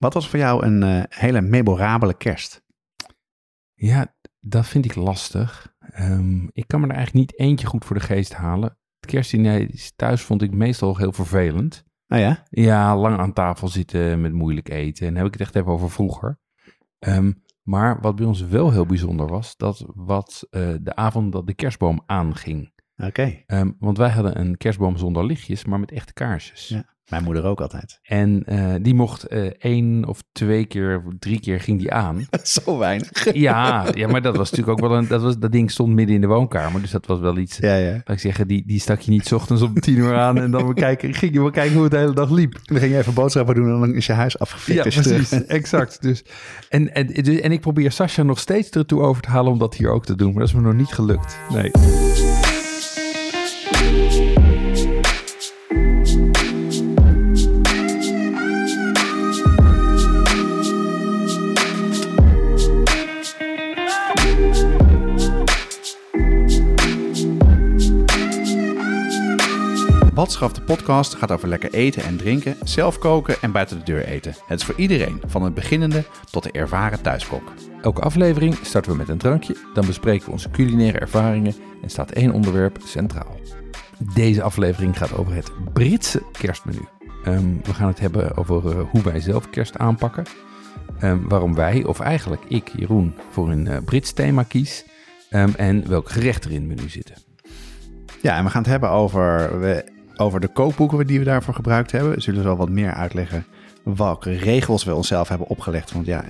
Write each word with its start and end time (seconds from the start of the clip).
wat 0.00 0.14
was 0.14 0.28
voor 0.28 0.38
jou 0.38 0.64
een 0.66 0.82
eh, 0.82 1.02
hele 1.08 1.40
memorabele 1.40 2.14
kerst? 2.14 2.62
Ja, 3.74 4.14
dat 4.40 4.66
vind 4.66 4.84
ik 4.84 4.94
lastig. 4.94 5.74
Ehm, 5.78 6.46
ik 6.52 6.64
kan 6.66 6.80
me 6.80 6.86
er 6.86 6.94
eigenlijk 6.94 7.26
niet 7.26 7.38
eentje 7.38 7.66
goed 7.66 7.84
voor 7.84 7.96
de 7.96 8.02
geest 8.02 8.32
halen. 8.32 8.78
Het 9.00 9.10
kerstdiner 9.10 9.90
thuis 9.96 10.22
vond 10.22 10.42
ik 10.42 10.52
meestal 10.52 10.96
heel 10.96 11.12
vervelend. 11.12 11.84
Oh 12.08 12.18
ja? 12.18 12.42
Ja, 12.50 12.96
lang 12.96 13.18
aan 13.18 13.32
tafel 13.32 13.68
zitten 13.68 14.20
met 14.20 14.32
moeilijk 14.32 14.68
eten. 14.68 15.06
En 15.06 15.12
dan 15.12 15.22
heb 15.22 15.32
ik 15.32 15.38
het 15.38 15.48
echt 15.48 15.56
even 15.56 15.72
over 15.72 15.90
vroeger. 15.90 16.38
Ehm, 16.98 17.32
maar 17.62 18.00
wat 18.00 18.16
bij 18.16 18.26
ons 18.26 18.40
wel 18.40 18.72
heel 18.72 18.86
bijzonder 18.86 19.26
was, 19.26 19.56
dat 19.56 19.84
wat 19.94 20.46
eh, 20.50 20.74
de 20.80 20.94
avond 20.94 21.32
dat 21.32 21.46
de 21.46 21.54
kerstboom 21.54 22.02
aanging. 22.06 22.72
Oké. 22.96 23.42
Ehm, 23.46 23.70
want 23.78 23.98
wij 23.98 24.10
hadden 24.10 24.40
een 24.40 24.56
kerstboom 24.56 24.96
zonder 24.96 25.24
lichtjes, 25.24 25.64
maar 25.64 25.80
met 25.80 25.92
echte 25.92 26.12
kaarsjes. 26.12 26.68
Ja. 26.68 26.94
Mijn 27.10 27.22
moeder 27.24 27.44
ook 27.44 27.60
altijd. 27.60 27.98
En 28.02 28.42
eh, 28.46 28.74
die 28.82 28.94
mocht 28.94 29.24
eh, 29.26 29.44
één 29.58 30.04
of 30.06 30.22
twee 30.32 30.64
keer, 30.64 31.02
drie 31.18 31.40
keer 31.40 31.60
ging 31.60 31.78
die 31.78 31.92
aan. 31.92 32.26
Zo 32.42 32.78
weinig. 32.78 33.32
Ja, 33.34 33.86
ja, 33.94 34.08
maar 34.08 34.22
dat 34.22 34.36
was 34.36 34.50
natuurlijk 34.50 34.78
ook 34.82 34.88
wel 34.88 34.98
een, 34.98 35.08
dat, 35.08 35.22
was, 35.22 35.38
dat 35.38 35.52
ding 35.52 35.70
stond 35.70 35.94
midden 35.94 36.14
in 36.14 36.20
de 36.20 36.26
woonkamer. 36.26 36.80
Dus 36.80 36.90
dat 36.90 37.06
was 37.06 37.20
wel 37.20 37.36
iets, 37.36 37.56
Ja, 37.56 37.76
ja. 37.76 37.92
laat 37.92 38.08
ik 38.08 38.18
zeggen, 38.18 38.48
die, 38.48 38.62
die 38.66 38.80
stak 38.80 39.00
je 39.00 39.10
niet 39.10 39.26
's 39.26 39.32
ochtends 39.32 39.62
om 39.62 39.80
tien 39.80 39.96
uur 39.96 40.16
aan. 40.18 40.38
En 40.38 40.50
dan 40.50 40.66
we 40.66 40.74
kijken, 40.74 41.14
ging 41.20 41.32
je 41.32 41.40
wel 41.40 41.50
kijken 41.50 41.74
hoe 41.74 41.82
het 41.82 41.92
de 41.92 41.98
hele 41.98 42.14
dag 42.14 42.30
liep. 42.30 42.58
Dan 42.62 42.78
ging 42.78 42.92
je 42.92 42.98
even 42.98 43.14
boodschappen 43.14 43.54
doen 43.54 43.74
en 43.74 43.80
dan 43.80 43.94
is 43.94 44.06
je 44.06 44.12
huis 44.12 44.38
afgefikt. 44.38 44.76
Ja, 44.84 44.90
terug 44.90 45.02
precies. 45.16 45.44
Exact. 45.60 46.02
Dus, 46.02 46.24
en, 46.68 46.94
en, 46.94 47.06
dus- 47.06 47.40
en 47.40 47.52
ik 47.52 47.60
probeer 47.60 47.92
Sascha 47.92 48.22
nog 48.22 48.38
steeds 48.38 48.70
ertoe 48.70 49.00
over 49.00 49.22
te 49.22 49.28
halen 49.28 49.52
om 49.52 49.58
dat 49.58 49.74
hier 49.74 49.90
ook 49.90 50.04
te 50.06 50.14
doen. 50.16 50.30
Maar 50.30 50.38
dat 50.40 50.48
is 50.48 50.54
me 50.54 50.60
nog 50.60 50.74
niet 50.74 50.92
gelukt. 50.92 51.38
Nee. 51.52 51.70
Watschaf 70.20 70.52
de 70.52 70.62
podcast 70.62 71.14
gaat 71.14 71.30
over 71.30 71.48
lekker 71.48 71.72
eten 71.72 72.02
en 72.02 72.16
drinken, 72.16 72.56
zelf 72.64 72.98
koken 72.98 73.36
en 73.40 73.52
buiten 73.52 73.78
de 73.78 73.84
deur 73.84 74.04
eten. 74.04 74.34
Het 74.46 74.60
is 74.60 74.66
voor 74.66 74.74
iedereen, 74.74 75.22
van 75.26 75.42
het 75.42 75.54
beginnende 75.54 76.04
tot 76.30 76.42
de 76.42 76.50
ervaren 76.50 77.02
thuiskok. 77.02 77.52
Elke 77.82 78.00
aflevering 78.00 78.58
starten 78.62 78.92
we 78.92 78.98
met 78.98 79.08
een 79.08 79.18
drankje. 79.18 79.56
Dan 79.74 79.86
bespreken 79.86 80.26
we 80.26 80.32
onze 80.32 80.50
culinaire 80.50 80.98
ervaringen. 80.98 81.54
En 81.82 81.90
staat 81.90 82.10
één 82.10 82.32
onderwerp 82.32 82.78
centraal. 82.84 83.40
Deze 84.14 84.42
aflevering 84.42 84.98
gaat 84.98 85.16
over 85.16 85.34
het 85.34 85.50
Britse 85.72 86.22
kerstmenu. 86.32 86.84
Ehm, 87.24 87.54
we 87.62 87.74
gaan 87.74 87.88
het 87.88 88.00
hebben 88.00 88.36
over 88.36 88.70
eh, 88.70 88.84
hoe 88.90 89.02
wij 89.02 89.20
zelf 89.20 89.50
kerst 89.50 89.78
aanpakken. 89.78 90.24
Ehm, 90.98 91.18
waarom 91.28 91.54
wij, 91.54 91.84
of 91.84 92.00
eigenlijk 92.00 92.42
ik, 92.48 92.68
Jeroen, 92.76 93.14
voor 93.30 93.50
een 93.50 93.66
eh, 93.66 93.76
Brits 93.84 94.12
thema 94.12 94.42
kies. 94.42 94.84
Ehm, 95.30 95.50
en 95.56 95.88
welke 95.88 96.12
gerechten 96.12 96.50
er 96.50 96.56
in 96.56 96.68
het 96.68 96.76
menu 96.76 96.88
zitten. 96.88 97.14
Ja, 98.22 98.36
en 98.36 98.44
we 98.44 98.50
gaan 98.50 98.62
het 98.62 98.70
hebben 98.70 98.90
over, 98.90 99.60
we, 99.60 99.98
over 100.20 100.40
de 100.40 100.48
kookboeken 100.48 101.06
die 101.06 101.18
we 101.18 101.24
daarvoor 101.24 101.54
gebruikt 101.54 101.92
hebben. 101.92 102.14
We 102.14 102.20
zullen 102.20 102.44
wel 102.44 102.56
wat 102.56 102.70
meer 102.70 102.92
uitleggen 102.92 103.44
welke 103.82 104.32
regels 104.32 104.84
we 104.84 104.94
onszelf 104.94 105.28
hebben 105.28 105.46
opgelegd. 105.46 105.92
Want 105.92 106.06
ja, 106.06 106.24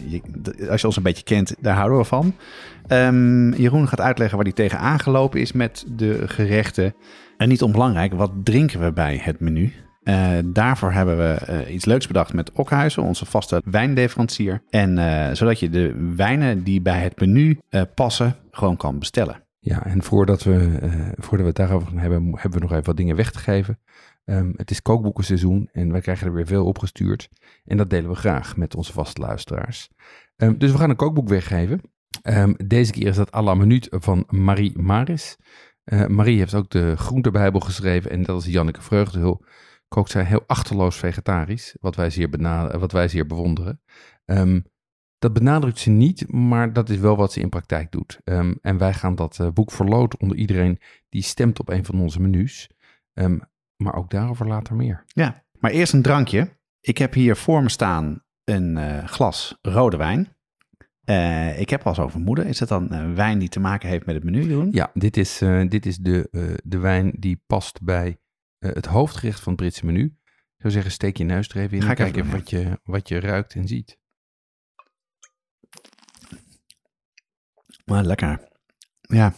als 0.70 0.80
je 0.80 0.86
ons 0.86 0.96
een 0.96 1.02
beetje 1.02 1.24
kent, 1.24 1.54
daar 1.60 1.76
houden 1.76 1.98
we 1.98 2.04
van. 2.04 2.34
Ehm, 2.86 3.52
Jeroen 3.52 3.88
gaat 3.88 4.00
uitleggen 4.00 4.36
waar 4.36 4.46
hij 4.46 4.54
tegen 4.54 4.78
aangelopen 4.78 5.40
is 5.40 5.52
met 5.52 5.84
de 5.96 6.28
gerechten. 6.28 6.94
En 7.36 7.48
niet 7.48 7.62
onbelangrijk, 7.62 8.12
wat 8.12 8.30
drinken 8.44 8.80
we 8.80 8.92
bij 8.92 9.20
het 9.22 9.40
menu? 9.40 9.72
Eh, 10.02 10.28
daarvoor 10.44 10.92
hebben 10.92 11.16
we 11.16 11.32
eh, 11.32 11.74
iets 11.74 11.84
leuks 11.84 12.06
bedacht 12.06 12.32
met 12.32 12.52
Okhuizen, 12.52 13.02
onze 13.02 13.26
vaste 13.26 13.62
wijnleverancier. 13.64 14.62
En 14.70 14.98
eh, 14.98 15.34
zodat 15.34 15.60
je 15.60 15.70
de 15.70 16.12
wijnen 16.16 16.62
die 16.62 16.80
bij 16.80 17.00
het 17.00 17.20
menu 17.20 17.58
passen, 17.94 18.36
gewoon 18.50 18.76
kan 18.76 18.98
bestellen. 18.98 19.42
Ja, 19.62 19.84
en 19.84 20.02
voordat 20.02 20.42
we, 20.42 20.78
eh, 20.80 20.92
voordat 21.14 21.40
we 21.40 21.46
het 21.46 21.56
daarover 21.56 21.88
gaan 21.88 21.98
hebben, 21.98 22.24
hebben 22.24 22.58
we 22.58 22.66
nog 22.66 22.72
even 22.72 22.84
wat 22.84 22.96
dingen 22.96 23.16
weg 23.16 23.30
te 23.30 23.38
geven. 23.38 23.80
Ehm, 24.24 24.52
het 24.56 24.70
is 24.70 24.82
kookboekenseizoen 24.82 25.68
en 25.72 25.92
wij 25.92 26.00
krijgen 26.00 26.26
er 26.26 26.32
weer 26.32 26.46
veel 26.46 26.66
opgestuurd. 26.66 27.28
En 27.64 27.76
dat 27.76 27.90
delen 27.90 28.10
we 28.10 28.16
graag 28.16 28.56
met 28.56 28.74
onze 28.74 28.92
vaste 28.92 29.20
luisteraars. 29.20 29.90
Ehm, 30.36 30.58
dus 30.58 30.72
we 30.72 30.78
gaan 30.78 30.90
een 30.90 30.96
kookboek 30.96 31.28
weggeven. 31.28 31.80
Ehm, 32.22 32.52
deze 32.66 32.92
keer 32.92 33.06
is 33.06 33.16
dat 33.16 33.34
à 33.34 33.42
la 33.42 33.54
minuut 33.54 33.86
van 33.90 34.24
Marie 34.28 34.78
Maris. 34.78 35.36
Eh, 35.84 36.06
Marie 36.06 36.38
heeft 36.38 36.54
ook 36.54 36.70
de 36.70 36.96
groentebijbel 36.96 37.60
geschreven 37.60 38.10
en 38.10 38.22
dat 38.22 38.40
is 38.40 38.52
Janneke 38.52 38.82
Vreugdehul. 38.82 39.44
Kookt 39.88 40.10
zij 40.10 40.24
heel 40.24 40.44
achterloos 40.46 40.96
vegetarisch, 40.96 41.76
wat 41.80 41.96
wij 41.96 42.10
zeer, 42.10 42.28
wat 42.78 42.92
wij 42.92 43.08
zeer 43.08 43.26
bewonderen. 43.26 43.80
Ehm, 44.24 44.60
dat 45.20 45.32
benadrukt 45.32 45.78
ze 45.78 45.90
niet, 45.90 46.32
maar 46.32 46.72
dat 46.72 46.88
is 46.88 46.96
wel 46.96 47.16
wat 47.16 47.32
ze 47.32 47.40
in 47.40 47.48
praktijk 47.48 47.92
doet. 47.92 48.20
Ehm, 48.24 48.54
en 48.62 48.78
wij 48.78 48.94
gaan 48.94 49.14
dat 49.14 49.38
eh, 49.38 49.48
boek 49.48 49.70
verloten 49.70 50.20
onder 50.20 50.36
iedereen 50.36 50.78
die 51.08 51.22
stemt 51.22 51.60
op 51.60 51.68
een 51.68 51.84
van 51.84 52.00
onze 52.00 52.20
menus. 52.20 52.70
Ehm, 53.12 53.38
maar 53.76 53.94
ook 53.94 54.10
daarover 54.10 54.46
later 54.46 54.76
meer. 54.76 55.04
Ja, 55.06 55.44
maar 55.58 55.70
eerst 55.70 55.92
een 55.92 56.02
drankje. 56.02 56.58
Ik 56.80 56.98
heb 56.98 57.14
hier 57.14 57.36
voor 57.36 57.62
me 57.62 57.68
staan 57.68 58.24
een 58.44 58.76
eh, 58.76 59.04
glas 59.04 59.58
rode 59.62 59.96
wijn. 59.96 60.36
Eh, 61.04 61.60
ik 61.60 61.70
heb 61.70 61.86
al 61.86 61.94
zo 61.94 62.08
vermoeden. 62.08 62.46
Is 62.46 62.60
het 62.60 62.68
dan 62.68 63.14
wijn 63.14 63.38
die 63.38 63.48
te 63.48 63.60
maken 63.60 63.88
heeft 63.88 64.06
met 64.06 64.14
het 64.14 64.24
menu, 64.24 64.42
Jeroen? 64.42 64.68
Ja, 64.72 64.90
dit 64.94 65.16
is, 65.16 65.38
dit 65.68 65.86
is 65.86 65.96
de, 65.96 66.28
de 66.64 66.78
wijn 66.78 67.12
die 67.18 67.42
past 67.46 67.82
bij 67.82 68.18
het 68.58 68.86
hoofdgerecht 68.86 69.40
van 69.40 69.52
het 69.52 69.60
Britse 69.60 69.86
menu. 69.86 70.04
Ik 70.04 70.66
zou 70.66 70.72
zeggen, 70.72 70.92
steek 70.92 71.16
je 71.16 71.24
neus 71.24 71.48
er 71.48 71.56
even 71.56 71.76
in 71.76 71.82
Ga 71.82 71.88
en 71.88 71.94
kijk 71.94 72.16
even 72.16 72.22
doen, 72.22 72.38
wat 72.38 72.50
je, 72.50 72.80
wat 72.84 73.08
je 73.08 73.20
ruikt 73.20 73.54
en 73.54 73.68
ziet. 73.68 73.99
Maar 77.90 78.04
lekker. 78.04 78.48
Ja. 79.00 79.32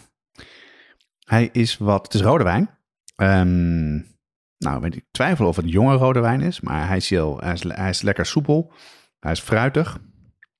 Hij 1.25 1.49
is 1.53 1.79
wat... 1.79 2.05
Het 2.05 2.15
is 2.15 2.21
rode 2.21 2.45
wijn. 2.45 2.71
Ehm, 3.17 3.95
nou, 4.59 4.87
ik 4.87 5.05
twijfel 5.11 5.47
of 5.47 5.57
het 5.57 5.71
jonge 5.71 5.95
rode 5.95 6.21
wijn 6.21 6.41
is. 6.41 6.61
Maar 6.61 6.87
hij 6.87 6.97
is, 6.97 7.11
heel, 7.11 7.41
hij 7.41 7.53
is, 7.53 7.63
hij 7.63 7.89
is 7.89 8.03
lekker 8.03 8.27
soepel. 8.27 8.73
Hij 9.19 9.33
is 9.33 9.41
fruitig. 9.41 9.99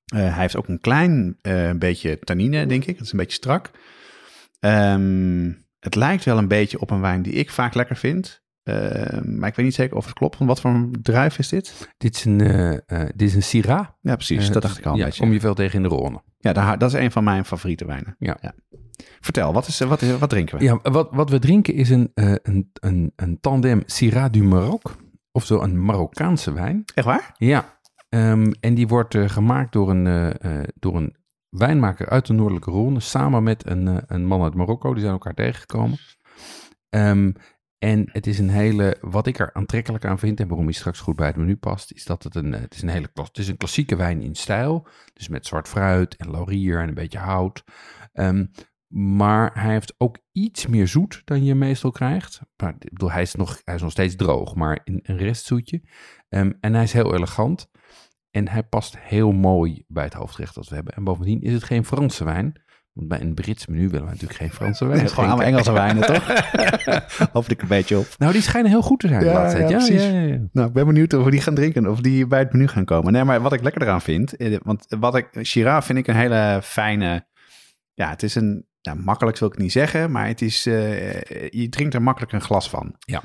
Eh, 0.05 0.19
hij 0.19 0.41
heeft 0.41 0.55
ook 0.55 0.67
een 0.67 0.79
klein 0.79 1.37
eh, 1.41 1.71
beetje 1.71 2.19
tannine, 2.19 2.65
denk 2.65 2.85
ik. 2.85 2.95
Het 2.97 3.05
is 3.05 3.11
een 3.11 3.17
beetje 3.17 3.37
strak. 3.37 3.71
Ehm, 4.59 5.51
het 5.79 5.95
lijkt 5.95 6.23
wel 6.23 6.37
een 6.37 6.47
beetje 6.47 6.79
op 6.79 6.89
een 6.89 7.01
wijn 7.01 7.21
die 7.21 7.33
ik 7.33 7.51
vaak 7.51 7.73
lekker 7.73 7.95
vind. 7.95 8.42
Ehm, 8.63 9.37
maar 9.39 9.49
ik 9.49 9.55
weet 9.55 9.65
niet 9.65 9.75
zeker 9.75 9.97
of 9.97 10.05
het 10.05 10.13
klopt. 10.13 10.37
Want 10.37 10.49
wat 10.49 10.61
voor 10.61 10.71
een 10.71 10.95
druif 11.01 11.37
is 11.39 11.49
dit? 11.49 11.89
Dit 11.97 12.15
is 12.15 12.25
een, 12.25 12.41
eh, 12.41 12.99
dit 13.15 13.21
is 13.27 13.35
een 13.35 13.43
Syrah. 13.43 13.87
Ja, 14.01 14.15
precies. 14.15 14.47
Eh, 14.47 14.53
dat 14.53 14.61
dacht 14.61 14.77
ik 14.77 14.85
al 14.85 14.91
een 14.91 14.97
ja, 14.97 15.05
beetje. 15.05 15.21
kom 15.21 15.33
je 15.33 15.39
veel 15.39 15.53
tegen 15.53 15.83
in 15.83 15.89
de 15.89 15.95
Rhône. 15.95 16.33
Ja, 16.37 16.53
daar- 16.53 16.77
dat 16.77 16.93
is 16.93 16.99
een 16.99 17.11
van 17.11 17.23
mijn 17.23 17.45
favoriete 17.45 17.85
wijnen. 17.85 18.15
Ja. 18.19 18.37
Vertel, 19.19 19.53
wat, 19.53 19.67
is, 19.67 19.79
wat, 19.79 20.01
is, 20.01 20.17
wat 20.17 20.29
drinken 20.29 20.57
we? 20.57 20.63
Ja, 20.63 20.79
wat, 20.81 21.09
wat 21.11 21.29
we 21.29 21.39
drinken 21.39 21.73
is 21.73 21.89
een, 21.89 22.11
een, 22.13 22.69
een, 22.73 23.13
een 23.15 23.39
tandem 23.39 23.83
Syrah 23.85 24.31
du 24.31 24.43
Maroc. 24.43 24.95
Of 25.31 25.45
zo 25.45 25.61
een 25.61 25.85
Marokkaanse 25.85 26.53
wijn. 26.53 26.83
Echt 26.93 27.05
waar? 27.05 27.35
Ja, 27.37 27.79
ehm, 28.09 28.51
en 28.59 28.73
die 28.73 28.87
wordt 28.87 29.17
gemaakt 29.17 29.73
door 29.73 29.89
een, 29.89 30.33
door 30.75 30.95
een 30.95 31.15
wijnmaker 31.49 32.09
uit 32.09 32.25
de 32.25 32.33
Noordelijke 32.33 32.71
Rhône. 32.71 32.97
Samen 33.01 33.43
met 33.43 33.69
een, 33.69 34.01
een 34.07 34.25
man 34.25 34.43
uit 34.43 34.53
Marokko. 34.53 34.91
Die 34.91 35.01
zijn 35.01 35.13
elkaar 35.13 35.33
tegengekomen. 35.33 35.97
Ehm, 36.89 37.31
en 37.83 38.09
het 38.11 38.27
is 38.27 38.39
een 38.39 38.49
hele, 38.49 38.97
wat 39.01 39.27
ik 39.27 39.39
er 39.39 39.53
aantrekkelijk 39.53 40.05
aan 40.05 40.19
vind 40.19 40.39
en 40.39 40.47
waarom 40.47 40.65
hij 40.65 40.73
straks 40.73 40.99
goed 40.99 41.15
bij 41.15 41.27
het 41.27 41.35
menu 41.35 41.55
past, 41.55 41.91
is 41.91 42.05
dat 42.05 42.23
het 42.23 42.35
een, 42.35 42.53
eh, 42.53 42.61
het 42.61 42.73
is 42.73 42.81
een 42.81 42.89
hele 42.89 43.09
het 43.13 43.37
is 43.37 43.47
een 43.47 43.57
klassieke 43.57 43.95
wijn 43.95 44.21
in 44.21 44.35
stijl. 44.35 44.87
Dus 45.13 45.27
met 45.27 45.45
zwart 45.45 45.67
fruit 45.67 46.15
en 46.15 46.31
laurier 46.31 46.79
en 46.79 46.87
een 46.87 46.93
beetje 46.93 47.17
hout. 47.17 47.63
Ehm, 48.13 48.45
maar 48.87 49.51
hij 49.53 49.71
heeft 49.71 49.93
ook 49.97 50.17
iets 50.31 50.67
meer 50.67 50.87
zoet 50.87 51.21
dan 51.25 51.43
je 51.43 51.55
meestal 51.55 51.91
krijgt. 51.91 52.41
Ik 52.57 52.93
bedoel, 52.93 53.11
hij, 53.11 53.21
is 53.21 53.35
nog, 53.35 53.61
hij 53.63 53.75
is 53.75 53.81
nog 53.81 53.91
steeds 53.91 54.15
droog, 54.15 54.55
maar 54.55 54.81
een, 54.83 54.99
een 55.03 55.17
restzoetje. 55.17 55.81
Ehm, 56.29 56.51
en 56.59 56.73
hij 56.73 56.83
is 56.83 56.93
heel 56.93 57.15
elegant. 57.15 57.69
En 58.31 58.47
hij 58.47 58.63
past 58.63 58.99
heel 58.99 59.31
mooi 59.31 59.83
bij 59.87 60.03
het 60.03 60.13
hoofdgerecht 60.13 60.55
dat 60.55 60.67
we 60.67 60.75
hebben. 60.75 60.93
En 60.93 61.03
bovendien 61.03 61.41
is 61.41 61.53
het 61.53 61.63
geen 61.63 61.85
Franse 61.85 62.23
wijn, 62.23 62.61
Want 62.93 63.07
bij 63.07 63.21
een 63.21 63.33
Brits 63.33 63.65
menu 63.67 63.89
willen 63.89 64.05
we 64.05 64.11
natuurlijk 64.11 64.39
geen 64.39 64.49
Franse 64.51 64.85
wijn. 64.85 65.09
Gewoon 65.09 65.29
allemaal 65.29 65.45
Engelse 65.45 65.71
wijnen, 65.71 66.05
toch? 66.13 66.27
Hoop 67.33 67.47
ik 67.47 67.61
een 67.61 67.67
beetje 67.67 67.97
op. 67.97 68.07
Nou, 68.17 68.31
die 68.33 68.41
schijnen 68.41 68.71
heel 68.71 68.81
goed 68.81 68.99
te 68.99 69.07
zijn. 69.07 69.23
Ja, 69.25 69.31
ja, 69.51 69.57
ja, 69.57 69.67
precies. 69.67 70.03
ja. 70.03 70.37
Nou, 70.51 70.67
ik 70.67 70.73
ben 70.73 70.85
benieuwd 70.85 71.13
of 71.13 71.23
we 71.23 71.31
die 71.31 71.41
gaan 71.41 71.55
drinken. 71.55 71.87
Of 71.87 71.99
die 71.99 72.27
bij 72.27 72.39
het 72.39 72.53
menu 72.53 72.67
gaan 72.67 72.85
komen. 72.85 73.13
Nee, 73.13 73.23
maar 73.23 73.41
wat 73.41 73.53
ik 73.53 73.61
lekker 73.63 73.81
eraan 73.81 74.01
vind. 74.01 74.35
eh, 74.37 74.57
Want 74.63 74.85
wat 74.99 75.15
ik, 75.15 75.27
Shiraz 75.43 75.85
vind 75.85 75.97
ik 75.97 76.07
een 76.07 76.15
hele 76.15 76.59
fijne... 76.63 77.25
Ja, 77.93 78.09
het 78.09 78.23
is 78.23 78.35
een... 78.35 78.65
Nou, 78.81 78.99
makkelijk 78.99 79.37
wil 79.39 79.47
ik 79.47 79.53
het 79.53 79.63
niet 79.63 79.71
zeggen. 79.71 80.11
Maar 80.11 80.27
het 80.27 80.41
is... 80.41 80.65
eh, 80.65 81.21
je 81.49 81.69
drinkt 81.69 81.93
er 81.93 82.01
makkelijk 82.01 82.31
een 82.31 82.41
glas 82.41 82.69
van. 82.69 82.95
Ja. 82.99 83.21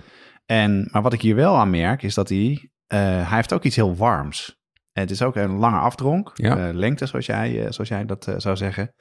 En, 0.47 0.89
maar 0.93 1.03
wat 1.03 1.13
ik 1.13 1.21
hier 1.21 1.35
wel 1.35 1.57
aan 1.57 1.71
merk, 1.71 2.03
is 2.03 2.15
dat 2.15 2.29
hij... 2.29 2.71
eh, 2.87 2.99
hij 3.01 3.37
heeft 3.37 3.53
ook 3.53 3.65
iets 3.65 3.77
heel 3.77 3.97
warms. 3.97 4.57
Het 4.93 5.11
is 5.11 5.23
ook 5.23 5.37
een 5.37 5.51
lange 5.57 5.79
afdronk. 5.79 6.31
Ja. 6.35 6.73
lengte, 6.73 7.07
zoals 7.07 7.27
jij, 7.27 7.67
zoals 7.73 7.89
jij 7.89 8.05
dat 8.05 8.35
zou 8.37 8.57
zeggen. 8.57 8.95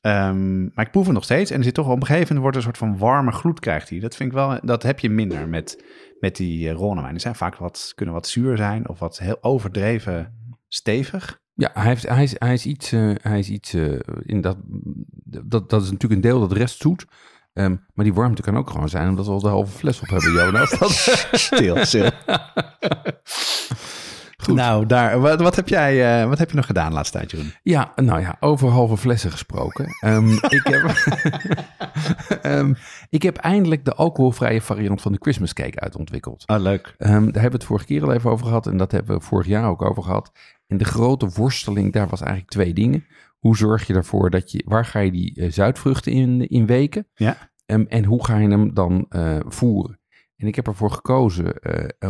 Ehm, 0.00 0.62
maar 0.62 0.84
ik 0.84 0.90
proef 0.90 1.04
het 1.04 1.14
nog 1.14 1.24
steeds. 1.24 1.50
En 1.50 1.58
er 1.58 1.64
zit 1.64 1.74
toch 1.74 1.86
op 1.86 2.00
een 2.00 2.06
gegeven 2.06 2.26
moment 2.26 2.42
wordt 2.42 2.56
een 2.56 2.62
soort 2.62 2.78
van 2.78 2.98
warme 2.98 3.32
gloed 3.32 3.60
krijgt 3.60 3.88
hij. 3.88 3.98
Dat 3.98 4.16
vind 4.16 4.28
ik 4.28 4.34
wel, 4.34 4.58
dat 4.62 4.82
heb 4.82 4.98
je 4.98 5.10
minder 5.10 5.48
met, 5.48 5.84
met 6.20 6.36
die 6.36 6.68
uh, 6.68 6.74
Rhônewijn. 6.74 7.10
Die 7.10 7.20
zijn 7.20 7.34
vaak 7.34 7.56
wat, 7.56 7.92
kunnen 7.94 8.14
wat 8.14 8.28
zuur 8.28 8.56
zijn 8.56 8.88
of 8.88 8.98
wat 8.98 9.18
heel 9.18 9.38
overdreven 9.40 10.34
stevig. 10.68 11.40
Ja, 11.54 11.70
hij, 11.72 11.86
heeft, 11.86 12.08
hij, 12.08 12.22
is, 12.22 12.34
hij 12.38 12.52
is 12.52 12.66
iets, 12.66 12.92
eh, 12.92 13.10
hij 13.22 13.38
is 13.38 13.48
iets 13.48 13.74
eh, 13.74 13.98
in 14.22 14.40
dat, 14.40 14.56
dat, 15.44 15.70
dat 15.70 15.82
is 15.82 15.90
natuurlijk 15.90 16.22
een 16.22 16.30
deel 16.30 16.40
dat 16.40 16.50
de 16.50 16.54
rest 16.54 16.80
zoet. 16.80 17.06
Ehm, 17.52 17.76
maar 17.94 18.04
die 18.04 18.14
warmte 18.14 18.42
kan 18.42 18.56
ook 18.56 18.70
gewoon 18.70 18.88
zijn 18.88 19.08
omdat 19.08 19.26
we 19.26 19.32
al 19.32 19.40
de 19.40 19.48
halve 19.48 19.78
fles 19.78 20.00
op 20.00 20.08
hebben, 20.08 20.32
Jonas. 20.32 20.70
Dat, 20.78 20.90
Stil, 21.32 21.84
stil. 21.84 22.10
Goed. 24.42 24.54
Nou, 24.54 24.86
daar, 24.86 25.20
wat, 25.20 25.40
wat, 25.40 25.56
heb 25.56 25.68
jij, 25.68 26.22
uh, 26.22 26.28
wat 26.28 26.38
heb 26.38 26.50
je 26.50 26.56
nog 26.56 26.66
gedaan 26.66 26.88
de 26.88 26.94
laatste 26.94 27.18
tijd, 27.18 27.30
Jeroen? 27.30 27.52
Ja, 27.62 27.92
nou 27.96 28.20
ja, 28.20 28.36
over 28.40 28.68
halve 28.68 28.96
flessen 28.96 29.30
gesproken. 29.30 29.86
Um, 30.04 30.32
ik, 30.58 30.66
heb, 30.66 30.82
um, 32.42 32.76
ik 33.18 33.22
heb 33.22 33.36
eindelijk 33.36 33.84
de 33.84 33.94
alcoholvrije 33.94 34.60
variant 34.60 35.00
van 35.00 35.12
de 35.12 35.18
Christmas 35.20 35.52
cake 35.52 35.80
uitontwikkeld. 35.80 36.42
Ah, 36.46 36.60
leuk. 36.60 36.94
Um, 36.98 37.08
daar 37.08 37.20
hebben 37.20 37.42
we 37.42 37.56
het 37.56 37.64
vorige 37.64 37.86
keer 37.86 38.02
al 38.02 38.12
even 38.12 38.30
over 38.30 38.46
gehad 38.46 38.66
en 38.66 38.76
dat 38.76 38.92
hebben 38.92 39.16
we 39.16 39.24
vorig 39.24 39.46
jaar 39.46 39.68
ook 39.68 39.82
over 39.82 40.02
gehad. 40.02 40.32
En 40.66 40.76
de 40.76 40.84
grote 40.84 41.28
worsteling 41.28 41.92
daar 41.92 42.08
was 42.08 42.20
eigenlijk 42.20 42.50
twee 42.50 42.72
dingen. 42.72 43.04
Hoe 43.38 43.56
zorg 43.56 43.86
je 43.86 43.94
ervoor 43.94 44.30
dat 44.30 44.52
je, 44.52 44.64
waar 44.66 44.84
ga 44.84 44.98
je 44.98 45.10
die 45.10 45.40
uh, 45.40 45.50
zuidvruchten 45.50 46.12
in, 46.12 46.48
in 46.48 46.66
weken? 46.66 47.06
Ja. 47.14 47.48
En 47.66 48.04
hoe 48.04 48.24
ga 48.24 48.36
je 48.36 48.48
hem 48.48 48.74
dan 48.74 49.06
uh, 49.10 49.36
voeren? 49.46 50.00
En 50.36 50.46
ik 50.46 50.54
heb 50.54 50.66
ervoor 50.66 50.90
gekozen 50.90 51.54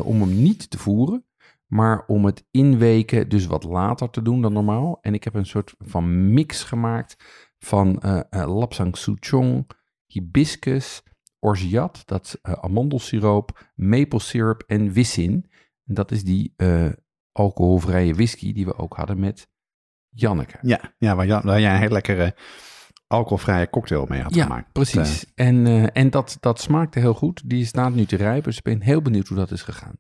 om 0.05 0.21
hem 0.21 0.43
niet 0.43 0.71
te 0.71 0.79
voeren 0.79 1.25
maar 1.71 2.05
om 2.07 2.25
het 2.25 2.45
inweken 2.51 3.29
dus 3.29 3.47
wat 3.47 3.65
later 3.65 4.11
te 4.11 4.23
doen 4.23 4.43
dan 4.43 4.53
normaal. 4.53 4.99
En 5.01 5.15
ik 5.15 5.25
heb 5.25 5.35
een 5.35 5.47
soort 5.47 5.75
van 5.79 6.33
mix 6.33 6.63
gemaakt 6.63 7.17
van 7.59 8.03
uh, 8.05 8.21
uh, 8.31 8.57
lapsang 8.59 8.97
souchong, 8.97 9.71
hibiscus, 10.07 11.03
orgeat, 11.39 12.03
dat 12.07 12.25
is 12.25 12.37
uh, 12.43 12.53
amandelsiroop, 12.61 13.71
maple 13.75 14.21
syrup 14.21 14.63
en 14.67 14.93
wissin. 14.93 15.51
En 15.85 15.95
dat 15.95 16.11
is 16.11 16.25
die 16.25 16.55
alcoholvrije 17.33 18.15
whisky 18.15 18.53
die 18.53 18.65
we 18.65 18.77
ook 18.77 18.97
hadden 18.97 19.21
met 19.21 19.49
Janneke. 20.09 20.59
Ja, 20.63 20.81
ja 20.99 21.17
waar, 21.17 21.27
Jan, 21.27 21.43
waar 21.43 21.61
jij 21.61 21.73
een 21.73 21.81
hele 21.81 21.93
lekkere 21.93 22.37
alcoholvrije 23.07 23.71
cocktail 23.71 24.07
mee 24.09 24.23
had 24.23 24.35
ja, 24.35 24.43
gemaakt. 24.43 24.73
precies. 24.73 25.33
En, 25.35 25.93
en 25.93 26.11
dat, 26.11 26.37
dat 26.41 26.61
smaakte 26.61 26.99
heel 26.99 27.15
goed. 27.15 27.49
Die 27.49 27.65
staat 27.65 27.95
nu 27.95 28.05
te 28.05 28.17
rijpen, 28.17 28.43
dus 28.43 28.57
ik 28.57 28.63
ben 28.63 28.81
heel 28.81 29.03
benieuwd 29.03 29.29
hoe 29.29 29.37
dat 29.37 29.51
is 29.51 29.63
gegaan. 29.63 29.99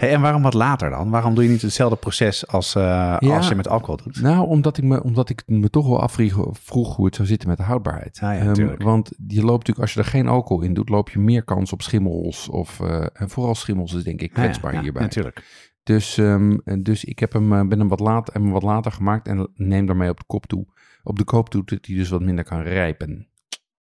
Hey, 0.00 0.12
en 0.12 0.20
waarom 0.20 0.42
wat 0.42 0.54
later 0.54 0.90
dan? 0.90 1.10
Waarom 1.10 1.34
doe 1.34 1.44
je 1.44 1.50
niet 1.50 1.62
hetzelfde 1.62 1.96
proces 1.96 2.46
als, 2.46 2.74
uh, 2.74 2.82
ja, 3.18 3.36
als 3.36 3.48
je 3.48 3.54
met 3.54 3.68
alcohol 3.68 3.96
doet? 3.96 4.20
Nou, 4.20 4.46
omdat 4.46 4.78
ik 4.78 4.84
me, 4.84 5.02
omdat 5.02 5.28
ik 5.28 5.42
me 5.46 5.70
toch 5.70 5.86
wel 5.86 6.00
afvroeg 6.00 6.96
hoe 6.96 7.06
het 7.06 7.14
zou 7.14 7.28
zitten 7.28 7.48
met 7.48 7.56
de 7.56 7.62
houdbaarheid. 7.62 8.18
Ah, 8.22 8.36
ja, 8.36 8.46
um, 8.46 8.76
want 8.76 9.10
je 9.26 9.40
loopt 9.44 9.66
natuurlijk, 9.66 9.78
als 9.78 9.92
je 9.92 10.00
er 10.00 10.06
geen 10.06 10.28
alcohol 10.28 10.62
in 10.62 10.74
doet, 10.74 10.88
loop 10.88 11.10
je 11.10 11.18
meer 11.18 11.44
kans 11.44 11.72
op 11.72 11.82
schimmels. 11.82 12.48
Of 12.48 12.78
uh, 12.78 13.06
en 13.12 13.30
vooral 13.30 13.54
schimmels 13.54 13.94
is 13.94 14.02
denk 14.02 14.20
ik 14.20 14.32
kwetsbaar 14.32 14.70
ah, 14.70 14.76
ja, 14.76 14.82
hierbij. 14.82 15.02
Natuurlijk. 15.02 15.68
Dus, 15.82 16.16
um, 16.16 16.62
dus 16.82 17.04
ik 17.04 17.18
heb 17.18 17.32
hem, 17.32 17.68
ben 17.68 17.78
hem 17.78 17.88
wat, 17.88 18.00
laat, 18.00 18.32
hem 18.32 18.50
wat 18.50 18.62
later 18.62 18.92
gemaakt 18.92 19.26
en 19.26 19.50
neem 19.54 19.86
daarmee 19.86 20.10
op 20.10 20.18
de 20.18 20.26
kop 20.26 20.46
toe. 20.46 20.66
Op 21.02 21.18
de 21.18 21.24
koop 21.24 21.48
toe 21.48 21.62
dat 21.64 21.86
hij 21.86 21.96
dus 21.96 22.08
wat 22.08 22.22
minder 22.22 22.44
kan 22.44 22.62
rijpen. 22.62 23.28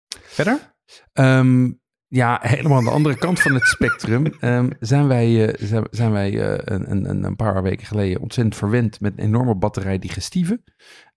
Verder? 0.08 0.74
Um, 1.12 1.80
ja, 2.12 2.38
helemaal 2.42 2.78
aan 2.78 2.84
de 2.84 2.90
andere 2.90 3.18
kant 3.18 3.40
van 3.40 3.54
het 3.54 3.66
spectrum 3.66 4.32
um, 4.40 4.70
zijn 4.80 5.08
wij, 5.08 5.58
uh, 5.60 5.82
zijn, 5.90 6.12
wij 6.12 6.32
uh, 6.32 6.58
een, 6.58 6.90
een, 6.90 7.24
een, 7.24 7.36
paar 7.36 7.62
weken 7.62 7.86
geleden 7.86 8.20
ontzettend 8.20 8.56
verwend 8.56 9.00
met 9.00 9.12
een 9.16 9.24
enorme 9.24 9.54
batterij 9.54 9.98
digestieven. 9.98 10.64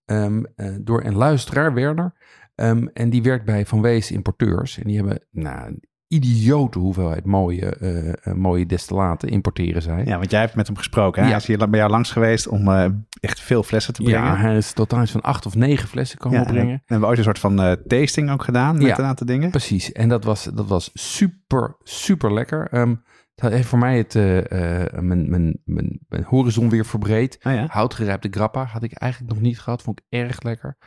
Um, 0.06 0.45
uh, 0.56 0.75
door 0.81 1.03
een 1.03 1.15
luisteraar, 1.15 1.74
Werner. 1.74 2.13
Um, 2.56 2.89
en 2.94 3.09
die 3.09 3.21
werkt 3.21 3.45
bij 3.45 3.65
Van 3.65 3.81
Wees 3.81 4.12
Importeurs. 4.12 4.77
En 4.77 4.88
die 4.88 4.95
hebben 4.95 5.25
nou, 5.31 5.80
idiote 6.15 6.79
hoeveelheid 6.79 7.25
mooie, 7.25 7.77
uh, 7.81 8.33
mooie 8.33 8.65
destillaten, 8.65 9.29
importeren 9.29 9.81
zij. 9.81 10.06
Ja, 10.06 10.17
want 10.17 10.31
jij 10.31 10.39
hebt 10.39 10.56
met 10.56 10.67
hem 10.67 10.77
gesproken. 10.77 11.21
Hè? 11.21 11.27
Ja. 11.27 11.33
Hij 11.33 11.41
is 11.41 11.47
hier 11.47 11.69
bij 11.69 11.79
jou 11.79 11.91
langs 11.91 12.12
geweest 12.12 12.47
om 12.47 12.67
uh, 12.67 12.85
echt 13.19 13.39
veel 13.39 13.63
flessen 13.63 13.94
te 13.94 14.03
brengen. 14.03 14.23
Ja, 14.23 14.35
hij 14.35 14.57
is 14.57 14.71
totaal 14.71 15.06
van 15.06 15.21
acht 15.21 15.45
of 15.45 15.56
negen 15.56 15.88
flessen 15.88 16.17
komen 16.17 16.39
ja, 16.39 16.45
brengen. 16.45 16.73
En 16.73 16.75
we 16.77 16.83
hebben 16.85 17.09
ooit 17.09 17.17
een 17.17 17.23
soort 17.23 17.39
van 17.39 17.65
uh, 17.65 17.71
tasting 17.71 18.31
ook 18.31 18.44
gedaan 18.44 18.77
met 18.77 18.85
ja, 18.85 19.00
een 19.00 19.06
aantal 19.06 19.27
dingen. 19.27 19.50
Precies, 19.50 19.91
en 19.91 20.09
dat 20.09 20.23
was, 20.23 20.44
dat 20.44 20.67
was 20.67 20.89
super, 20.94 21.75
super 21.83 22.33
lekker. 22.33 22.67
Um, 22.73 23.03
het 23.35 23.53
heeft 23.53 23.67
voor 23.67 23.79
mij 23.79 23.97
het, 23.97 24.13
mijn, 24.13 25.29
mijn, 25.29 25.62
mijn, 25.65 26.00
mijn 26.07 26.23
horizon 26.23 26.69
weer 26.69 26.85
verbreed. 26.85 27.39
Oh 27.44 27.53
ja? 27.53 27.65
Houtgerijpte 27.69 28.27
grappa 28.31 28.63
had 28.65 28.83
ik 28.83 28.94
eigenlijk 28.94 29.33
nog 29.33 29.41
niet 29.41 29.59
gehad, 29.59 29.81
vond 29.81 30.00
ik 30.00 30.06
erg 30.19 30.41
lekker. 30.41 30.77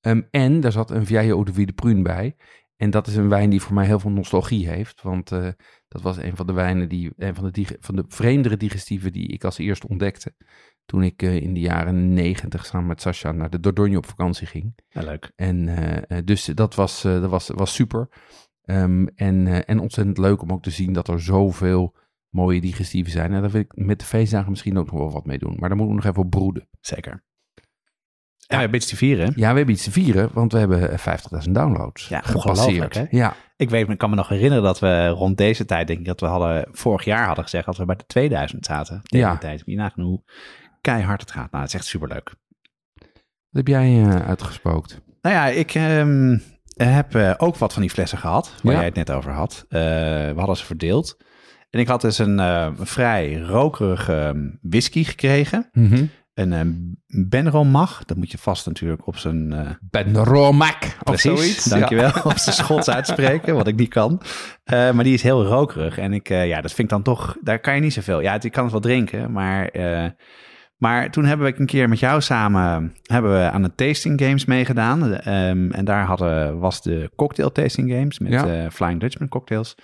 Um, 0.00 0.28
en 0.30 0.60
daar 0.60 0.72
zat 0.72 0.90
een 0.90 1.06
Vieille 1.06 1.28
Eau 1.28 1.44
de 1.44 1.52
Vie 1.52 1.66
de 1.66 1.72
Prune 1.72 2.02
bij. 2.02 2.36
En 2.76 2.90
dat 2.90 3.06
is 3.06 3.16
een 3.16 3.28
wijn 3.28 3.50
die 3.50 3.60
voor 3.60 3.74
mij 3.74 3.86
heel 3.86 4.00
veel 4.00 4.10
nostalgie 4.10 4.68
heeft. 4.68 5.02
Want 5.02 5.32
uh, 5.32 5.48
dat 5.88 6.02
was 6.02 6.16
een 6.16 6.36
van 6.36 6.46
de 6.46 6.52
wijnen 6.52 6.88
die, 6.88 7.12
een 7.16 7.34
van 7.34 7.50
de, 7.50 7.76
van 7.80 7.96
de 7.96 8.04
vreemdere 8.08 8.56
digestieven 8.56 9.12
die 9.12 9.28
ik 9.28 9.44
als 9.44 9.58
eerste 9.58 9.88
ontdekte. 9.88 10.34
Toen 10.84 11.02
ik 11.02 11.22
uh, 11.22 11.34
in 11.34 11.54
de 11.54 11.60
jaren 11.60 12.12
negentig 12.12 12.66
samen 12.66 12.86
met 12.86 13.00
Sascha 13.00 13.32
naar 13.32 13.50
de 13.50 13.60
Dordogne 13.60 13.96
op 13.96 14.06
vakantie 14.06 14.46
ging. 14.46 14.78
Ja, 14.88 15.02
leuk. 15.02 15.32
En 15.36 15.68
uh, 15.68 16.18
dus 16.24 16.44
dat 16.44 16.74
was, 16.74 17.02
dat 17.02 17.30
was, 17.30 17.48
was 17.48 17.74
super. 17.74 18.08
Um, 18.64 19.08
en, 19.08 19.66
en 19.66 19.78
ontzettend 19.78 20.18
leuk 20.18 20.42
om 20.42 20.52
ook 20.52 20.62
te 20.62 20.70
zien 20.70 20.92
dat 20.92 21.08
er 21.08 21.20
zoveel 21.20 21.96
mooie 22.28 22.60
digestieven 22.60 23.12
zijn. 23.12 23.32
En 23.32 23.40
daar 23.40 23.50
wil 23.50 23.60
ik 23.60 23.76
met 23.76 23.98
de 23.98 24.04
feestdagen 24.04 24.50
misschien 24.50 24.78
ook 24.78 24.90
nog 24.90 25.00
wel 25.00 25.12
wat 25.12 25.26
mee 25.26 25.38
doen. 25.38 25.56
Maar 25.58 25.68
daar 25.68 25.78
moeten 25.78 25.96
we 25.96 26.02
nog 26.02 26.10
even 26.10 26.24
op 26.24 26.30
broeden. 26.30 26.68
Zeker. 26.80 27.24
Ja, 28.48 28.54
we 28.54 28.60
hebben 28.62 28.80
iets 28.80 28.88
te 28.88 28.96
vieren. 28.96 29.32
Ja, 29.36 29.50
we 29.50 29.56
hebben 29.56 29.74
iets 29.74 29.84
te 29.84 29.90
vieren, 29.90 30.30
want 30.32 30.52
we 30.52 30.58
hebben 30.58 30.90
50.000 30.90 31.50
downloads 31.50 32.08
ja, 32.08 32.20
gepasseerd. 32.20 32.94
Hè? 32.94 33.04
Ja. 33.10 33.34
Ik 33.56 33.70
weet, 33.70 33.88
ik 33.88 33.98
kan 33.98 34.10
me 34.10 34.16
nog 34.16 34.28
herinneren 34.28 34.62
dat 34.64 34.78
we 34.78 35.08
rond 35.08 35.36
deze 35.36 35.64
tijd, 35.64 35.86
denk 35.86 35.98
ik, 35.98 36.04
dat 36.06 36.20
we 36.20 36.26
hadden 36.26 36.68
vorig 36.72 37.04
jaar 37.04 37.26
hadden 37.26 37.44
gezegd 37.44 37.66
dat 37.66 37.76
we 37.76 37.84
bij 37.84 37.96
de 37.96 38.04
2000 38.06 38.64
zaten. 38.64 39.00
Tegen 39.02 39.26
Ja. 39.26 39.30
die 39.32 39.40
tijd. 39.40 39.62
Je 39.64 39.76
nagaan 39.76 40.04
hoe 40.04 40.22
keihard 40.80 41.20
het 41.20 41.30
gaat. 41.30 41.50
Nou, 41.50 41.64
het 41.64 41.72
is 41.72 41.78
echt 41.78 41.88
superleuk. 41.88 42.34
Wat 42.94 43.64
heb 43.64 43.66
jij 43.68 43.90
uh, 43.90 44.14
uitgespookt? 44.14 45.00
Nou 45.22 45.34
ja, 45.34 45.46
ik 45.46 45.74
um, 45.74 46.42
heb 46.76 47.14
uh, 47.14 47.34
ook 47.36 47.56
wat 47.56 47.72
van 47.72 47.82
die 47.82 47.90
flessen 47.90 48.18
gehad, 48.18 48.54
waar 48.62 48.72
Ja. 48.72 48.78
jij 48.78 48.86
het 48.88 48.96
net 48.96 49.10
over 49.10 49.32
had. 49.32 49.64
Uh, 49.68 49.80
we 49.80 50.34
hadden 50.36 50.56
ze 50.56 50.64
verdeeld. 50.64 51.16
En 51.70 51.80
ik 51.80 51.88
had 51.88 52.00
dus 52.00 52.18
een 52.18 52.76
vrij 52.86 53.34
rokerige 53.38 54.50
whisky 54.62 55.04
gekregen. 55.04 55.68
Mm 55.72 56.10
Een 56.36 56.52
um, 56.52 56.96
Benromag, 57.06 58.04
dat 58.04 58.16
moet 58.16 58.30
je 58.30 58.38
vast 58.38 58.66
natuurlijk 58.66 59.06
op 59.06 59.16
zijn... 59.16 59.52
Uh, 59.52 59.70
Benromac 59.90 60.82
of 60.82 61.02
Precies, 61.02 61.38
zoiets. 61.38 61.64
dankjewel. 61.64 62.10
Ja. 62.14 62.22
Op 62.30 62.38
zijn 62.38 62.54
Schots 62.54 62.90
uitspreken, 62.90 63.54
wat 63.54 63.66
ik 63.66 63.76
niet 63.76 63.88
kan. 63.88 64.20
Uh, 64.20 64.90
maar 64.90 65.04
die 65.04 65.14
is 65.14 65.22
heel 65.22 65.44
rokerig. 65.44 65.98
En 65.98 66.12
ik, 66.12 66.30
uh, 66.30 66.46
ja, 66.46 66.60
dat 66.60 66.72
vind 66.72 66.82
ik 66.82 66.88
dan 66.88 67.02
toch... 67.02 67.36
Daar 67.42 67.58
kan 67.58 67.74
je 67.74 67.80
niet 67.80 67.92
zoveel... 67.92 68.20
Ja, 68.20 68.42
ik 68.42 68.52
kan 68.52 68.62
het 68.62 68.72
wel 68.72 68.80
drinken, 68.80 69.32
maar... 69.32 69.76
Uh, 69.76 70.04
maar 70.76 71.10
toen 71.10 71.24
hebben 71.24 71.46
we 71.46 71.60
een 71.60 71.66
keer 71.66 71.88
met 71.88 71.98
jou 71.98 72.20
samen... 72.20 72.94
hebben 73.02 73.32
we 73.32 73.50
aan 73.50 73.62
de 73.62 73.74
tasting 73.74 74.20
games 74.20 74.44
meegedaan. 74.44 75.02
Um, 75.02 75.72
en 75.72 75.84
daar 75.84 76.04
hadden, 76.04 76.58
was 76.58 76.82
de 76.82 77.10
cocktail 77.16 77.52
tasting 77.52 77.90
games... 77.90 78.18
met 78.18 78.32
Ja. 78.32 78.70
Flying 78.70 79.00
Dutchman 79.00 79.28
cocktails. 79.28 79.74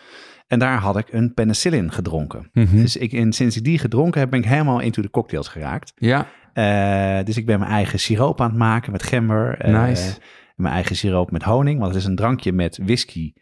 En 0.46 0.58
daar 0.58 0.78
had 0.78 0.96
ik 0.96 1.12
een 1.12 1.34
penicillin 1.34 1.92
gedronken. 1.92 2.50
Mhm. 2.52 2.76
Dus 2.76 2.96
ik, 2.96 3.12
en 3.12 3.32
sinds 3.32 3.56
ik 3.56 3.64
die 3.64 3.78
gedronken 3.78 4.20
heb... 4.20 4.30
ben 4.30 4.38
ik 4.38 4.46
helemaal 4.46 4.80
into 4.80 5.02
de 5.02 5.10
cocktails 5.10 5.48
geraakt. 5.48 5.92
Ja, 5.96 6.26
Uh, 6.54 7.24
dus 7.24 7.36
ik 7.36 7.46
ben 7.46 7.58
mijn 7.58 7.70
eigen 7.70 7.98
siroop 7.98 8.40
aan 8.40 8.48
het 8.48 8.58
maken 8.58 8.92
met 8.92 9.02
gember. 9.02 9.66
Uh, 9.68 9.82
Nice. 9.86 10.18
Mijn 10.56 10.74
eigen 10.74 10.96
siroop 10.96 11.30
met 11.30 11.42
honing. 11.42 11.78
Want 11.80 11.92
het 11.92 12.02
is 12.02 12.08
een 12.08 12.16
drankje 12.16 12.52
met 12.52 12.78
whisky, 12.82 13.32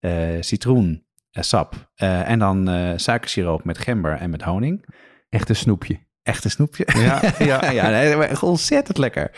uh, 0.00 0.12
citroen, 0.40 1.04
sap. 1.30 1.90
eh, 1.94 2.30
en 2.30 2.38
dan 2.38 2.68
suikersiroop 2.98 3.64
met 3.64 3.78
gember 3.78 4.12
en 4.12 4.30
met 4.30 4.42
honing. 4.42 4.86
echt 5.28 5.48
een 5.48 5.56
snoepje. 5.56 6.05
Echt 6.26 6.44
een 6.44 6.50
snoepje. 6.50 6.86
Ja, 6.94 7.20
ja. 7.38 7.70
ja, 7.80 7.90
nee, 7.90 8.42
ontzettend 8.42 8.98
lekker. 8.98 9.30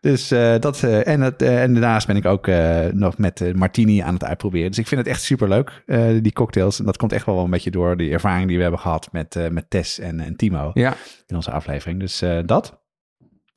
Dus 0.00 0.32
uh, 0.32 0.54
dat, 0.58 0.82
uh, 0.82 1.06
en, 1.06 1.20
het, 1.20 1.42
uh, 1.42 1.62
en 1.62 1.72
daarnaast 1.72 2.06
ben 2.06 2.16
ik 2.16 2.24
ook 2.24 2.46
nog 2.92 3.18
met 3.18 3.54
martini 3.56 4.00
aan 4.00 4.14
het 4.14 4.24
uitproberen. 4.24 4.68
Dus 4.68 4.78
ik 4.78 4.86
vind 4.86 5.00
het 5.00 5.10
echt 5.10 5.22
super 5.22 5.48
leuk, 5.48 5.84
die 6.22 6.32
cocktails. 6.32 6.78
En 6.78 6.84
dat 6.84 6.96
komt 6.96 7.12
echt 7.12 7.26
wel 7.26 7.38
een 7.44 7.50
beetje 7.50 7.70
door 7.70 7.96
die 7.96 8.12
ervaring 8.12 8.46
die 8.46 8.56
we 8.56 8.62
hebben 8.62 8.80
gehad 8.80 9.08
met, 9.12 9.38
met 9.50 9.70
Tess 9.70 9.98
en, 9.98 10.20
en 10.20 10.36
Timo 10.36 10.70
Ja, 10.74 10.94
in 11.26 11.36
onze 11.36 11.50
aflevering. 11.50 12.00
Dus 12.00 12.22
dat. 12.46 12.82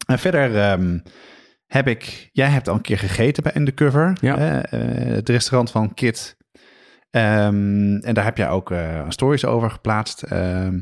En 0.08 0.20
verder 0.20 0.72
um, 0.72 1.04
heb 1.68 1.88
ik, 1.88 2.30
jij 2.32 2.48
hebt 2.48 2.68
al 2.68 2.76
een 2.76 2.82
keer 2.82 2.98
gegeten 2.98 3.44
bij 3.44 3.56
Undercover, 3.56 4.18
Ja. 4.22 4.64
eh, 4.64 4.80
het 5.16 5.30
restaurant 5.30 5.72
van 5.72 5.94
Kit. 5.94 6.38
Ehm, 7.10 7.96
en 7.98 8.14
daar 8.14 8.24
heb 8.24 8.38
jij 8.38 8.50
ook 8.50 8.72
eh, 8.72 9.06
stories 9.10 9.46
over 9.46 9.70
geplaatst. 9.72 10.22
Ehm, 10.22 10.80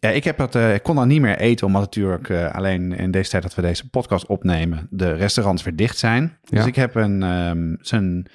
ja, 0.00 0.08
ik, 0.08 0.24
heb 0.24 0.36
dat, 0.36 0.54
eh, 0.54 0.74
ik 0.74 0.82
kon 0.82 0.96
dan 0.96 1.08
niet 1.08 1.20
meer 1.20 1.38
eten, 1.38 1.66
omdat 1.66 1.82
natuurlijk 1.82 2.28
eh, 2.28 2.54
alleen 2.54 2.92
in 2.92 3.10
deze 3.10 3.30
tijd 3.30 3.42
dat 3.42 3.54
we 3.54 3.62
deze 3.62 3.90
podcast 3.90 4.26
opnemen, 4.26 4.86
de 4.90 5.12
restaurants 5.12 5.62
weer 5.62 5.76
dicht 5.76 5.98
zijn. 5.98 6.38
Dus 6.42 6.66
ik 6.66 6.74
heb 6.74 6.94
een, 6.94 7.22
ehm, 7.22 7.74
zijn, 7.80 8.26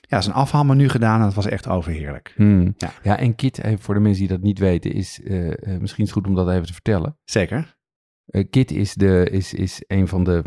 ja, 0.00 0.20
zijn 0.20 0.34
afhaalmenu 0.34 0.88
gedaan 0.88 1.18
en 1.18 1.24
dat 1.26 1.34
was 1.34 1.46
echt 1.46 1.68
overheerlijk. 1.68 2.32
Hmm. 2.36 2.74
Ja. 2.76 2.90
Ja. 3.02 3.18
en 3.18 3.34
Kit, 3.34 3.60
voor 3.78 3.94
de 3.94 4.00
mensen 4.00 4.20
die 4.20 4.36
dat 4.36 4.42
niet 4.42 4.58
weten, 4.58 4.92
is 4.92 5.20
eh, 5.22 5.38
misschien 5.78 6.04
is 6.04 6.10
het 6.10 6.12
goed 6.12 6.26
om 6.26 6.34
dat 6.34 6.50
even 6.50 6.66
te 6.66 6.72
vertellen. 6.72 7.16
Zeker. 7.24 7.80
Eh, 8.26 8.44
Kit 8.50 8.70
is, 8.70 8.94
de, 8.94 9.28
is, 9.30 9.54
is 9.54 9.82
een 9.86 10.08
van 10.08 10.24
de, 10.24 10.42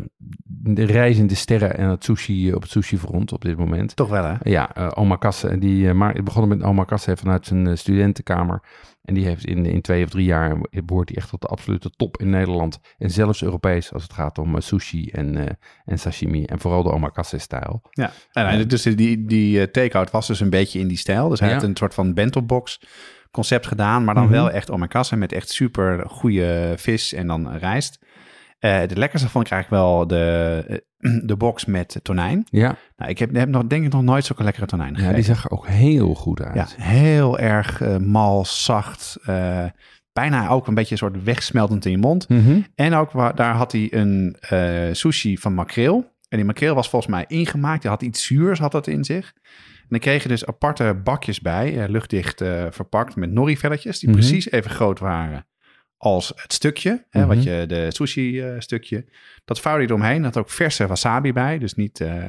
de 0.48 0.84
reizende 0.84 1.36
sterren 1.36 1.78
aan 1.78 1.90
het 1.90 2.04
sushi, 2.04 2.54
op 2.54 2.62
het 2.62 2.72
sushi-front 2.72 3.32
op 3.32 3.42
dit 3.42 3.58
moment. 3.58 3.96
Toch 3.96 4.10
wel, 4.10 4.24
hè? 4.24 4.34
Ja, 4.44 4.76
eh 4.76 4.92
Omakase, 4.94 5.58
die 5.58 5.84
uh, 5.94 6.12
begonnen 6.24 6.58
met 6.58 6.68
Omakase 6.68 7.18
vanuit 7.18 7.46
zijn 7.46 7.78
studentenkamer. 7.78 8.64
En 9.02 9.14
die 9.14 9.26
heeft 9.26 9.46
in, 9.46 9.66
in 9.66 9.82
twee 9.82 10.04
of 10.04 10.10
drie 10.10 10.26
jaar, 10.26 10.58
behoort 10.86 11.10
hij 11.10 11.18
echt 11.18 11.30
tot 11.30 11.42
de 11.42 11.48
absolute 11.48 11.90
top 11.90 12.18
in 12.18 12.30
Nederland. 12.30 12.80
En 12.98 13.10
zelfs 13.10 13.44
Europees 13.44 13.94
als 13.94 14.04
het 14.04 14.14
gaat 14.14 14.38
om 14.38 14.62
sushi 14.62 15.10
en, 15.10 15.58
en 15.86 16.00
sashimi. 16.00 16.44
En 16.44 16.60
vooral 16.60 16.84
de 16.84 16.92
Omakase-stijl. 16.92 17.82
Ja, 17.90 18.12
en, 18.32 18.46
en 18.48 18.68
dus 18.68 18.84
die, 18.84 19.26
die 19.26 19.72
take-out 19.72 20.12
was 20.12 20.28
dus 20.28 20.40
een 20.40 20.50
beetje 20.50 20.80
in 20.80 20.88
die 20.88 20.98
stijl. 20.98 21.30
Dus 21.30 21.40
hij 21.40 21.48
Ja. 21.50 21.54
heeft 21.56 21.68
een 21.68 21.78
soort 21.78 21.94
van 21.94 22.14
bento-box 22.14 22.82
concept 23.36 23.68
gedaan, 23.68 24.04
maar 24.04 24.16
dan 24.16 24.24
Mhm. 24.24 24.32
wel 24.34 24.52
echt 24.52 24.72
omakase 24.72 25.16
met 25.16 25.32
echt 25.32 25.50
super 25.50 26.04
goede 26.10 26.74
vis 26.78 27.14
en 27.14 27.28
dan 27.28 27.56
rijst. 27.58 28.00
Eh 28.60 28.80
de 28.88 28.96
lekkerste 28.98 29.30
vond 29.30 29.46
ik 29.46 29.52
eigenlijk 29.52 29.84
wel 29.84 30.08
de, 30.08 30.64
eh, 30.68 31.12
de 31.30 31.36
box 31.36 31.66
met 31.66 32.00
tonijn. 32.02 32.46
Ja, 32.50 32.76
Nou, 32.98 33.12
ik 33.12 33.20
heb, 33.20 33.36
heb 33.36 33.50
nog, 33.50 33.68
denk 33.68 33.86
ik 33.86 33.92
nog 33.94 34.02
nooit 34.04 34.26
zulke 34.26 34.44
lekkere 34.44 34.66
tonijn 34.66 34.90
ja, 34.90 34.96
gegeten. 34.96 35.16
die 35.16 35.24
zag 35.26 35.44
er 35.46 35.52
ook 35.52 35.68
heel 35.68 36.14
goed 36.14 36.42
uit. 36.42 36.76
Ja, 36.78 36.84
heel 36.84 37.40
erg 37.40 37.82
eh, 37.82 37.98
mal, 37.98 38.46
zacht. 38.46 39.18
eh, 39.26 39.66
bijna 40.14 40.50
ook 40.50 40.68
een 40.68 40.74
beetje 40.74 40.92
een 40.92 40.98
soort 40.98 41.24
wegsmeltend 41.24 41.86
in 41.86 41.92
je 41.92 41.98
mond. 41.98 42.30
Mhm. 42.30 42.60
En 42.76 42.94
ook 42.94 43.36
daar 43.38 43.54
had 43.56 43.72
hij 43.72 43.88
een 43.94 44.36
eh, 44.40 44.84
sushi 44.92 45.38
van 45.38 45.54
makreel. 45.54 46.14
En 46.30 46.38
die 46.38 46.46
makreel 46.46 46.76
was 46.76 46.90
volgens 46.90 47.12
mij 47.12 47.26
ingemaakt. 47.28 47.82
Die 47.82 47.92
had 47.92 48.02
iets 48.02 48.26
zuurs 48.26 48.60
had 48.60 48.72
dat 48.72 48.88
in 48.88 49.04
zich. 49.04 49.34
En 49.86 49.92
dan 49.92 50.00
kreeg 50.00 50.24
je 50.24 50.30
dus 50.30 50.46
aparte 50.46 51.00
bakjes 51.04 51.42
bij, 51.42 51.82
eh, 51.84 51.90
luchtdicht 51.90 52.42
eh, 52.42 52.66
verpakt 52.70 53.16
met 53.16 53.32
nori-velletjes. 53.32 54.00
Die 54.00 54.10
Mhm. 54.10 54.18
precies 54.20 54.52
even 54.52 54.72
groot 54.72 55.00
waren 55.00 55.48
als 55.98 56.32
het 56.36 56.54
stukje, 56.54 57.06
hè, 57.10 57.26
wat 57.26 57.38
Mhm. 57.38 57.50
je, 57.50 57.66
de 57.66 57.88
sushi-stukje. 57.94 59.06
dat 59.46 59.60
vouwde 59.62 59.82
je 59.84 59.88
eromheen. 59.90 60.18
Er 60.18 60.24
had 60.24 60.38
ook 60.38 60.50
verse 60.50 60.88
wasabi 60.88 61.34
bij. 61.34 61.58
Dus 61.58 61.74
niet 61.74 62.00
eh, 62.02 62.26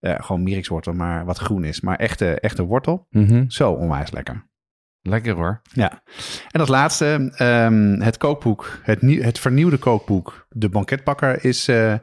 eh, 0.00 0.14
gewoon 0.18 0.42
mierikswortel, 0.42 0.92
maar 0.92 1.24
wat 1.24 1.38
groen 1.38 1.64
is. 1.64 1.80
Maar 1.80 1.96
echte, 1.96 2.40
echte 2.40 2.62
wortel. 2.62 3.06
Mhm. 3.10 3.44
Zo 3.48 3.72
onwijs 3.72 4.10
lekker. 4.10 4.46
Lekker 5.02 5.34
hoor. 5.34 5.60
Ja, 5.72 6.02
en 6.50 6.60
als 6.60 6.68
laatste, 6.68 7.32
ehm, 7.36 8.00
het 8.00 8.16
kookboek, 8.16 8.80
het, 8.82 9.00
het 9.00 9.38
vernieuwde 9.38 9.76
kookboek, 9.76 10.46
De 10.50 10.68
Banketbakker, 10.68 11.44
is 11.44 11.68
eh, 11.68 11.94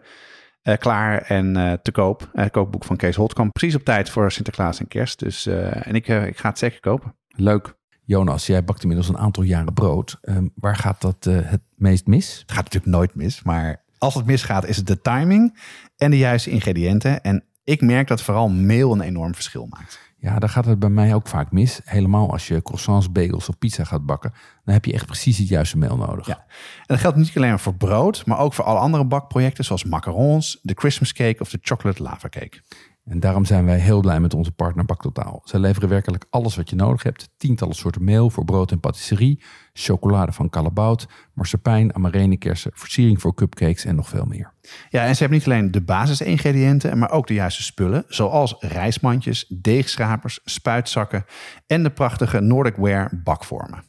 eh, 0.65 0.77
klaar 0.77 1.21
en 1.21 1.57
eh, 1.57 1.73
te 1.73 1.91
koop. 1.91 2.29
Het 2.33 2.51
kookboek 2.51 2.85
van 2.85 2.95
Kees 2.95 3.15
Holtkamp, 3.15 3.53
precies 3.53 3.75
op 3.75 3.83
tijd 3.83 4.09
voor 4.09 4.31
Sinterklaas 4.31 4.79
en 4.79 4.87
Kerst. 4.87 5.19
Dus, 5.19 5.45
en 5.45 5.93
ik, 5.93 6.07
ik 6.07 6.37
ga 6.37 6.49
het 6.49 6.57
zeker 6.57 6.79
kopen. 6.79 7.15
Leuk. 7.27 7.75
Jonas, 8.05 8.45
jij 8.45 8.63
bakt 8.63 8.81
inmiddels 8.81 9.09
een 9.09 9.17
aantal 9.17 9.43
jaren 9.43 9.73
brood. 9.73 10.17
Ehm, 10.21 10.47
waar 10.55 10.75
gaat 10.75 11.01
dat 11.01 11.23
het 11.23 11.61
meest 11.75 12.07
mis? 12.07 12.39
Het 12.39 12.51
gaat 12.51 12.63
natuurlijk 12.63 12.93
nooit 12.95 13.15
mis, 13.15 13.43
maar 13.43 13.83
als 13.97 14.13
het 14.13 14.25
misgaat 14.25 14.65
is 14.65 14.77
het 14.77 14.87
de 14.87 15.01
timing 15.01 15.59
en 15.97 16.11
de 16.11 16.17
juiste 16.17 16.49
ingrediënten. 16.49 17.23
En 17.23 17.43
ik 17.63 17.81
merk 17.81 18.07
dat 18.07 18.21
vooral 18.21 18.49
meel 18.49 18.91
een 18.91 19.01
enorm 19.01 19.33
verschil 19.35 19.67
maakt. 19.69 19.99
Ja, 20.25 20.39
daar 20.39 20.49
gaat 20.49 20.65
het 20.65 20.79
bij 20.79 20.89
mij 20.89 21.13
ook 21.13 21.27
vaak 21.27 21.51
mis. 21.51 21.81
Helemaal 21.83 22.31
als 22.31 22.47
je 22.47 22.61
croissants, 22.61 23.11
bagels 23.11 23.49
of 23.49 23.57
pizza 23.57 23.83
gaat 23.83 24.05
bakken. 24.05 24.33
Dan 24.63 24.73
heb 24.73 24.85
je 24.85 24.93
echt 24.93 25.05
precies 25.05 25.37
het 25.37 25.47
juiste 25.47 25.77
meel 25.77 25.97
nodig. 25.97 26.27
Ja. 26.27 26.37
En 26.37 26.85
dat 26.85 26.99
geldt 26.99 27.17
niet 27.17 27.31
alleen 27.35 27.59
voor 27.59 27.75
brood, 27.75 28.25
maar 28.25 28.39
ook 28.39 28.53
voor 28.53 28.65
alle 28.65 28.79
andere 28.79 29.05
bakprojecten 29.05 29.65
zoals 29.65 29.83
macarons, 29.83 30.59
de 30.61 30.73
Christmas 30.77 31.13
cake 31.13 31.39
of 31.39 31.49
de 31.49 31.59
chocolate 31.61 32.03
lava 32.03 32.29
cake. 32.29 32.61
En 33.05 33.19
daarom 33.19 33.45
zijn 33.45 33.65
wij 33.65 33.79
heel 33.79 33.99
blij 33.99 34.19
met 34.19 34.33
onze 34.33 34.51
partner 34.51 34.85
Baktotaal. 34.85 35.41
Zij 35.43 35.59
leveren 35.59 35.89
werkelijk 35.89 36.25
alles 36.29 36.55
wat 36.55 36.69
je 36.69 36.75
nodig 36.75 37.03
hebt. 37.03 37.29
Tientallen 37.37 37.75
soorten 37.75 38.03
meel 38.03 38.29
voor 38.29 38.45
brood 38.45 38.71
en 38.71 38.79
patisserie. 38.79 39.43
Chocolade 39.73 40.31
van 40.31 40.49
Callebaut, 40.49 41.07
marsepein, 41.33 41.95
amarenekersen, 41.95 42.71
versiering 42.73 43.21
voor 43.21 43.33
cupcakes 43.33 43.85
en 43.85 43.95
nog 43.95 44.09
veel 44.09 44.25
meer. 44.25 44.53
Ja, 44.89 45.05
en 45.05 45.13
ze 45.13 45.19
hebben 45.19 45.37
niet 45.37 45.47
alleen 45.47 45.71
de 45.71 45.81
basisingrediënten, 45.81 46.97
maar 46.97 47.11
ook 47.11 47.27
de 47.27 47.33
juiste 47.33 47.63
spullen, 47.63 48.03
zoals 48.07 48.55
rijstmandjes, 48.59 49.45
deegschrapers, 49.49 50.39
spuitzakken 50.43 51.25
en 51.67 51.83
de 51.83 51.89
prachtige 51.89 52.39
Nordic 52.39 52.75
Ware 52.75 53.21
bakvormen. 53.23 53.83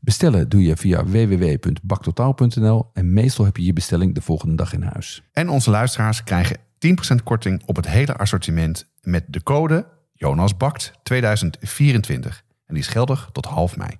Bestellen 0.00 0.48
doe 0.48 0.62
je 0.62 0.76
via 0.76 1.04
www.baktotaal.nl 1.04 2.90
en 2.92 3.12
meestal 3.12 3.44
heb 3.44 3.56
je 3.56 3.64
je 3.64 3.72
bestelling 3.72 4.14
de 4.14 4.20
volgende 4.22 4.54
dag 4.54 4.72
in 4.72 4.82
huis. 4.82 5.22
En 5.32 5.48
onze 5.48 5.70
luisteraars 5.70 6.24
krijgen 6.24 6.56
10% 6.86 6.90
korting 7.24 7.62
op 7.66 7.76
het 7.76 7.88
hele 7.88 8.16
assortiment 8.16 8.90
met 9.00 9.24
de 9.28 9.42
code 9.42 9.86
JonasBakt 10.12 10.92
2024. 11.02 12.42
En 12.66 12.74
die 12.74 12.82
is 12.82 12.88
geldig 12.88 13.28
tot 13.32 13.44
half 13.44 13.76
mei. 13.76 13.90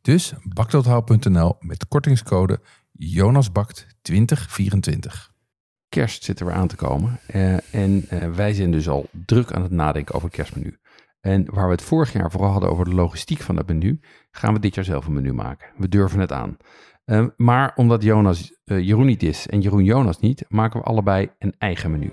Dus 0.00 0.32
baktotaal.nl 0.42 1.56
met 1.60 1.88
kortingscode 1.88 2.60
JonasBakt2024. 2.98 5.30
Kerst 5.88 6.24
zit 6.24 6.40
er 6.40 6.46
weer 6.46 6.54
aan 6.54 6.68
te 6.68 6.76
komen. 6.76 7.20
eh, 7.26 7.74
en 7.74 8.04
eh, 8.08 8.30
wij 8.30 8.52
zijn 8.52 8.70
dus 8.70 8.88
al 8.88 9.08
druk 9.26 9.52
aan 9.52 9.62
het 9.62 9.70
nadenken 9.70 10.14
over 10.14 10.26
het 10.26 10.36
kerstmenu. 10.36 10.78
En 11.22 11.44
waar 11.50 11.64
we 11.64 11.72
het 11.72 11.82
vorig 11.82 12.12
jaar 12.12 12.30
vooral 12.30 12.50
hadden 12.50 12.70
over 12.70 12.84
de 12.84 12.94
logistiek 12.94 13.40
van 13.40 13.56
het 13.56 13.66
menu, 13.66 14.00
gaan 14.30 14.54
we 14.54 14.60
dit 14.60 14.74
jaar 14.74 14.84
zelf 14.84 15.06
een 15.06 15.12
menu 15.12 15.32
maken. 15.32 15.68
We 15.76 15.88
durven 15.88 16.20
het 16.20 16.32
aan. 16.32 16.56
Eh, 17.04 17.26
maar 17.36 17.72
omdat 17.74 18.02
Jonas 18.02 18.60
eh, 18.64 18.86
Jeroen 18.86 19.06
niet 19.06 19.22
is 19.22 19.46
en 19.46 19.60
Jeroen 19.60 19.84
Jonas 19.84 20.20
niet, 20.20 20.44
maken 20.48 20.80
we 20.80 20.86
allebei 20.86 21.30
een 21.38 21.54
eigen 21.58 21.90
menu. 21.90 22.10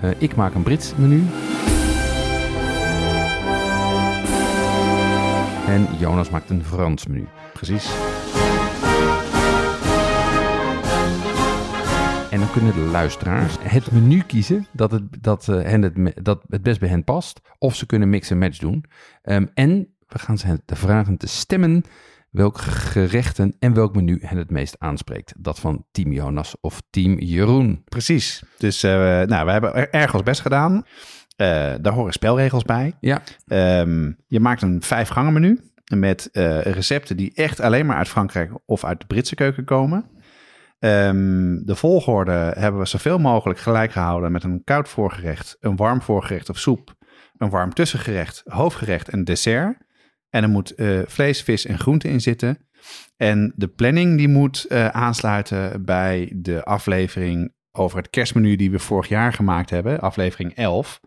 Eh, 0.00 0.10
ik 0.18 0.36
maak 0.36 0.54
een 0.54 0.62
Brits 0.62 0.94
menu. 0.96 1.24
En 5.66 5.86
Jonas 5.98 6.30
maakt 6.30 6.50
een 6.50 6.64
Frans 6.64 7.06
menu. 7.06 7.26
Precies. 7.52 7.90
En 12.30 12.38
dan 12.38 12.50
kunnen 12.50 12.74
de 12.74 12.80
luisteraars 12.80 13.56
het 13.60 13.90
menu 13.92 14.22
kiezen 14.22 14.66
dat 14.72 14.90
het, 14.90 15.22
dat, 15.22 15.48
eh, 15.48 15.62
hen 15.62 15.82
het, 15.82 16.24
dat 16.24 16.42
het 16.48 16.62
best 16.62 16.80
bij 16.80 16.88
hen 16.88 17.04
past. 17.04 17.40
Of 17.58 17.74
ze 17.76 17.86
kunnen 17.86 18.10
mix 18.10 18.30
en 18.30 18.38
match 18.38 18.58
doen. 18.58 18.84
Ehm, 19.22 19.46
en 19.54 19.94
we 20.08 20.18
gaan 20.18 20.38
ze 20.38 20.60
te 20.64 20.76
vragen 20.76 21.16
te 21.16 21.26
stemmen 21.26 21.82
welke 22.30 22.60
gerechten 22.62 23.56
en 23.58 23.74
welk 23.74 23.94
menu 23.94 24.18
hen 24.22 24.36
het 24.38 24.50
meest 24.50 24.76
aanspreekt. 24.78 25.32
Dat 25.38 25.60
van 25.60 25.84
Team 25.90 26.12
Jonas 26.12 26.54
of 26.60 26.82
Team 26.90 27.18
Jeroen. 27.18 27.82
Precies. 27.84 28.42
Dus 28.58 28.82
eh, 28.82 28.90
nou, 29.22 29.44
we 29.46 29.50
hebben 29.52 29.74
er- 29.74 29.90
erg 29.90 30.14
ons 30.14 30.22
best 30.22 30.40
gedaan. 30.40 30.84
Eh, 31.36 31.46
daar 31.80 31.92
horen 31.92 32.12
spelregels 32.12 32.62
bij. 32.64 32.94
Ja, 33.00 33.22
Ehm, 33.46 34.12
je 34.26 34.40
maakt 34.40 34.62
een 34.62 34.82
vijf 34.82 35.08
gangen 35.08 35.32
menu 35.32 35.60
met 35.94 36.28
recepten 36.62 37.16
die 37.16 37.32
echt 37.34 37.60
alleen 37.60 37.86
maar 37.86 37.96
uit 37.96 38.08
Frankrijk 38.08 38.50
of 38.66 38.84
uit 38.84 39.00
de 39.00 39.06
Britse 39.06 39.34
keuken 39.34 39.64
komen. 39.64 40.04
Ehm, 40.80 41.62
de 41.64 41.74
volgorde 41.74 42.52
hebben 42.56 42.80
we 42.80 42.86
zoveel 42.86 43.18
mogelijk 43.18 43.60
gelijk 43.60 43.92
gehouden 43.92 44.32
met 44.32 44.44
een 44.44 44.64
koud 44.64 44.88
voorgerecht, 44.88 45.56
een 45.60 45.76
warm 45.76 46.02
voorgerecht 46.02 46.48
of 46.48 46.58
soep, 46.58 46.94
een 47.36 47.50
warm 47.50 47.74
tussengerecht, 47.74 48.42
hoofdgerecht 48.44 49.08
en 49.08 49.24
dessert. 49.24 49.76
En 50.28 50.42
er 50.42 50.48
moet 50.48 50.74
eh, 50.74 51.00
vlees, 51.06 51.42
vis 51.42 51.66
en 51.66 51.78
groente 51.78 52.08
in 52.08 52.20
zitten. 52.20 52.68
En 53.16 53.52
de 53.56 53.68
planning 53.68 54.16
die 54.16 54.28
moet 54.28 54.64
eh, 54.64 54.88
aansluiten 54.88 55.84
bij 55.84 56.32
de 56.36 56.64
aflevering 56.64 57.54
over 57.72 57.98
het 57.98 58.10
kerstmenu 58.10 58.56
die 58.56 58.70
we 58.70 58.78
vorig 58.78 59.08
jaar 59.08 59.32
gemaakt 59.32 59.70
hebben, 59.70 60.00
aflevering 60.00 60.54
11. 60.54 61.00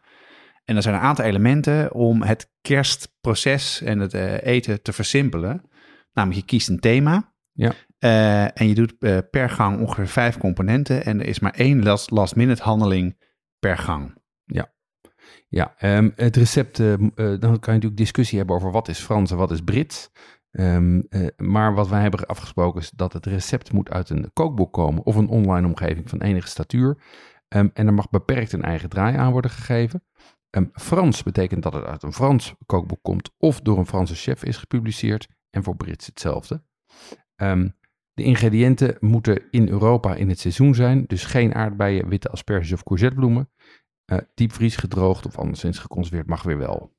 En 0.65 0.75
er 0.75 0.81
zijn 0.81 0.95
een 0.95 1.01
aantal 1.01 1.25
elementen 1.25 1.93
om 1.93 2.21
het 2.21 2.51
kerstproces 2.61 3.81
en 3.81 3.99
het 3.99 4.13
eh, 4.13 4.43
eten 4.43 4.81
te 4.81 4.93
versimpelen. 4.93 5.69
Namelijk, 6.13 6.39
je 6.39 6.45
kiest 6.45 6.69
een 6.69 6.79
thema. 6.79 7.33
Ja. 7.51 7.73
Eh, 8.03 8.43
en 8.43 8.67
je 8.67 8.75
doet 8.75 8.95
eh, 8.99 9.17
per 9.31 9.49
gang 9.49 9.79
ongeveer 9.79 10.07
vijf 10.07 10.37
componenten. 10.37 11.05
En 11.05 11.19
er 11.19 11.25
is 11.25 11.39
maar 11.39 11.53
één 11.53 11.83
last, 11.83 12.11
last 12.11 12.35
minute 12.35 12.63
handeling 12.63 13.17
per 13.59 13.77
gang. 13.77 14.21
ja 15.49 15.75
ehm, 15.77 16.09
het 16.15 16.35
recept, 16.35 16.79
eh, 16.79 16.95
dan 17.15 17.39
kan 17.39 17.49
je 17.49 17.51
natuurlijk 17.51 17.97
discussie 17.97 18.37
hebben 18.37 18.55
over 18.55 18.71
wat 18.71 18.87
is 18.87 18.99
Frans 18.99 19.31
en 19.31 19.37
wat 19.37 19.51
is 19.51 19.61
Brits. 19.61 20.11
Ehm, 20.51 21.01
eh, 21.09 21.27
maar 21.37 21.73
wat 21.73 21.87
wij 21.87 22.01
hebben 22.01 22.25
afgesproken 22.25 22.81
is 22.81 22.89
dat 22.89 23.13
het 23.13 23.25
recept 23.25 23.71
moet 23.71 23.89
uit 23.89 24.09
een 24.09 24.31
kookboek 24.33 24.73
komen 24.73 25.03
of 25.03 25.15
een 25.15 25.27
online 25.27 25.67
omgeving 25.67 26.09
van 26.09 26.21
enige 26.21 26.47
statuur. 26.47 27.03
Ehm, 27.47 27.69
en 27.73 27.87
er 27.87 27.93
mag 27.93 28.09
beperkt 28.09 28.53
een 28.53 28.63
eigen 28.63 28.89
draai 28.89 29.17
aan 29.17 29.31
worden 29.31 29.51
gegeven. 29.51 30.03
Frans 30.73 31.23
betekent 31.23 31.63
dat 31.63 31.73
het 31.73 31.85
uit 31.85 32.03
een 32.03 32.13
Frans 32.13 32.55
kookboek 32.65 33.01
komt 33.01 33.31
of 33.37 33.61
door 33.61 33.77
een 33.77 33.87
Franse 33.87 34.15
chef 34.15 34.43
is 34.43 34.57
gepubliceerd. 34.57 35.27
En 35.49 35.63
voor 35.63 35.75
Brits 35.75 36.05
hetzelfde. 36.05 36.63
Ehm, 37.35 37.67
De 38.13 38.23
ingrediënten 38.23 38.97
moeten 38.99 39.41
in 39.51 39.69
Europa 39.69 40.15
in 40.15 40.29
het 40.29 40.39
seizoen 40.39 40.75
zijn. 40.75 41.03
Dus 41.07 41.25
geen 41.25 41.55
aardbeien, 41.55 42.09
witte 42.09 42.29
asperges 42.29 42.73
of 42.73 42.83
courgettebloemen. 42.83 43.49
Uh, 44.11 44.17
diepvries, 44.33 44.75
gedroogd 44.75 45.25
of 45.25 45.37
anderszins 45.37 45.79
geconserveerd 45.79 46.27
mag 46.27 46.43
weer 46.43 46.57
wel. 46.57 46.91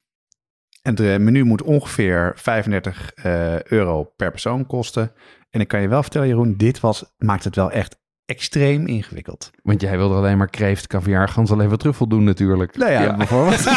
En 0.83 1.03
het 1.03 1.21
menu 1.21 1.45
moet 1.45 1.63
ongeveer 1.63 2.33
35 2.37 3.13
uh, 3.17 3.63
euro 3.63 4.05
per 4.17 4.31
persoon 4.31 4.67
kosten. 4.67 5.13
En 5.51 5.61
ik 5.61 5.69
kan 5.69 5.81
je 5.81 5.89
wel 5.89 6.03
vertellen, 6.03 6.29
Jeroen, 6.29 6.55
dit 6.57 6.81
was, 6.81 7.15
maakt 7.19 7.45
het 7.45 7.57
wel 7.57 7.71
echt 7.71 8.03
extreem 8.25 8.87
ingewikkeld. 8.87 9.51
Want 9.63 9.81
jij 9.81 9.97
wilde 9.97 10.15
alleen 10.15 10.39
maar 10.39 10.51
kreeft, 10.51 10.87
caviar, 10.87 11.29
gans 11.29 11.51
alleen 11.51 11.69
wat 11.69 11.81
truffel 11.81 12.07
doen 12.07 12.25
natuurlijk. 12.25 12.77
Nou 12.77 12.93
ja, 12.93 13.03
ja. 13.03 13.17
bijvoorbeeld. 13.17 13.65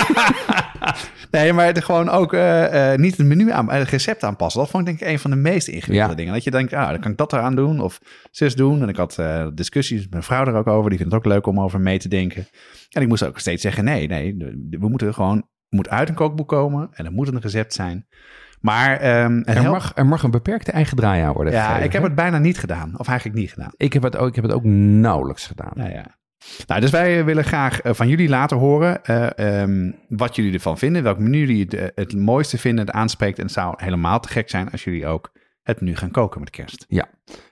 nee, 1.32 1.54
maar 1.54 1.66
het 1.66 1.84
gewoon 1.84 2.10
ook 2.10 2.34
uh, 2.34 2.74
uh, 2.74 2.98
niet 2.98 3.18
het 3.18 3.26
menu 3.26 3.52
aan, 3.52 3.72
het 3.72 3.90
recept 3.90 4.24
aanpassen. 4.24 4.62
Dat 4.62 4.70
vond 4.70 4.88
ik 4.88 4.98
denk 4.98 5.02
ik 5.02 5.14
een 5.14 5.20
van 5.20 5.32
de 5.32 5.38
meest 5.38 5.68
ingewikkelde 5.68 6.16
dingen. 6.16 6.34
Dat 6.34 6.44
je 6.44 6.52
denkt, 6.52 6.74
ah, 6.74 6.90
dan 6.90 7.00
kan 7.00 7.12
ik 7.12 7.18
dat 7.18 7.34
eraan 7.34 7.56
doen 7.56 7.80
of 7.80 8.00
zus 8.32 8.56
doen. 8.56 8.82
En 8.82 8.90
ik 8.90 8.96
had 8.96 9.18
uh, 9.20 9.48
discussies 9.54 10.02
met 10.02 10.12
mijn 10.12 10.24
vrouw 10.24 10.46
er 10.46 10.56
ook 10.56 10.68
over. 10.68 10.90
Die 10.90 11.00
vindt 11.00 11.14
het 11.14 11.24
ook 11.24 11.32
leuk 11.32 11.48
om 11.48 11.60
over 11.60 11.80
mee 11.80 12.00
te 12.00 12.08
denken. 12.08 12.48
En 12.90 13.02
ik 13.02 13.08
moest 13.08 13.24
ook 13.24 13.40
steeds 13.40 13.62
zeggen, 13.62 13.84
nee, 13.84 14.08
nee, 14.08 14.36
we 14.70 14.90
moeten 14.90 15.14
gewoon, 15.14 15.48
moet 15.70 15.90
uit 15.90 16.10
een 16.10 16.16
kookboek 16.16 16.48
komen. 16.48 16.90
En 16.92 17.06
er 17.06 17.12
moet 17.12 17.28
een 17.28 17.40
recept 17.40 17.74
zijn. 17.74 18.08
Maar 18.62 19.24
um, 19.24 19.44
er, 19.44 19.70
mag, 19.70 19.92
er 19.96 20.06
mag 20.06 20.24
een 20.24 20.32
beperkte 20.32 20.72
eigen 20.72 20.98
draai 20.98 21.24
aan 21.24 21.34
worden 21.34 21.54
Ja, 21.54 21.64
gegeven, 21.64 21.86
ik 21.86 21.92
heb 21.92 22.02
hè? 22.02 22.08
het 22.08 22.18
bijna 22.18 22.38
niet 22.38 22.58
gedaan. 22.58 23.00
Of 23.00 23.08
eigenlijk 23.08 23.40
niet 23.40 23.52
gedaan. 23.52 23.72
Ik 23.78 23.94
heb 23.94 24.04
het 24.04 24.18
ook, 24.18 24.28
ik 24.28 24.36
heb 24.36 24.44
het 24.44 24.54
ook 24.54 24.64
nauwelijks 24.64 25.48
gedaan. 25.48 25.72
Nou 25.74 25.92
ja. 25.92 26.18
Nou, 26.68 26.82
dus 26.82 26.92
wij 26.92 27.26
willen 27.26 27.44
graag 27.44 27.84
uh, 27.84 27.94
van 27.94 28.08
jullie 28.08 28.30
laten 28.30 28.58
horen 28.58 29.00
uh, 29.10 29.62
um, 29.62 29.96
wat 30.10 30.36
jullie 30.36 30.54
ervan 30.54 30.78
vinden. 30.78 31.04
Welk 31.04 31.20
menu 31.20 31.38
jullie 31.38 31.64
het, 31.64 31.74
uh, 31.74 31.86
het 31.96 32.16
mooiste 32.16 32.58
vinden, 32.58 32.86
het 32.86 32.96
aanspreekt. 32.96 33.38
En 33.38 33.44
het 33.44 33.54
zou 33.54 33.74
helemaal 33.78 34.20
te 34.20 34.30
gek 34.30 34.50
zijn 34.50 34.72
als 34.72 34.84
jullie 34.84 35.08
ook 35.08 35.32
het 35.62 35.82
menu 35.82 35.96
gaan 35.96 36.12
koken 36.12 36.40
met 36.40 36.50
kerst. 36.50 36.86
Ja, 36.88 37.10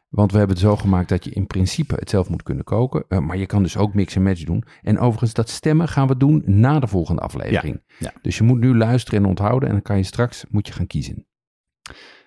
want 0.10 0.32
we 0.32 0.38
hebben 0.38 0.56
het 0.56 0.66
zo 0.66 0.76
gemaakt 0.76 1.10
dat 1.10 1.24
je 1.24 1.32
in 1.32 1.48
principe 1.48 1.96
het 1.96 2.10
zelf 2.10 2.30
moet 2.30 2.44
kunnen 2.44 2.64
koken. 2.64 3.06
Uh, 3.10 3.20
maar 3.20 3.38
je 3.38 3.46
kan 3.46 3.64
dus 3.64 3.78
ook 3.78 3.94
mix 3.94 4.16
en 4.16 4.24
match 4.24 4.44
doen. 4.44 4.64
En 4.82 5.00
overigens, 5.00 5.34
dat 5.34 5.50
stemmen 5.50 5.88
gaan 5.88 6.08
we 6.08 6.18
doen 6.18 6.44
na 6.46 6.80
de 6.80 6.88
volgende 6.88 7.22
aflevering. 7.22 7.82
Ja, 7.88 7.96
ja. 7.98 8.14
Dus 8.22 8.38
je 8.38 8.44
moet 8.44 8.60
nu 8.60 8.78
luisteren 8.78 9.24
en 9.24 9.30
onthouden. 9.30 9.68
En 9.68 9.74
dan 9.74 9.84
kan 9.84 9.98
je 9.98 10.04
straks 10.04 10.46
moet 10.50 10.68
je 10.68 10.74
gaan 10.74 10.88
kiezen. 10.88 11.28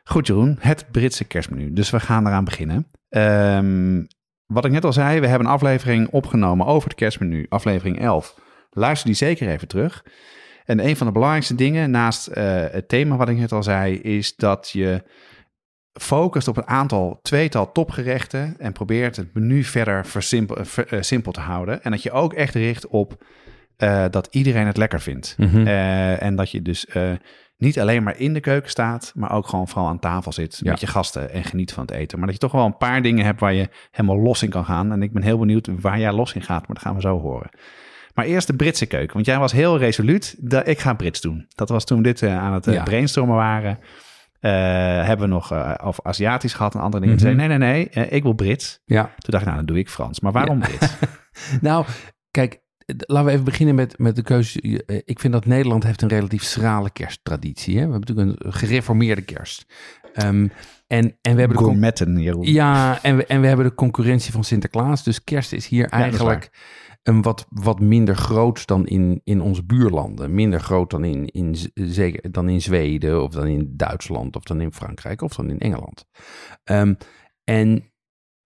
Goed 0.04 0.26
Jeroen, 0.26 0.56
het 0.60 0.86
Britse 0.90 1.24
kerstmenu. 1.24 1.72
Dus 1.72 1.90
we 1.90 2.00
gaan 2.00 2.26
eraan 2.26 2.44
beginnen. 2.44 2.86
Um, 3.08 4.06
wat 4.52 4.64
ik 4.64 4.70
net 4.70 4.84
al 4.84 4.92
zei, 4.92 5.20
we 5.20 5.26
hebben 5.26 5.46
een 5.46 5.52
aflevering 5.52 6.08
opgenomen 6.08 6.66
over 6.66 6.88
het 6.88 6.98
kerstmenu, 6.98 7.46
aflevering 7.48 8.00
11. 8.00 8.34
Luister 8.70 9.06
die 9.06 9.16
zeker 9.16 9.48
even 9.48 9.68
terug. 9.68 10.04
En 10.64 10.86
een 10.86 10.96
van 10.96 11.06
de 11.06 11.12
belangrijkste 11.12 11.54
dingen 11.54 11.90
naast 11.90 12.28
uh, 12.28 12.34
het 12.70 12.88
thema 12.88 13.16
wat 13.16 13.28
ik 13.28 13.36
net 13.36 13.52
al 13.52 13.62
zei, 13.62 13.94
is 13.94 14.36
dat 14.36 14.70
je 14.70 15.02
focust 15.92 16.48
op 16.48 16.56
een 16.56 16.66
aantal 16.66 17.18
tweetal 17.22 17.72
topgerechten 17.72 18.54
en 18.58 18.72
probeert 18.72 19.16
het 19.16 19.34
menu 19.34 19.64
verder 19.64 20.06
versimpel, 20.06 20.64
ver, 20.64 20.92
uh, 20.92 21.02
simpel 21.02 21.32
te 21.32 21.40
houden. 21.40 21.82
En 21.82 21.90
dat 21.90 22.02
je 22.02 22.10
ook 22.10 22.32
echt 22.32 22.54
richt 22.54 22.86
op 22.86 23.24
uh, 23.78 24.04
dat 24.10 24.28
iedereen 24.30 24.66
het 24.66 24.76
lekker 24.76 25.00
vindt. 25.00 25.34
Mhm. 25.38 25.48
Mm 25.48 25.54
-hmm. 25.54 25.66
en 26.16 26.36
dat 26.36 26.50
je 26.50 26.62
dus 26.62 26.86
niet 27.58 27.80
alleen 27.80 28.02
maar 28.02 28.18
in 28.18 28.34
de 28.34 28.40
keuken 28.40 28.70
staat, 28.70 29.12
maar 29.14 29.32
ook 29.32 29.48
gewoon 29.48 29.68
vooral 29.68 29.88
aan 29.88 29.98
tafel 29.98 30.32
zit 30.32 30.60
Ja. 30.62 30.70
met 30.70 30.80
je 30.80 30.86
gasten 30.86 31.30
en 31.32 31.44
geniet 31.44 31.72
van 31.72 31.82
het 31.82 31.90
eten. 31.94 32.18
Maar 32.18 32.26
dat 32.26 32.36
je 32.36 32.42
toch 32.42 32.52
wel 32.52 32.64
een 32.64 32.76
paar 32.76 33.02
dingen 33.02 33.24
hebt 33.24 33.40
waar 33.40 33.52
je 33.52 33.68
helemaal 33.90 34.18
los 34.18 34.42
in 34.42 34.50
kan 34.50 34.64
gaan. 34.64 34.92
En 34.92 35.02
ik 35.02 35.12
ben 35.12 35.22
heel 35.22 35.38
benieuwd 35.38 35.68
waar 35.80 35.98
jij 35.98 36.12
los 36.12 36.32
in 36.32 36.42
gaat, 36.42 36.66
maar 36.66 36.76
dat 36.76 36.84
gaan 36.84 36.94
we 36.94 37.00
zo 37.00 37.20
horen. 37.20 37.50
Maar 38.14 38.24
eerst 38.26 38.46
de 38.46 38.56
Britse 38.56 38.86
keuken, 38.86 39.14
want 39.14 39.26
jij 39.26 39.38
was 39.38 39.52
heel 39.52 39.78
resoluut. 39.78 40.36
Dat 40.38 40.68
ik 40.68 40.78
ga 40.78 40.94
Brits 40.94 41.20
doen. 41.20 41.46
Dat 41.54 41.68
was 41.68 41.84
toen 41.84 41.96
we 41.96 42.02
dit 42.02 42.20
uh, 42.20 42.38
aan 42.38 42.52
het 42.52 42.64
Ja. 42.64 42.82
brainstormen 42.82 43.36
waren. 43.36 43.78
Uh, 44.40 44.50
hebben 45.06 45.28
we 45.28 45.34
nog 45.34 45.52
uh, 45.52 45.74
over 45.82 46.04
Aziatisch 46.04 46.54
gehad 46.54 46.74
en 46.74 46.80
andere 46.80 47.02
dingen. 47.02 47.18
Toen 47.18 47.26
zei 47.30 47.42
ik, 47.42 47.48
nee, 47.48 47.58
nee, 47.58 47.88
nee, 47.92 48.06
uh, 48.06 48.12
ik 48.12 48.22
wil 48.22 48.32
Brits. 48.32 48.80
Ja, 48.84 49.02
Toen 49.02 49.14
dacht 49.18 49.42
ik, 49.42 49.44
nou, 49.44 49.56
dan 49.56 49.66
doe 49.66 49.78
ik 49.78 49.88
Frans. 49.90 50.20
Maar 50.20 50.32
waarom 50.32 50.60
Ja. 50.60 50.66
Brits? 50.66 50.94
nou, 51.60 51.84
kijk, 52.30 52.60
laten 52.96 53.24
we 53.24 53.30
even 53.32 53.44
beginnen 53.44 53.74
met, 53.74 53.98
met 53.98 54.16
de 54.16 54.22
keuze. 54.22 54.84
Eh, 54.86 55.00
Ik 55.04 55.20
vind 55.20 55.32
dat 55.32 55.46
Nederland 55.46 55.82
heeft 55.82 56.02
een 56.02 56.08
relatief 56.08 56.42
schrale 56.42 56.90
kersttraditie. 56.90 57.78
Hè? 57.78 57.86
We 57.86 57.90
hebben 57.90 58.14
natuurlijk 58.14 58.44
een 58.44 58.52
gereformeerde 58.52 59.22
kerst. 59.22 59.66
Ehm, 60.12 60.48
en, 60.86 61.16
en 61.20 61.34
we 61.34 61.40
hebben 61.40 61.56
de 61.56 62.22
Jeroen. 62.22 62.52
Ja, 62.52 63.02
en 63.02 63.16
we, 63.16 63.26
en 63.26 63.40
we 63.40 63.46
hebben 63.46 63.66
de 63.66 63.74
concurrentie 63.74 64.32
van 64.32 64.44
Sinterklaas. 64.44 65.04
Dus 65.04 65.24
kerst 65.24 65.52
is 65.52 65.66
hier 65.66 65.84
is 65.84 65.90
eigenlijk 65.90 66.50
een 67.02 67.22
wat, 67.22 67.46
wat 67.48 67.80
minder 67.80 68.16
groot 68.16 68.66
dan 68.66 68.86
in, 68.86 69.20
in 69.24 69.40
onze 69.40 69.64
buurlanden. 69.64 70.34
Minder 70.34 70.60
groot 70.60 70.90
dan 70.90 71.04
in, 71.04 71.26
in, 71.26 71.56
zeker, 71.74 72.30
dan 72.30 72.48
in 72.48 72.62
Zweden 72.62 73.22
of 73.22 73.32
dan 73.32 73.46
in 73.46 73.72
Duitsland 73.76 74.36
of 74.36 74.42
dan 74.42 74.60
in 74.60 74.72
Frankrijk 74.72 75.22
of 75.22 75.34
dan 75.34 75.50
in 75.50 75.58
Engeland. 75.58 76.04
Ehm, 76.64 76.94
en 77.44 77.92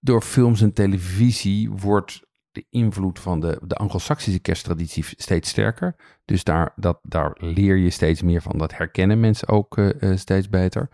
door 0.00 0.22
films 0.22 0.61
en 0.61 0.72
televisie 0.72 1.70
wordt 1.70 2.22
de 2.52 2.66
invloed 2.70 3.18
van 3.18 3.40
de, 3.40 3.60
de 3.64 3.74
Anglo-Saxische 3.74 4.40
kersttraditie 4.40 5.04
steeds 5.16 5.48
sterker. 5.48 5.96
Dus 6.24 6.44
daar, 6.44 6.72
dat, 6.76 6.98
daar 7.02 7.36
leer 7.38 7.76
je 7.76 7.90
steeds 7.90 8.22
meer 8.22 8.42
van. 8.42 8.58
Dat 8.58 8.76
herkennen 8.76 9.20
mensen 9.20 9.48
ook 9.48 9.78
eh, 9.78 10.02
eh, 10.02 10.18
steeds 10.18 10.48
beter. 10.48 10.88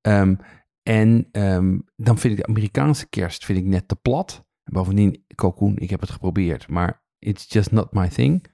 Ehm, 0.00 0.34
en 0.82 1.28
ehm, 1.32 1.78
dan 1.96 2.18
vind 2.18 2.38
ik 2.38 2.40
de 2.40 2.46
Amerikaanse 2.46 3.08
kerst 3.08 3.44
vind 3.44 3.58
ik 3.58 3.64
net 3.64 3.88
te 3.88 3.96
plat. 3.96 4.44
Bovendien, 4.64 5.24
cocoon, 5.34 5.76
ik 5.76 5.90
heb 5.90 6.00
het 6.00 6.10
geprobeerd, 6.10 6.68
maar 6.68 7.02
it's 7.18 7.52
just 7.52 7.72
not 7.72 7.92
my 7.92 8.08
thing. 8.08 8.46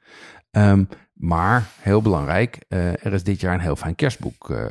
Ehm, 0.51 0.85
maar, 1.13 1.67
heel 1.81 2.03
belangrijk, 2.03 2.65
eh, 2.69 3.05
er 3.05 3.13
is 3.13 3.23
dit 3.23 3.41
jaar 3.41 3.55
een 3.55 3.61
heel 3.61 3.77
fijn 3.77 3.95
kerstboek, 3.95 4.71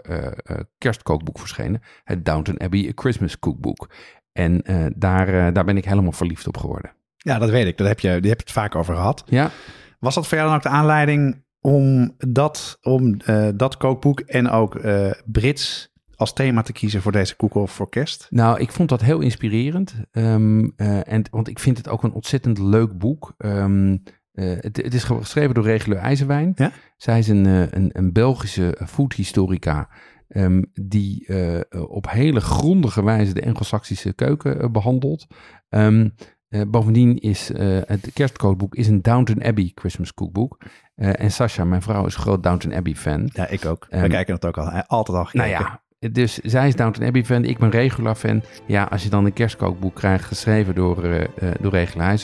kerstkookboek 0.78 1.40
verschenen. 1.40 1.82
Het 2.04 2.26
Downton 2.26 2.60
Abbey 2.60 2.88
A 2.88 2.92
Christmas 2.96 3.40
Cookbook. 3.40 3.90
En 4.32 4.62
daar, 4.96 5.54
daar 5.54 5.66
ben 5.66 5.78
ik 5.78 5.86
helemaal 5.86 6.12
verliefd 6.12 6.48
op 6.48 6.58
geworden. 6.58 6.95
Ja, 7.26 7.40
dat 7.40 7.50
weet 7.50 7.68
ik. 7.68 7.78
Daar 7.78 7.88
heb 7.88 8.00
je, 8.00 8.08
daar 8.08 8.16
heb 8.16 8.24
je 8.24 8.30
het 8.30 8.52
vaak 8.52 8.76
over 8.76 8.96
gehad. 8.96 9.24
Ja, 9.26 9.52
Was 10.00 10.16
dat 10.16 10.28
voor 10.28 10.38
jou 10.38 10.50
dan 10.50 10.58
ook 10.58 10.64
de 10.64 10.70
aanleiding 10.70 11.44
om 11.62 12.16
dat, 12.18 12.78
om, 12.82 13.18
uh, 13.28 13.48
dat 13.56 13.78
kookboek 13.78 14.20
en 14.20 14.50
ook 14.50 14.76
uh, 14.76 15.12
Brits 15.26 15.94
als 16.16 16.34
thema 16.34 16.62
te 16.62 16.72
kiezen 16.72 17.02
voor 17.02 17.12
deze 17.12 17.36
koek 17.36 17.70
voor 17.70 17.90
kerst? 17.90 18.28
Nou, 18.30 18.60
ik 18.60 18.72
vond 18.72 18.90
dat 18.90 19.02
heel 19.02 19.20
inspirerend. 19.20 19.96
Um, 20.12 20.74
uh, 20.78 21.12
en, 21.12 21.24
want 21.32 21.48
ik 21.48 21.60
vind 21.60 21.78
het 21.78 21.90
ook 21.90 22.04
een 22.04 22.14
ontzettend 22.14 22.60
leuk 22.60 22.98
boek. 22.98 23.34
Um, 23.38 24.04
het, 24.32 24.78
het, 24.78 24.94
is 24.94 25.04
geschreven 25.04 25.54
door 25.54 25.64
Reguleur 25.64 25.98
IJzerwijn. 25.98 26.52
Ja? 26.56 26.72
Zij 26.98 27.20
is 27.20 27.28
een, 27.28 27.46
een, 27.46 27.90
een 27.94 28.14
Belgische 28.14 28.78
foodhistorica. 28.88 29.90
Um, 30.30 30.72
die 30.74 31.28
uh, 31.28 31.60
op 31.88 32.10
hele 32.10 32.42
grondige 32.42 33.04
wijze 33.04 33.34
de 33.34 33.42
Engels-Saxische 33.42 34.14
keuken 34.14 34.62
uh, 34.62 34.70
behandelt. 34.70 35.28
Um, 35.70 36.14
uh, 36.50 36.62
bovendien 36.68 37.20
is 37.20 37.52
uh, 37.52 37.80
het 37.86 38.10
kerstkookboek 38.14 38.76
is 38.76 38.88
een 38.88 39.02
Downton 39.02 39.44
Abbey 39.44 39.72
Christmas 39.76 40.14
cookbook. 40.14 40.58
Uh, 40.96 41.20
en 41.20 41.32
Sasha, 41.32 41.64
mijn 41.64 41.82
vrouw, 41.82 42.06
is 42.06 42.16
groot 42.16 42.44
Downton 42.44 42.74
Abbey 42.74 42.96
fan. 42.96 43.30
Ja, 43.34 43.48
ik 43.48 43.66
ook. 43.66 43.88
Um, 43.90 44.02
We 44.02 44.08
kijken 44.08 44.34
het 44.34 44.46
ook 44.46 44.58
al. 44.58 44.70
Altijd 44.70 45.18
al 45.18 45.26
gekeken. 45.26 45.50
Nou 45.50 45.64
ja, 45.64 45.82
dus 46.12 46.38
zij 46.38 46.68
is 46.68 46.76
Downton 46.76 47.06
Abbey 47.06 47.26
fan, 47.26 47.44
ik 47.44 47.58
ben 47.58 47.70
Regula 47.70 48.16
fan. 48.16 48.42
Ja, 48.66 48.84
als 48.84 49.04
je 49.04 49.10
dan 49.10 49.26
een 49.26 49.34
kerstkookboek 49.34 49.96
krijgt 49.96 50.26
geschreven 50.26 50.76
door, 50.76 51.06
uh, 51.06 51.22
door 51.60 51.72
Regula 51.72 52.12
is 52.12 52.22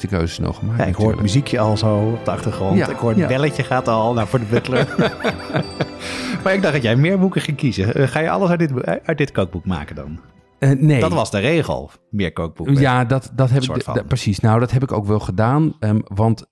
de 0.00 0.08
keuze 0.08 0.34
snel 0.34 0.52
gemaakt. 0.52 0.78
Ja, 0.78 0.84
ik 0.84 0.94
hoor 0.94 1.10
het 1.10 1.20
muziekje 1.20 1.58
al 1.58 1.76
zo 1.76 1.96
op 1.96 2.24
de 2.24 2.30
achtergrond. 2.30 2.78
Ja, 2.78 2.88
ik 2.88 2.96
hoor 2.96 3.10
het 3.10 3.18
ja. 3.18 3.26
belletje 3.26 3.62
gaat 3.62 3.88
al 3.88 4.14
nou, 4.14 4.28
voor 4.28 4.38
de 4.38 4.46
butler. 4.50 4.94
maar 6.44 6.54
ik 6.54 6.62
dacht 6.62 6.74
dat 6.74 6.82
jij 6.82 6.96
meer 6.96 7.18
boeken 7.18 7.40
ging 7.40 7.56
kiezen. 7.56 8.00
Uh, 8.00 8.06
ga 8.06 8.20
je 8.20 8.30
alles 8.30 8.50
uit 8.50 8.58
dit, 8.58 8.84
uit 8.84 9.18
dit 9.18 9.32
kookboek 9.32 9.64
maken 9.64 9.94
dan? 9.94 10.20
Uh, 10.64 10.80
nee. 10.80 11.00
Dat 11.00 11.12
was 11.12 11.30
de 11.30 11.38
regel, 11.38 11.90
meer 12.10 12.32
kookboeken. 12.32 12.80
Ja, 12.80 13.04
dat, 13.04 13.30
dat 13.34 13.50
heb 13.50 13.62
ik, 13.62 13.82
d- 13.82 14.06
precies. 14.06 14.40
Nou, 14.40 14.60
dat 14.60 14.70
heb 14.70 14.82
ik 14.82 14.92
ook 14.92 15.06
wel 15.06 15.20
gedaan. 15.20 15.76
Um, 15.80 16.02
want 16.04 16.46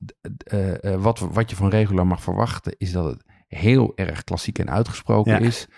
uh, 0.53 0.95
wat, 0.99 1.19
wat 1.19 1.51
je 1.51 1.57
van 1.57 1.69
Regula 1.69 2.05
mag 2.05 2.23
verwachten, 2.23 2.75
is 2.79 2.93
dat 2.93 3.05
het 3.05 3.25
heel 3.47 3.93
erg 3.95 4.25
klassiek 4.25 4.59
en 4.59 4.71
uitgesproken 4.71 5.33
ja. 5.33 5.39
is. 5.39 5.69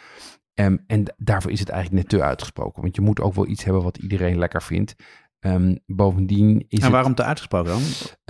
Um, 0.55 0.85
en 0.87 1.15
daarvoor 1.17 1.51
is 1.51 1.61
het 1.61 1.69
eigenlijk 1.69 2.03
net 2.03 2.21
te 2.21 2.27
uitgesproken. 2.27 2.83
Want 2.83 2.97
je 2.97 3.03
moet 3.03 3.21
ook 3.21 3.35
wel 3.35 3.47
iets 3.47 3.65
hebben 3.65 3.83
wat 3.83 3.97
iedereen 3.97 4.39
lekker 4.39 4.63
vindt. 4.63 4.95
Um, 5.41 5.79
bovendien 5.87 6.65
is 6.69 6.83
en 6.83 6.91
waarom 6.91 7.09
het, 7.09 7.17
te 7.17 7.25
uitgesproken 7.25 7.71
dan? 7.73 7.83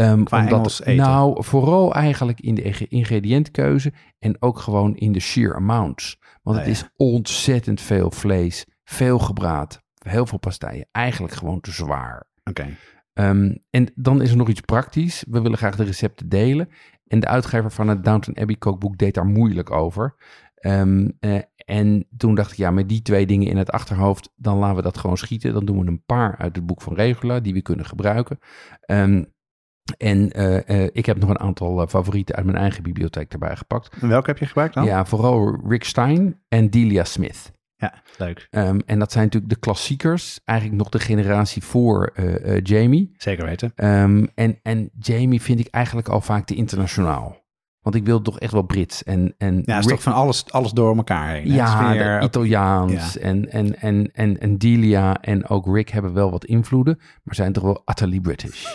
Um, 0.08 0.24
Qua 0.24 0.38
omdat, 0.38 0.52
Engels 0.52 0.80
eten? 0.80 0.96
Nou, 0.96 1.44
vooral 1.44 1.94
eigenlijk 1.94 2.40
in 2.40 2.54
de 2.54 2.88
ingrediëntkeuze 2.88 3.92
en 4.18 4.42
ook 4.42 4.58
gewoon 4.58 4.96
in 4.96 5.12
de 5.12 5.20
sheer 5.20 5.56
amounts. 5.56 6.18
Want 6.42 6.56
het 6.56 6.66
ja. 6.66 6.72
is 6.72 6.88
ontzettend 6.96 7.80
veel 7.80 8.10
vlees, 8.10 8.66
veel 8.84 9.18
gebraad, 9.18 9.82
heel 10.10 10.26
veel 10.26 10.38
pastijen. 10.38 10.86
Eigenlijk 10.92 11.34
gewoon 11.34 11.60
te 11.60 11.70
zwaar. 11.70 12.26
Oké. 12.44 12.60
Okay. 12.60 12.76
Um, 13.30 13.58
en 13.70 13.92
dan 13.94 14.22
is 14.22 14.30
er 14.30 14.36
nog 14.36 14.48
iets 14.48 14.60
praktisch. 14.60 15.24
We 15.28 15.40
willen 15.40 15.58
graag 15.58 15.76
de 15.76 15.84
recepten 15.84 16.28
delen. 16.28 16.68
En 17.06 17.20
de 17.20 17.26
uitgever 17.26 17.70
van 17.70 17.88
het 17.88 18.04
Downton 18.04 18.38
Abbey 18.38 18.56
kookboek 18.56 18.98
deed 18.98 19.14
daar 19.14 19.26
moeilijk 19.26 19.70
over. 19.70 20.14
Um, 20.60 21.16
uh, 21.20 21.40
en 21.56 22.06
toen 22.16 22.34
dacht 22.34 22.50
ik, 22.50 22.56
ja, 22.56 22.70
met 22.70 22.88
die 22.88 23.02
twee 23.02 23.26
dingen 23.26 23.48
in 23.48 23.56
het 23.56 23.70
achterhoofd, 23.70 24.32
dan 24.36 24.58
laten 24.58 24.76
we 24.76 24.82
dat 24.82 24.98
gewoon 24.98 25.16
schieten. 25.16 25.52
Dan 25.52 25.64
doen 25.64 25.80
we 25.80 25.86
een 25.86 26.04
paar 26.04 26.36
uit 26.38 26.56
het 26.56 26.66
boek 26.66 26.82
van 26.82 26.94
Regula, 26.94 27.40
die 27.40 27.52
we 27.52 27.62
kunnen 27.62 27.86
gebruiken. 27.86 28.38
Um, 28.86 29.32
en 29.96 30.40
uh, 30.40 30.68
uh, 30.68 30.88
ik 30.92 31.06
heb 31.06 31.18
nog 31.18 31.30
een 31.30 31.38
aantal 31.38 31.86
favorieten 31.86 32.34
uit 32.34 32.44
mijn 32.44 32.58
eigen 32.58 32.82
bibliotheek 32.82 33.32
erbij 33.32 33.56
gepakt. 33.56 33.96
En 34.00 34.08
welke 34.08 34.30
heb 34.30 34.38
je 34.38 34.46
gebruikt 34.46 34.74
dan? 34.74 34.84
Ja, 34.84 35.04
vooral 35.04 35.60
Rick 35.68 35.84
Stein 35.84 36.40
en 36.48 36.70
Delia 36.70 37.04
Smith. 37.04 37.52
Ja, 37.76 37.94
leuk. 38.18 38.46
Ehm, 38.50 38.78
en 38.86 38.98
dat 38.98 39.12
zijn 39.12 39.24
natuurlijk 39.24 39.52
de 39.52 39.58
klassiekers. 39.60 40.40
Eigenlijk 40.44 40.78
nog 40.78 40.88
de 40.88 40.98
generatie 40.98 41.62
voor 41.62 42.10
eh, 42.14 42.56
eh, 42.56 42.60
Jamie. 42.64 43.14
Zeker 43.16 43.44
weten. 43.44 43.72
Ehm, 43.74 44.26
en, 44.34 44.58
en 44.62 44.90
Jamie 44.98 45.42
vind 45.42 45.60
ik 45.60 45.68
eigenlijk 45.70 46.08
al 46.08 46.20
vaak 46.20 46.46
te 46.46 46.54
internationaal. 46.54 47.42
Want 47.80 47.96
ik 47.96 48.04
wil 48.04 48.22
toch 48.22 48.38
echt 48.40 48.52
wel 48.52 48.62
Brits. 48.62 49.02
En, 49.02 49.34
en 49.38 49.54
Ja, 49.54 49.60
het 49.60 49.66
is 49.68 49.74
Rick- 49.74 49.88
toch 49.94 50.02
van 50.02 50.12
alles, 50.12 50.44
alles 50.52 50.72
door 50.72 50.96
elkaar 50.96 51.28
heen. 51.28 51.48
hè? 51.50 51.54
ja, 51.54 52.18
de 52.20 52.26
Italiaans 52.26 53.12
Ja. 53.12 53.20
en, 53.20 53.50
en, 53.50 53.80
en, 53.80 54.10
en, 54.12 54.40
en 54.40 54.58
Delia 54.58 55.20
en 55.20 55.48
ook 55.48 55.66
Rick 55.74 55.88
hebben 55.88 56.12
wel 56.12 56.30
wat 56.30 56.44
invloeden, 56.44 56.98
maar 57.22 57.34
zijn 57.34 57.52
toch 57.52 57.62
wel 57.62 57.82
utterly 57.86 58.20
British. 58.20 58.64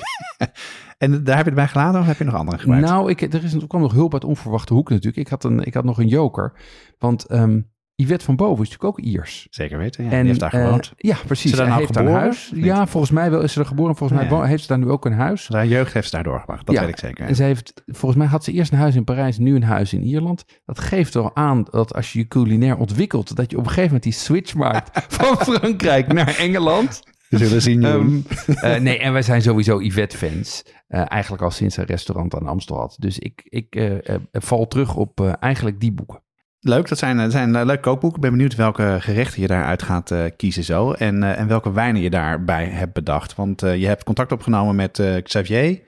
En 0.98 1.24
daar 1.24 1.36
heb 1.36 1.46
je 1.46 1.52
het 1.52 1.60
bij 1.60 1.68
gelaten 1.68 2.00
of 2.00 2.06
heb 2.06 2.18
je 2.18 2.24
nog 2.24 2.34
andere 2.34 2.58
gebruikt? 2.58 2.88
nou, 2.88 3.10
ik, 3.10 3.22
er, 3.34 3.44
is, 3.44 3.54
er 3.54 3.68
kwam 3.68 3.82
nog 3.82 3.94
hulp 3.94 4.14
uit 4.14 4.24
onverwachte 4.24 4.74
hoek 4.74 4.90
natuurlijk. 4.90 5.18
Ik 5.18 5.28
had, 5.28 5.44
een, 5.44 5.64
ik 5.64 5.74
had 5.74 5.84
nog 5.84 5.98
een 6.00 6.08
joker, 6.08 6.54
want 6.98 7.26
ehm 7.26 7.60
Yvette 8.02 8.26
van 8.26 8.36
Boven 8.36 8.64
is 8.64 8.70
natuurlijk 8.70 9.00
ook 9.00 9.06
Iers. 9.06 9.48
Zeker 9.50 9.78
weten, 9.78 10.04
ja. 10.04 10.12
en, 10.12 10.18
die 10.18 10.28
heeft 10.28 10.40
daar 10.40 10.54
eh, 10.54 10.66
gewoond. 10.66 10.94
ja, 10.98 11.18
precies. 11.26 11.50
Ze 11.52 11.58
daar 11.58 11.68
nou 11.68 11.80
heeft 11.80 11.94
daar 11.94 12.04
een 12.04 12.10
geboren? 12.10 12.30
huis. 12.30 12.52
Ja, 12.56 12.88
volgens 12.88 13.12
mij 13.12 13.32
wel 13.32 13.42
is 13.42 13.54
ze 13.54 13.60
er 13.60 13.66
geboren. 13.66 13.96
Volgens 13.96 14.20
mij 14.20 14.30
Ja, 14.30 14.44
heeft 14.44 14.62
ze 14.62 14.68
daar 14.68 14.78
nu 14.78 14.90
ook 14.90 15.06
een 15.06 15.14
huis. 15.14 15.48
Haar 15.48 15.68
jeugd 15.68 15.94
heeft 15.94 16.10
ze 16.10 16.16
daar 16.16 16.24
doorgebracht, 16.24 16.66
dat 16.66 16.76
Ja, 16.76 16.82
weet 16.82 16.90
ik 16.90 17.00
zeker. 17.00 17.26
En 17.26 17.36
ze 17.36 17.44
heeft, 17.44 17.84
volgens 17.86 18.16
mij 18.16 18.28
had 18.28 18.44
ze 18.44 18.52
eerst 18.52 18.72
een 18.72 18.78
huis 18.78 18.96
in 18.96 19.04
Parijs, 19.04 19.38
nu 19.38 19.56
een 19.56 19.64
huis 19.64 19.94
in 19.94 20.04
Ierland. 20.04 20.46
Dat 20.66 20.80
geeft 20.80 21.14
wel 21.14 21.36
aan 21.36 21.64
dat 21.70 21.94
als 21.94 22.14
je 22.14 22.20
je 22.20 22.28
culinair 22.28 22.78
ontwikkelt, 22.78 23.36
dat 23.36 23.52
je 23.52 23.58
op 23.58 23.64
een 23.64 23.70
gegeven 23.70 23.88
moment 23.88 24.04
die 24.04 24.14
switch 24.14 24.56
maakt 24.56 25.06
van 25.18 25.38
Frankrijk 25.38 26.14
naar 26.14 26.36
Engeland. 26.38 27.02
We 27.30 27.38
zullen 27.38 27.62
zien, 27.62 27.84
eh, 27.84 28.76
nee, 28.76 29.00
en 29.00 29.14
wij 29.14 29.22
zijn 29.22 29.42
sowieso 29.42 29.82
Yvette-fans. 29.82 30.64
Eh, 30.88 31.04
eigenlijk 31.08 31.44
al 31.44 31.52
sinds 31.52 31.76
haar 31.76 31.86
restaurant 31.86 32.36
aan 32.36 32.48
Amstel 32.48 32.78
had. 32.78 32.96
Dus 33.00 33.20
ik, 33.20 33.42
ik 33.44 34.00
val 34.32 34.68
terug 34.68 34.96
op 34.96 35.38
eigenlijk 35.40 35.80
die 35.80 35.92
boeken. 35.92 36.22
Leuk, 36.62 36.88
dat 36.88 36.98
zijn, 36.98 37.18
dat 37.18 37.32
zijn 37.32 37.56
eh, 37.56 37.66
leuke 37.66 37.82
kookboeken. 37.82 38.18
Ik 38.18 38.22
ben 38.22 38.32
benieuwd 38.32 38.56
welke 38.56 38.98
gerechten 39.00 39.42
je 39.42 39.48
daaruit 39.48 39.84
gaat 39.84 40.12
eh, 40.12 40.24
kiezen 40.38 40.64
zo. 40.64 40.92
En, 40.92 41.24
eh, 41.24 41.40
en 41.40 41.48
welke 41.48 41.72
wijnen 41.72 42.02
je 42.02 42.10
daarbij 42.10 42.66
hebt 42.66 42.94
bedacht. 42.94 43.36
Want 43.36 43.64
eh, 43.64 43.78
je 43.78 43.88
hebt 43.88 44.04
contact 44.04 44.32
opgenomen 44.32 44.76
met 44.76 45.00
eh, 45.00 45.24
Xavier 45.24 45.82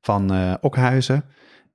van 0.00 0.32
eh 0.32 0.54
Okhuizen. 0.60 1.24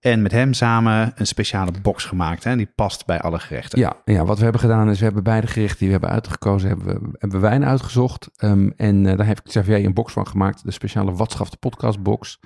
En 0.05 0.21
met 0.21 0.31
hem 0.31 0.53
samen 0.53 1.12
een 1.15 1.27
speciale 1.27 1.71
box 1.81 2.05
gemaakt. 2.05 2.43
Hè? 2.43 2.55
Die 2.55 2.71
past 2.75 3.05
bij 3.05 3.19
alle 3.19 3.39
gerechten. 3.39 3.79
Ja, 3.79 3.95
ja, 4.05 4.25
wat 4.25 4.38
we 4.38 4.43
hebben 4.43 4.62
gedaan 4.62 4.89
is, 4.89 4.99
we 4.99 5.05
hebben 5.05 5.23
beide 5.23 5.47
gerechten 5.47 5.77
die 5.77 5.88
we 5.88 5.93
hebben 5.93 6.10
uitgekozen, 6.10 6.69
hebben 6.69 6.88
we, 6.88 7.15
hebben 7.19 7.41
wijn 7.41 7.65
uitgezocht. 7.65 8.29
Ehm, 8.36 8.69
en 8.77 9.05
eh, 9.05 9.17
daar 9.17 9.25
heeft 9.25 9.41
Xavier 9.41 9.86
een 9.86 9.93
box 9.93 10.13
van 10.13 10.27
gemaakt, 10.27 10.63
de 10.63 10.71
speciale 10.71 11.13
Watschaf 11.13 11.49
de 11.49 11.58
podcast 11.58 12.03
box. 12.03 12.39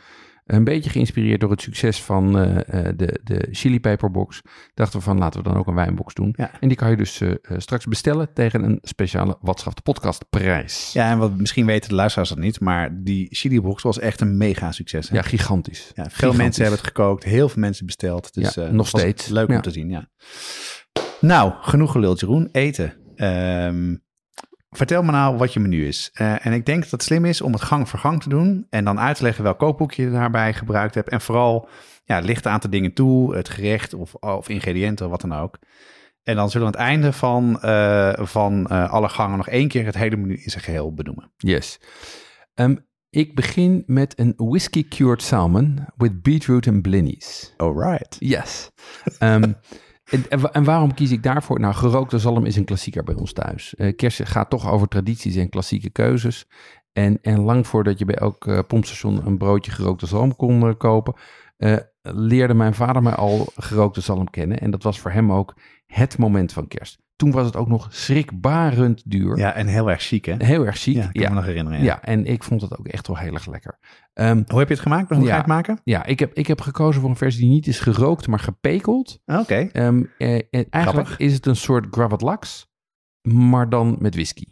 Een 0.50 0.64
beetje 0.64 0.90
geïnspireerd 0.90 1.40
door 1.40 1.52
het 1.52 1.62
succes 1.62 2.02
van 2.02 2.40
eh, 2.40 2.88
eh, 2.88 2.98
de, 2.98 3.20
de 3.24 3.48
chili 3.52 3.80
paper 3.80 4.12
box. 4.12 4.42
Dachten 4.74 5.00
we 5.00 5.06
van, 5.06 5.18
laten 5.18 5.44
we 5.44 5.50
dan 5.50 5.58
ook 5.58 5.68
een 5.68 5.76
wijnbox 5.76 6.14
doen. 6.14 6.34
Ja. 6.38 6.52
En 6.60 6.68
die 6.68 6.78
kan 6.78 6.90
je 6.90 6.96
dus 6.98 7.22
eh, 7.22 7.34
straks 7.58 7.86
bestellen 7.86 8.34
tegen 8.34 8.64
een 8.64 8.80
speciale 8.82 9.38
Watschaf 9.42 9.74
de 9.74 9.82
podcast 9.82 10.30
prijs. 10.30 10.90
Ja, 10.94 11.12
en 11.12 11.18
wat 11.18 11.38
misschien 11.38 11.66
weten 11.66 11.90
de 11.90 11.96
luisteraars 11.96 12.30
dat 12.30 12.38
niet. 12.38 12.60
Maar 12.60 13.04
die 13.04 13.28
chili 13.32 13.62
box 13.62 13.84
was 13.84 14.00
echt 14.00 14.22
een 14.22 14.38
mega 14.38 14.72
succes. 14.72 15.10
Hè? 15.10 15.16
Ja, 15.16 15.22
gigantisch. 15.22 15.92
Ja, 15.96 16.04
veel 16.04 16.12
Gigantisch. 16.12 16.38
mensen 16.38 16.62
hebben 16.62 16.80
het 16.80 16.88
gekookt, 16.88 17.24
heel 17.24 17.50
veel 17.50 17.62
mensen 17.62 17.86
besteld. 17.86 18.34
Dus 18.34 18.54
Ja, 18.54 18.72
nog 18.72 18.88
steeds. 18.88 19.28
Leuk 19.28 19.50
om 19.50 19.62
te 19.62 19.72
zien, 19.72 19.90
ja. 19.90 20.10
Nou, 21.22 21.54
genoeg 21.62 21.92
geluld, 21.92 22.20
Jeroen. 22.20 22.50
Eten. 22.52 22.94
Ehm, 23.16 23.96
vertel 24.70 25.04
me 25.04 25.12
nou 25.12 25.38
wat 25.38 25.54
je 25.54 25.60
menu 25.60 25.88
is. 25.88 26.10
Eh, 26.14 26.46
en 26.46 26.54
ik 26.54 26.66
denk 26.66 26.82
dat 26.82 26.92
het 26.92 27.04
slim 27.04 27.26
is 27.26 27.42
om 27.42 27.54
het 27.54 27.62
gang 27.62 27.90
voor 27.90 28.00
gang 28.00 28.22
te 28.22 28.30
doen. 28.30 28.68
En 28.70 28.86
dan 28.86 29.00
uit 29.00 29.18
te 29.18 29.24
leggen 29.24 29.44
welk 29.44 29.60
kookboek 29.60 29.92
je 29.92 30.12
daarbij 30.12 30.54
gebruikt 30.54 30.96
hebt. 30.96 31.10
En 31.10 31.22
vooral 31.22 31.70
ja, 32.06 32.20
licht 32.20 32.46
een 32.46 32.52
aantal 32.52 32.70
dingen 32.70 32.94
toe. 32.94 33.36
Het 33.36 33.50
gerecht 33.50 33.94
of, 33.94 34.16
of 34.16 34.50
ingrediënten 34.50 35.10
wat 35.10 35.22
dan 35.22 35.34
ook. 35.34 35.60
En 36.24 36.36
dan 36.36 36.50
zullen 36.50 36.72
we 36.72 36.74
aan 36.74 36.82
het 36.82 36.90
einde 36.90 37.14
van, 37.14 37.62
eh, 37.62 38.26
van 38.26 38.68
eh, 38.68 38.92
alle 38.92 39.10
gangen 39.10 39.38
nog 39.38 39.48
één 39.48 39.68
keer 39.68 39.86
het 39.86 39.96
hele 39.96 40.18
menu 40.18 40.34
in 40.34 40.50
zijn 40.50 40.64
geheel 40.64 40.94
benoemen. 40.94 41.32
Yes. 41.38 41.80
Ehm, 42.54 42.76
ik 43.10 43.36
begin 43.36 43.84
met 43.86 44.20
een 44.20 44.34
whisky 44.38 44.88
cured 44.88 45.22
salmon 45.22 45.86
with 45.98 46.22
beetroot 46.22 46.66
en 46.66 46.82
blinnies. 46.82 47.54
Alright. 47.58 48.16
Yes. 48.20 48.72
Ehm, 49.20 49.52
en, 50.10 50.30
en 50.30 50.40
wa- 50.40 50.52
en 50.52 50.64
waarom 50.64 50.94
kies 50.94 51.12
ik 51.12 51.24
daarvoor? 51.24 51.60
Nou, 51.60 51.74
gerookte 51.74 52.20
zalm 52.20 52.46
is 52.46 52.56
een 52.56 52.66
klassieker 52.66 53.04
bij 53.04 53.16
ons 53.16 53.34
thuis. 53.34 53.76
Eh 53.76 53.96
kersen 53.96 54.28
gaat 54.28 54.50
toch 54.50 54.70
over 54.72 54.88
tradities 54.88 55.36
en 55.36 55.50
klassieke 55.50 55.90
keuzes. 55.90 56.48
En, 56.94 57.20
en 57.22 57.40
lang 57.40 57.68
voordat 57.68 58.00
je 58.00 58.06
bij 58.06 58.16
elk 58.16 58.48
eh, 58.48 58.60
pompstation 58.68 59.26
een 59.26 59.38
broodje 59.38 59.72
gerookte 59.72 60.06
zalm 60.06 60.36
kon 60.36 60.68
eh, 60.68 60.74
kopen, 60.78 61.14
leerde 62.02 62.54
mijn 62.54 62.74
vader 62.74 63.02
mij 63.04 63.16
al 63.16 63.48
gerookte 63.56 64.02
zalm 64.02 64.30
kennen. 64.30 64.60
En 64.60 64.72
dat 64.72 64.84
was 64.84 65.00
voor 65.00 65.12
hem 65.12 65.32
ook 65.32 65.56
het 65.86 66.18
moment 66.18 66.54
van 66.54 66.68
kerst. 66.68 67.00
Toen 67.20 67.32
was 67.32 67.46
het 67.46 67.56
ook 67.56 67.68
nog 67.68 67.88
schrikbarend 67.92 69.02
duur. 69.06 69.38
Ja, 69.38 69.54
en 69.54 69.68
heel 69.68 69.90
erg 69.90 70.02
chic, 70.02 70.26
hè? 70.26 70.36
Heel 70.38 70.66
erg 70.66 70.78
chic. 70.78 70.96
Ja, 70.96 71.04
ik 71.04 71.12
kan 71.14 71.22
ja. 71.22 71.30
me 71.30 71.36
nog 71.36 71.46
herinneren. 71.46 71.84
Ja, 71.84 72.02
en 72.04 72.26
ik 72.26 72.44
vond 72.44 72.62
het 72.62 72.78
ook 72.80 72.88
echt 72.88 73.08
wel 73.08 73.18
heel 73.18 73.34
erg 73.34 73.46
lekker. 73.48 73.80
Ehm, 74.14 74.44
Hoe 74.48 74.60
heb 74.60 74.68
je 74.68 74.74
het 74.74 74.84
gemaakt? 74.84 75.08
Hoe 75.10 75.18
ga 75.18 75.24
je 75.24 75.28
Ja. 75.30 75.38
het 75.38 75.46
maken? 75.46 75.80
ja, 75.84 76.06
ik 76.06 76.20
heb, 76.20 76.34
ik 76.34 76.48
heb 76.48 76.62
gekozen 76.62 77.02
voor 77.02 77.10
een 77.10 77.16
versie 77.16 77.42
die 77.42 77.50
niet 77.50 77.68
is 77.68 77.80
gerookt, 77.80 78.28
maar 78.28 78.40
gepekeld. 78.40 79.20
Oké. 79.26 79.56
Ehm, 79.56 80.04
eh, 80.18 80.34
en 80.34 80.44
eigenlijk 80.52 80.72
Grappig. 81.08 81.18
is 81.18 81.34
het 81.34 81.46
een 81.46 81.56
soort 81.56 81.88
gravat 81.92 82.22
lax, 82.22 82.68
maar 83.22 83.70
dan 83.70 83.96
met 84.00 84.14
whisky. 84.14 84.46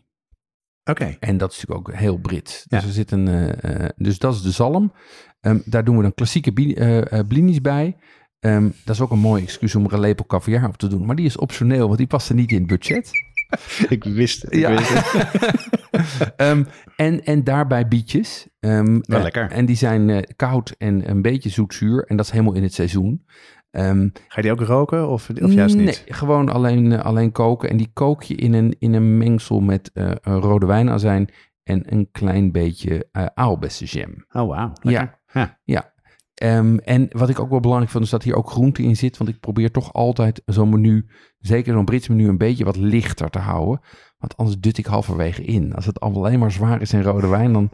Oké. 0.83 1.15
En 1.19 1.37
dat 1.37 1.51
is 1.51 1.57
natuurlijk 1.59 1.89
ook 1.89 1.95
heel 1.95 2.17
Brits. 2.17 2.65
Ja. 2.67 2.77
Dus, 2.77 2.87
er 2.87 2.93
zit 2.93 3.11
een, 3.11 3.27
eh, 3.27 3.83
eh, 3.83 3.89
dus 3.95 4.19
dat 4.19 4.33
is 4.33 4.41
de 4.41 4.51
zalm. 4.51 4.93
Ehm, 5.39 5.59
daar 5.65 5.83
doen 5.83 5.95
we 5.95 6.01
dan 6.01 6.13
klassieke 6.13 6.53
eh, 6.75 7.11
eh, 7.19 7.27
blinis 7.27 7.61
bij. 7.61 7.95
Ehm, 8.39 8.69
dat 8.85 8.95
is 8.95 9.01
ook 9.01 9.11
een 9.11 9.19
mooi 9.19 9.43
excuus 9.43 9.75
om 9.75 9.85
er 9.85 9.93
een 9.93 9.99
lepel 9.99 10.25
caviar 10.25 10.67
op 10.67 10.77
te 10.77 10.87
doen. 10.87 11.05
Maar 11.05 11.15
die 11.15 11.25
is 11.25 11.37
optioneel, 11.37 11.85
want 11.85 11.97
die 11.97 12.07
past 12.07 12.29
er 12.29 12.35
niet 12.35 12.51
in 12.51 12.57
het 12.57 12.67
budget. 12.67 13.11
Ik 13.89 14.03
wist 14.03 14.41
het. 14.41 14.53
ik 14.53 14.59
Ja. 14.59 14.69
wist 14.75 14.89
het. 14.89 15.53
Ehm, 16.35 16.63
en, 16.95 17.23
en 17.23 17.43
daarbij 17.43 17.87
bietjes. 17.87 18.47
Ehm, 18.59 18.99
Wel 19.01 19.17
eh, 19.17 19.23
lekker. 19.23 19.51
En 19.51 19.65
die 19.65 19.75
zijn 19.75 20.09
eh, 20.09 20.21
koud 20.35 20.75
en 20.77 21.09
een 21.09 21.21
beetje 21.21 21.49
zoetzuur. 21.49 22.03
En 22.07 22.15
dat 22.17 22.25
is 22.25 22.31
helemaal 22.31 22.53
in 22.53 22.63
het 22.63 22.73
seizoen. 22.73 23.25
Ga 23.71 23.91
je 24.35 24.41
die 24.41 24.51
ook 24.51 24.61
roken 24.61 25.09
of, 25.09 25.29
of 25.41 25.51
juist 25.53 25.75
niet? 25.75 25.85
Nee, 25.85 26.13
gewoon 26.15 26.49
alleen, 26.49 26.91
eh, 26.91 27.05
alleen 27.05 27.31
koken. 27.31 27.69
En 27.69 27.77
die 27.77 27.89
kook 27.93 28.23
je 28.23 28.35
in 28.35 28.53
een, 28.53 28.75
in 28.79 28.93
een 28.93 29.17
mengsel 29.17 29.59
met 29.59 29.91
rode 30.21 30.65
wijnazijn 30.65 31.29
en 31.63 31.93
een 31.93 32.09
klein 32.11 32.51
beetje 32.51 33.07
uh, 33.17 33.25
aalbessenjam. 33.33 34.25
Oh, 34.31 34.47
wauw. 34.47 34.71
Lekker. 34.81 35.19
Ja. 35.33 35.59
Ja. 35.63 35.93
Ehm, 36.37 36.77
en 36.77 37.07
wat 37.11 37.29
ik 37.29 37.39
ook 37.39 37.49
wel 37.49 37.59
belangrijk 37.59 37.91
vind, 37.91 38.03
is 38.03 38.09
dat 38.09 38.23
hier 38.23 38.35
ook 38.35 38.49
groente 38.49 38.83
in 38.83 38.95
zit. 38.95 39.17
Want 39.17 39.29
ik 39.29 39.39
probeer 39.39 39.71
toch 39.71 39.93
altijd 39.93 40.41
zo'n 40.45 40.69
menu, 40.69 41.09
zeker 41.39 41.73
zo'n 41.73 41.85
Brits 41.85 42.07
menu, 42.07 42.27
een 42.27 42.37
beetje 42.37 42.65
wat 42.65 42.77
lichter 42.77 43.29
te 43.29 43.39
houden. 43.39 43.81
Want 44.17 44.37
anders 44.37 44.59
dut 44.59 44.77
ik 44.77 44.85
halverwege 44.85 45.43
in. 45.43 45.73
Als 45.73 45.85
het 45.85 45.99
alleen 45.99 46.39
maar 46.39 46.51
zwaar 46.51 46.81
is 46.81 46.93
in 46.93 47.01
rode 47.01 47.27
wijn, 47.27 47.53
dan 47.53 47.69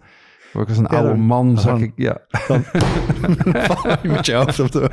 word 0.54 0.70
ik 0.70 0.76
als 0.76 0.78
een 0.78 0.88
Ja, 0.92 0.98
oude 0.98 1.10
dan- 1.10 1.20
man. 1.20 1.56
Dan- 1.56 1.82
ik, 1.82 1.92
ja. 1.96 2.18
Val 2.30 3.98
je 4.02 4.10
met 4.10 4.26
je 4.26 4.34
hoofd 4.34 4.60
op, 4.60 4.72
de, 4.72 4.89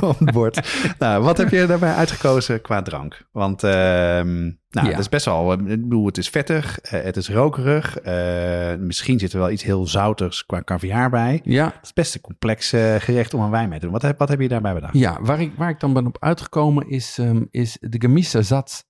op 0.00 0.18
het 0.18 0.32
bord. 0.32 0.84
Nou, 0.98 1.22
wat 1.24 1.36
heb 1.38 1.48
je 1.50 1.66
daarbij 1.66 1.94
uitgekozen 1.94 2.60
qua 2.60 2.82
drank? 2.82 3.26
Want 3.32 3.62
ehm, 3.64 4.40
nou, 4.70 4.86
Ja. 4.86 4.90
dat 4.90 4.98
is 4.98 5.08
best 5.08 5.24
wel... 5.24 5.52
Ik 5.52 5.64
bedoel, 5.64 6.06
het 6.06 6.18
is 6.18 6.28
vettig, 6.28 6.78
eh, 6.80 7.02
het 7.02 7.16
is 7.16 7.28
rokerig. 7.30 7.98
eh, 7.98 8.74
misschien 8.78 9.18
zit 9.18 9.32
er 9.32 9.38
wel 9.38 9.50
iets 9.50 9.62
heel 9.62 9.86
zouters 9.86 10.46
qua 10.46 10.62
caviar 10.62 11.10
bij. 11.10 11.40
ja, 11.44 11.64
Het 11.64 11.74
is 11.82 11.92
best 11.92 12.14
een 12.14 12.20
complex 12.20 12.72
eh, 12.72 12.94
gerecht 12.94 13.34
om 13.34 13.42
een 13.42 13.50
wijn 13.50 13.68
mee 13.68 13.78
te 13.78 13.84
doen. 13.84 13.92
Wat 13.94 14.02
heb, 14.02 14.18
wat 14.18 14.28
heb 14.28 14.40
je 14.40 14.48
daarbij 14.48 14.74
bedacht? 14.74 14.94
Ja, 14.94 15.18
waar 15.22 15.40
ik, 15.40 15.52
waar 15.56 15.70
ik 15.70 15.80
dan 15.80 15.92
ben 15.92 16.06
op 16.06 16.16
uitgekomen 16.20 16.88
is, 16.88 17.18
ehm, 17.18 17.42
is 17.50 17.76
de 17.80 18.00
Gemische 18.00 18.42
Zat 18.42 18.86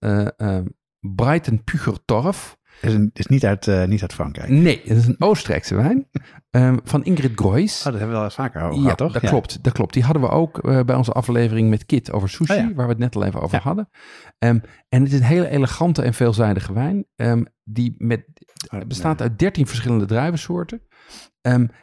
Breiten 1.00 1.64
Pugertorf. 1.64 2.50
Het 2.50 2.59
is, 2.80 2.94
een- 2.94 3.10
is 3.12 3.26
niet, 3.26 3.44
uit, 3.46 3.66
eh, 3.68 3.84
niet 3.84 4.02
uit 4.02 4.12
Frankrijk. 4.12 4.48
Nee, 4.48 4.80
het 4.84 4.96
is 4.96 5.06
een 5.06 5.16
Oostenrijkse 5.20 5.74
wijn 5.74 6.08
ehm, 6.50 6.76
van 6.84 7.04
Ingrid 7.04 7.32
Groys. 7.34 7.78
Oh, 7.78 7.84
dat 7.84 7.92
hebben 7.92 8.08
we 8.08 8.14
wel 8.14 8.24
eens 8.24 8.34
vaker 8.34 8.62
over 8.62 8.74
ja, 8.76 8.80
gehad, 8.82 8.98
toch? 8.98 9.12
dat 9.12 9.22
klopt, 9.30 9.62
dat 9.62 9.72
klopt. 9.72 9.94
Die 9.94 10.02
hadden 10.02 10.22
we 10.22 10.28
ook 10.28 10.58
eh, 10.58 10.80
bij 10.80 10.96
onze 10.96 11.12
aflevering 11.12 11.68
met 11.70 11.86
Kit 11.86 12.12
over 12.12 12.28
sushi, 12.28 12.52
Oh 12.52 12.58
ja. 12.58 12.74
waar 12.74 12.86
we 12.86 12.92
het 12.92 13.00
net 13.00 13.16
al 13.16 13.24
even 13.24 13.40
over 13.40 13.58
hadden. 13.60 13.88
Ehm, 14.38 14.58
en 14.88 15.02
het 15.02 15.12
is 15.12 15.18
een 15.18 15.24
hele 15.24 15.48
elegante 15.48 16.02
en 16.02 16.14
veelzijdige 16.14 16.72
wijn, 16.72 17.06
ehm, 17.16 17.42
die 17.64 17.94
met, 17.98 18.24
Oh, 18.74 18.80
bestaat 18.86 19.20
uit 19.20 19.38
13 19.38 19.66
verschillende 19.66 20.04
druivensoorten. 20.04 20.82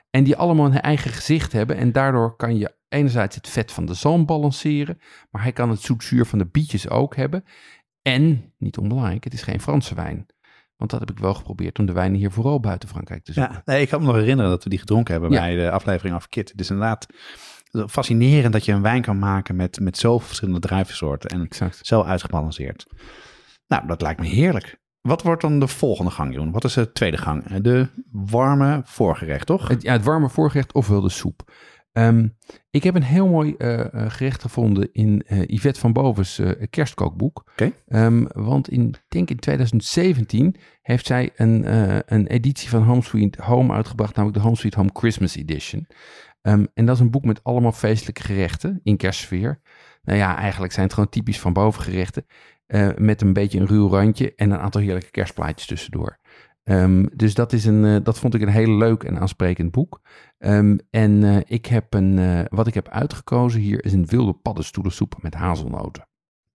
En 0.09 0.23
die 0.23 0.35
allemaal 0.35 0.65
een 0.65 0.81
eigen 0.81 1.11
gezicht 1.11 1.51
hebben. 1.51 1.77
En 1.77 1.91
daardoor 1.91 2.35
kan 2.35 2.57
je 2.57 2.75
enerzijds 2.89 3.35
het 3.35 3.47
vet 3.47 3.71
van 3.71 3.85
de 3.85 3.93
zalm 3.93 4.25
balanceren. 4.25 4.99
Maar 5.31 5.41
hij 5.41 5.51
kan 5.51 5.69
het 5.69 5.81
zoetzuur 5.81 6.25
van 6.25 6.39
de 6.39 6.45
bietjes 6.45 6.89
ook 6.89 7.15
hebben. 7.15 7.43
En, 8.01 8.53
niet 8.57 8.77
onbelangrijk, 8.77 9.23
het 9.23 9.33
is 9.33 9.41
geen 9.41 9.61
Franse 9.61 9.95
wijn. 9.95 10.25
Want 10.77 10.91
dat 10.91 10.99
heb 10.99 11.11
ik 11.11 11.19
wel 11.19 11.33
geprobeerd 11.33 11.79
om 11.79 11.85
de 11.85 11.93
wijnen 11.93 12.17
hier 12.19 12.31
vooral 12.31 12.59
buiten 12.59 12.89
Frankrijk 12.89 13.23
te 13.23 13.33
zoeken. 13.33 13.53
Ja, 13.53 13.61
nee, 13.65 13.81
ik 13.81 13.89
kan 13.89 13.99
me 13.99 14.05
nog 14.05 14.15
herinneren 14.15 14.51
dat 14.51 14.63
we 14.63 14.69
die 14.69 14.79
gedronken 14.79 15.11
hebben 15.13 15.31
Ja. 15.31 15.39
bij 15.39 15.55
de 15.55 15.71
aflevering 15.71 16.15
over 16.15 16.29
Kit. 16.29 16.49
Het 16.51 16.59
is 16.59 16.69
inderdaad 16.69 17.07
fascinerend 17.87 18.53
dat 18.53 18.65
je 18.65 18.71
een 18.71 18.81
wijn 18.81 19.01
kan 19.01 19.19
maken 19.19 19.55
met, 19.55 19.79
met 19.79 19.97
zoveel 19.97 20.27
verschillende 20.27 20.59
druivensoorten 20.59 21.29
en 21.29 21.41
Exact. 21.43 21.79
zo 21.85 22.01
uitgebalanceerd. 22.03 22.85
Nou, 23.67 23.87
dat 23.87 24.01
lijkt 24.01 24.19
me 24.19 24.25
heerlijk. 24.27 24.79
Wat 25.01 25.21
wordt 25.21 25.41
dan 25.41 25.59
de 25.59 25.67
volgende 25.67 26.11
gang, 26.11 26.31
Jeroen? 26.31 26.51
Wat 26.51 26.63
is 26.63 26.73
de 26.73 26.91
tweede 26.91 27.17
gang? 27.17 27.45
De 27.61 27.87
warme 28.11 28.81
voorgerecht, 28.83 29.45
toch? 29.45 29.67
Het, 29.67 29.81
ja, 29.81 29.91
het 29.91 30.03
warme 30.03 30.29
voorgerecht 30.29 30.73
ofwel 30.73 31.01
de 31.01 31.09
soep. 31.09 31.51
Ehm, 31.97 32.27
ik 32.69 32.83
heb 32.83 32.95
een 32.95 33.03
heel 33.03 33.27
mooi 33.27 33.55
eh, 33.57 33.79
eh, 33.79 34.11
gerecht 34.11 34.41
gevonden 34.41 34.89
in 34.91 35.23
eh, 35.27 35.41
Yvette 35.47 35.79
van 35.79 35.93
Boven's 35.93 36.41
kerstkookboek. 36.69 37.43
Oké. 37.51 37.71
Ehm, 37.87 38.25
want 38.27 38.69
in, 38.69 38.87
ik 38.87 39.03
denk 39.07 39.29
in 39.29 39.39
2017 39.39 40.55
heeft 40.81 41.05
zij 41.05 41.29
een, 41.35 41.63
een 42.13 42.27
editie 42.27 42.69
van 42.69 42.83
Home 42.83 43.01
Sweet 43.01 43.35
Home 43.35 43.73
uitgebracht, 43.73 44.15
namelijk 44.15 44.39
de 44.39 44.43
Home 44.43 44.57
Sweet 44.57 44.73
Home 44.73 44.89
Christmas 44.93 45.35
Edition. 45.35 45.87
Ehm, 46.41 46.65
en 46.73 46.85
dat 46.85 46.95
is 46.95 47.01
een 47.01 47.11
boek 47.11 47.25
met 47.25 47.43
allemaal 47.43 47.71
feestelijke 47.71 48.23
gerechten 48.23 48.79
in 48.83 48.97
kerstsfeer. 48.97 49.59
Nou 50.03 50.17
ja, 50.17 50.37
eigenlijk 50.37 50.73
zijn 50.73 50.85
het 50.85 50.93
gewoon 50.93 51.09
typisch 51.09 51.39
van 51.39 51.53
boven 51.53 51.81
gerechten. 51.81 52.25
eh, 52.67 52.89
met 52.97 53.21
een 53.21 53.33
beetje 53.33 53.59
een 53.59 53.67
ruw 53.67 53.89
randje 53.89 54.33
en 54.35 54.51
een 54.51 54.59
aantal 54.59 54.81
heerlijke 54.81 55.11
kerstplaatjes 55.11 55.67
tussendoor. 55.67 56.19
Dus 57.15 57.33
dat, 57.33 57.53
is 57.53 57.65
een, 57.65 58.03
dat 58.03 58.19
vond 58.19 58.33
ik 58.33 58.41
een 58.41 58.47
heel 58.47 58.77
leuk 58.77 59.03
en 59.03 59.19
aansprekend 59.19 59.71
boek. 59.71 60.01
Ehm, 60.37 60.77
en 60.89 61.23
eh, 61.23 61.37
ik 61.45 61.65
heb 61.65 61.93
een, 61.93 62.19
eh, 62.19 62.39
wat 62.49 62.67
ik 62.67 62.73
heb 62.73 62.89
uitgekozen 62.89 63.61
hier 63.61 63.85
is 63.85 63.93
een 63.93 64.05
wilde 64.05 64.33
paddenstoelensoep 64.33 65.15
met 65.21 65.33
hazelnoten. 65.33 66.07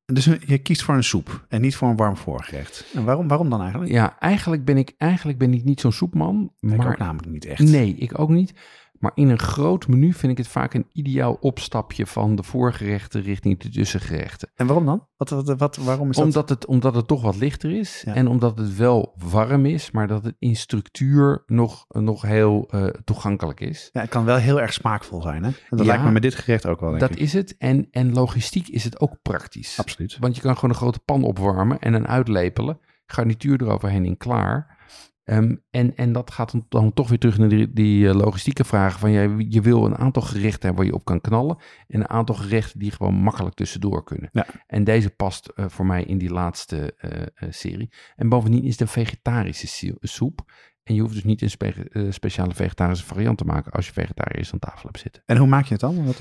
Dus 0.04 0.24
je 0.24 0.58
kiest 0.58 0.82
voor 0.82 0.94
een 0.94 1.04
soep 1.04 1.46
en 1.48 1.60
niet 1.60 1.76
voor 1.76 1.88
een 1.88 1.96
warm 1.96 2.16
voorgerecht. 2.16 2.84
En 2.94 3.04
waarom, 3.04 3.28
waarom 3.28 3.50
dan 3.50 3.60
eigenlijk? 3.60 3.90
Ja, 3.90 4.18
eigenlijk 4.18 4.64
ben 4.64 4.76
ik, 4.76 4.94
eigenlijk 4.98 5.38
ben 5.38 5.54
ik 5.54 5.64
niet 5.64 5.80
zo'n 5.80 5.92
soepman. 5.92 6.52
Ik 6.60 6.76
maar 6.76 6.86
ook 6.86 6.98
namelijk 6.98 7.32
niet 7.32 7.44
echt. 7.44 7.60
Nee, 7.60 7.94
ik 7.94 8.18
ook 8.18 8.28
niet. 8.28 8.54
Maar 9.02 9.12
in 9.14 9.28
een 9.28 9.38
groot 9.38 9.88
menu 9.88 10.12
vind 10.12 10.32
ik 10.32 10.38
het 10.38 10.48
vaak 10.48 10.74
een 10.74 10.86
ideaal 10.92 11.32
opstapje 11.40 12.06
van 12.06 12.36
de 12.36 12.42
voorgerechten 12.42 13.22
richting 13.22 13.58
de 13.58 13.68
tussengerechten. 13.68 14.50
En 14.54 14.66
waarom 14.66 14.86
dan? 14.86 15.06
Wat, 15.16 15.30
wat, 15.30 15.58
wat, 15.58 15.76
waarom 15.76 16.10
is 16.10 16.16
dat? 16.16 16.24
Omdat 16.24 16.48
het, 16.48 16.66
omdat 16.66 16.94
het 16.94 17.06
toch 17.06 17.22
wat 17.22 17.36
lichter 17.36 17.70
is 17.78 18.02
Ja. 18.06 18.14
en 18.14 18.26
omdat 18.26 18.58
het 18.58 18.76
wel 18.76 19.14
warm 19.30 19.66
is, 19.66 19.90
maar 19.90 20.06
dat 20.06 20.24
het 20.24 20.34
in 20.38 20.56
structuur 20.56 21.42
nog, 21.46 21.84
nog 21.88 22.22
heel 22.22 22.66
eh, 22.70 22.86
toegankelijk 23.04 23.60
is. 23.60 23.88
Ja, 23.92 24.00
het 24.00 24.10
kan 24.10 24.24
wel 24.24 24.36
heel 24.36 24.60
erg 24.60 24.72
smaakvol 24.72 25.22
zijn, 25.22 25.42
hè? 25.42 25.48
En 25.48 25.56
dat 25.70 25.78
Ja, 25.80 25.84
lijkt 25.86 26.04
me 26.04 26.10
met 26.10 26.22
dit 26.22 26.34
gerecht 26.34 26.66
ook 26.66 26.80
wel, 26.80 26.88
denk 26.88 27.00
Dat 27.00 27.10
ik. 27.10 27.18
is 27.18 27.32
het. 27.32 27.56
En, 27.58 27.88
en 27.90 28.12
logistiek 28.12 28.68
is 28.68 28.84
het 28.84 29.00
ook 29.00 29.16
praktisch. 29.22 29.78
Absoluut. 29.78 30.16
Want 30.20 30.36
je 30.36 30.42
kan 30.42 30.54
gewoon 30.54 30.70
een 30.70 30.76
grote 30.76 30.98
pan 30.98 31.22
opwarmen 31.24 31.78
en 31.78 31.92
dan 31.92 32.06
uitlepelen. 32.06 32.78
Garnituur 33.06 33.62
eroverheen 33.62 34.04
en 34.06 34.16
klaar. 34.16 34.80
Ehm, 35.24 35.56
en, 35.70 35.96
en 35.96 36.12
dat 36.12 36.30
gaat 36.30 36.54
dan, 36.68 36.92
toch 36.92 37.08
weer 37.08 37.18
terug 37.18 37.38
naar 37.38 37.48
die, 37.48 37.72
die 37.72 38.08
eh, 38.08 38.14
logistieke 38.14 38.64
vragen. 38.64 39.00
Van 39.00 39.10
ja, 39.10 39.34
je 39.48 39.60
wil 39.60 39.84
een 39.84 39.96
aantal 39.96 40.22
gerechten 40.22 40.60
hebben 40.60 40.76
waar 40.76 40.86
je 40.86 40.94
op 40.94 41.04
kan 41.04 41.20
knallen. 41.20 41.56
En 41.86 42.00
een 42.00 42.08
aantal 42.08 42.34
gerechten 42.34 42.78
die 42.78 42.90
gewoon 42.90 43.14
makkelijk 43.14 43.54
tussendoor 43.54 44.04
kunnen. 44.04 44.28
Ja. 44.32 44.46
En 44.66 44.84
deze 44.84 45.10
past 45.10 45.46
eh, 45.46 45.64
voor 45.68 45.86
mij 45.86 46.04
in 46.04 46.18
die 46.18 46.30
laatste 46.32 46.94
eh, 46.96 47.48
serie. 47.50 47.92
En 48.16 48.28
bovendien 48.28 48.64
is 48.64 48.70
het 48.70 48.80
een 48.80 48.88
vegetarische 48.88 49.90
soep. 50.00 50.52
En 50.82 50.94
je 50.94 51.00
hoeft 51.00 51.14
dus 51.14 51.24
niet 51.24 51.42
een 51.42 51.50
spe- 51.50 52.06
speciale 52.10 52.54
vegetarische 52.54 53.06
variant 53.06 53.38
te 53.38 53.44
maken 53.44 53.72
als 53.72 53.86
je 53.86 53.92
vegetariërs 53.92 54.52
aan 54.52 54.58
tafel 54.58 54.82
hebt 54.82 54.98
zitten. 54.98 55.22
En 55.26 55.36
hoe 55.36 55.46
maak 55.46 55.64
je 55.64 55.72
het 55.72 55.80
dan? 55.80 56.04
Wat, 56.04 56.18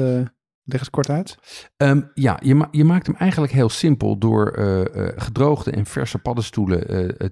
leg 0.64 0.80
eens 0.80 0.90
kort 0.90 1.10
uit. 1.10 1.38
Ehm, 1.78 2.02
ja, 2.14 2.40
je, 2.44 2.56
ma- 2.56 2.68
je 2.72 2.84
maakt 2.84 3.08
hem 3.08 3.16
eigenlijk 3.16 3.52
heel 3.52 3.70
simpel 3.70 4.18
door 4.18 4.54
gedroogde 5.16 5.72
en 5.72 5.86
verse 5.86 6.18
paddenstoelen 6.18 6.82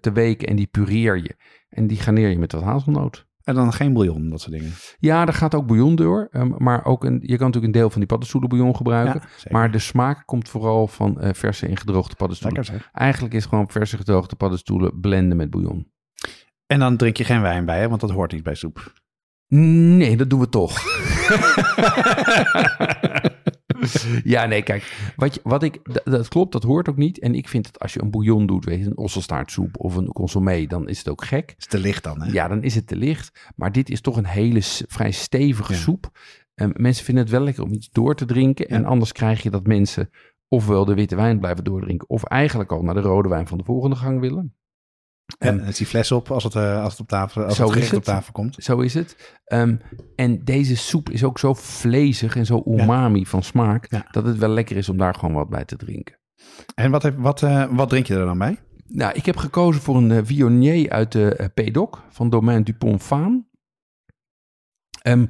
te 0.02 0.12
weken 0.12 0.48
en 0.48 0.56
die 0.56 0.68
pureer 0.68 1.18
je. 1.18 1.36
En 1.70 1.88
die 1.88 1.98
garneer 1.98 2.30
je 2.30 2.40
met 2.40 2.52
wat 2.52 2.64
hazelnoot. 2.64 3.28
En 3.44 3.56
dan 3.56 3.74
geen 3.74 3.94
bouillon, 3.94 4.30
dat 4.30 4.42
soort 4.42 4.54
dingen. 4.54 4.72
Ja, 5.00 5.26
daar 5.26 5.34
gaat 5.34 5.56
ook 5.56 5.68
bouillon 5.68 5.96
door, 5.96 6.28
ehm, 6.32 6.52
maar 6.58 6.86
ook 6.86 7.04
een, 7.04 7.20
je 7.22 7.38
kan 7.38 7.46
natuurlijk 7.46 7.66
een 7.66 7.80
deel 7.80 7.90
van 7.90 8.00
die 8.00 8.08
paddenstoelenbouillon 8.08 8.76
gebruiken. 8.76 9.22
Ja, 9.22 9.52
maar 9.52 9.72
de 9.72 9.80
smaak 9.80 10.26
komt 10.26 10.50
vooral 10.50 10.88
van 10.88 11.22
eh, 11.22 11.34
verse 11.34 11.68
en 11.68 11.78
gedroogde 11.78 12.16
paddenstoelen. 12.16 12.64
Lekker. 12.64 12.90
Eigenlijk 12.94 13.34
is 13.34 13.46
gewoon 13.46 13.70
verse 13.70 13.98
gedroogde 13.98 14.36
paddenstoelen 14.36 15.00
blenden 15.00 15.38
met 15.38 15.50
bouillon. 15.50 15.92
En 16.66 16.80
dan 16.80 16.98
drink 16.98 17.18
je 17.18 17.24
geen 17.24 17.42
wijn 17.42 17.66
bij, 17.66 17.80
hè? 17.80 17.90
want 17.90 18.02
dat 18.02 18.12
hoort 18.12 18.32
niet 18.32 18.44
bij 18.44 18.56
soep. 18.56 18.94
Nee, 19.48 20.18
dat 20.18 20.30
doen 20.30 20.40
we 20.40 20.50
toch. 20.50 20.80
ja, 24.24 24.46
nee, 24.46 24.62
kijk. 24.62 25.13
Wat, 25.15 25.34
je, 25.34 25.39
wat 25.44 25.63
ik, 25.63 26.04
dat 26.04 26.28
klopt, 26.28 26.52
dat 26.52 26.63
hoort 26.63 26.89
ook 26.89 26.98
niet. 26.98 27.20
En 27.20 27.36
ik 27.36 27.48
vind 27.48 27.63
dat 27.65 27.80
als 27.80 27.94
je 27.94 28.02
een 28.02 28.12
bouillon 28.12 28.46
doet, 28.46 28.65
weet 28.65 28.80
je, 28.80 28.86
een 28.86 28.98
osselstaartsoep 28.98 29.80
of 29.80 29.96
een 29.96 30.08
consommé, 30.08 30.65
dan 30.65 30.88
is 30.89 30.98
het 30.98 31.10
ook 31.10 31.24
gek. 31.24 31.54
is 31.58 31.65
te 31.65 31.80
licht 31.80 32.04
dan, 32.04 32.22
hè? 32.22 32.32
Ja, 32.32 32.48
dan 32.48 32.63
is 32.63 32.76
het 32.76 32.88
te 32.88 32.96
licht. 32.96 33.50
Maar 33.56 33.72
dit 33.72 33.89
is 33.89 34.02
toch 34.02 34.18
een 34.18 34.26
hele 34.26 34.60
vrij 34.88 35.12
stevige 35.12 35.74
Ja. 35.74 35.80
soep. 35.80 36.10
En 36.56 36.74
mensen 36.78 37.06
vinden 37.06 37.24
het 37.24 37.34
wel 37.34 37.42
lekker 37.42 37.63
om 37.63 37.74
iets 37.74 37.89
door 37.92 38.15
te 38.15 38.26
drinken. 38.26 38.68
En 38.68 38.86
anders 38.86 39.12
krijg 39.12 39.44
je 39.44 39.50
dat 39.50 39.68
mensen 39.68 40.10
ofwel 40.48 40.86
de 40.86 40.94
witte 40.94 41.15
wijn 41.15 41.39
blijven 41.39 41.63
doordrinken, 41.63 42.10
of 42.10 42.24
eigenlijk 42.24 42.72
al 42.72 42.82
naar 42.82 42.94
de 42.94 43.00
rode 43.02 43.30
wijn 43.30 43.48
van 43.48 43.58
de 43.58 43.63
volgende 43.63 43.96
gang 43.96 44.20
willen. 44.20 44.54
En 45.38 45.58
dan 45.58 45.68
is 45.68 45.78
die 45.78 45.88
fles 45.88 46.12
op 46.12 46.32
als 46.32 46.44
het, 46.44 46.56
eh, 46.56 46.84
als 46.84 46.92
het 46.92 47.02
op 47.02 47.08
tafel, 47.08 47.44
als 47.44 47.58
het 47.58 47.72
gerecht 47.72 47.94
op 47.94 48.04
tafel 48.04 48.32
komt. 48.32 48.56
Zo 48.60 48.80
is 48.80 48.94
het. 48.94 49.38
Ehm, 49.46 49.76
en 50.15 50.44
deze 50.44 50.78
soep 50.78 51.10
is 51.10 51.24
ook 51.24 51.39
zo 51.39 51.54
vlezig 51.54 52.36
en 52.36 52.46
zo 52.46 52.63
umami 52.65 53.26
van 53.26 53.44
smaak, 53.44 53.88
Ja. 53.89 54.08
dat 54.12 54.26
het 54.26 54.38
wel 54.38 54.50
lekker 54.50 54.78
is 54.78 54.89
om 54.89 54.98
daar 54.98 55.15
gewoon 55.15 55.36
wat 55.36 55.50
bij 55.50 55.65
te 55.65 55.76
drinken. 55.76 56.20
En 56.76 56.92
wat, 56.92 57.04
heb, 57.04 57.18
wat, 57.18 57.44
eh, 57.44 57.65
wat 57.72 57.89
drink 57.89 58.06
je 58.06 58.15
er 58.15 58.26
dan 58.26 58.38
bij? 58.38 58.60
Nou, 58.88 59.13
ik 59.13 59.26
heb 59.26 59.38
gekozen 59.38 59.82
voor 59.82 59.96
een 59.98 60.12
eh, 60.12 60.20
Viognier 60.24 60.89
uit 60.89 61.12
de 61.12 61.38
uh, 61.39 61.46
Pédoc 61.54 62.04
van 62.10 62.30
Domaine 62.30 62.63
Dupont 62.63 63.02
Faan. 63.02 63.48
Ehm, 65.02 65.26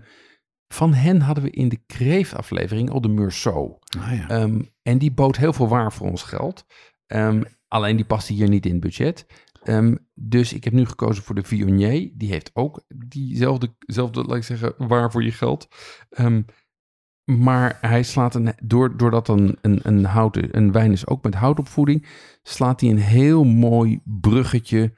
van 0.67 0.93
hen 0.93 1.21
hadden 1.21 1.43
we 1.43 1.49
in 1.49 1.69
de 1.69 1.79
kreeftaflevering 1.85 2.89
al 2.89 3.01
de 3.01 3.07
Meursault. 3.07 3.95
Ah, 3.99 4.15
ja. 4.15 4.27
Ehm, 4.29 4.61
en 4.81 4.97
die 4.97 5.11
bood 5.11 5.37
heel 5.37 5.53
veel 5.53 5.67
waar 5.67 5.93
voor 5.93 6.09
ons 6.09 6.23
geld. 6.23 6.65
Alleen 7.67 7.95
die 7.95 8.05
paste 8.05 8.33
hier 8.33 8.49
niet 8.49 8.65
in 8.65 8.71
het 8.71 8.81
budget. 8.81 9.25
Ehm, 9.63 9.95
dus 10.13 10.53
ik 10.53 10.63
heb 10.63 10.73
nu 10.73 10.85
gekozen 10.85 11.23
voor 11.23 11.35
de 11.35 11.43
Viognier. 11.43 12.11
Die 12.13 12.31
heeft 12.31 12.51
ook 12.53 12.83
diezelfde, 12.87 13.75
zelfde, 13.79 14.23
laat 14.23 14.37
ik 14.37 14.43
zeggen, 14.43 14.73
waar 14.77 15.11
voor 15.11 15.23
je 15.23 15.31
geld. 15.31 15.67
Ehm, 16.09 16.41
maar 17.23 17.77
hij 17.81 18.03
slaat 18.03 18.35
een, 18.35 18.53
door, 18.63 18.97
doordat 18.97 19.27
een, 19.27 19.57
een, 19.61 19.79
een, 19.83 20.05
houten, 20.05 20.57
een 20.57 20.71
wijn 20.71 20.91
is 20.91 21.07
ook 21.07 21.23
met 21.23 21.35
houtopvoeding, 21.35 22.07
slaat 22.43 22.81
hij 22.81 22.89
een 22.89 22.97
heel 22.97 23.43
mooi 23.43 24.01
bruggetje 24.03 24.93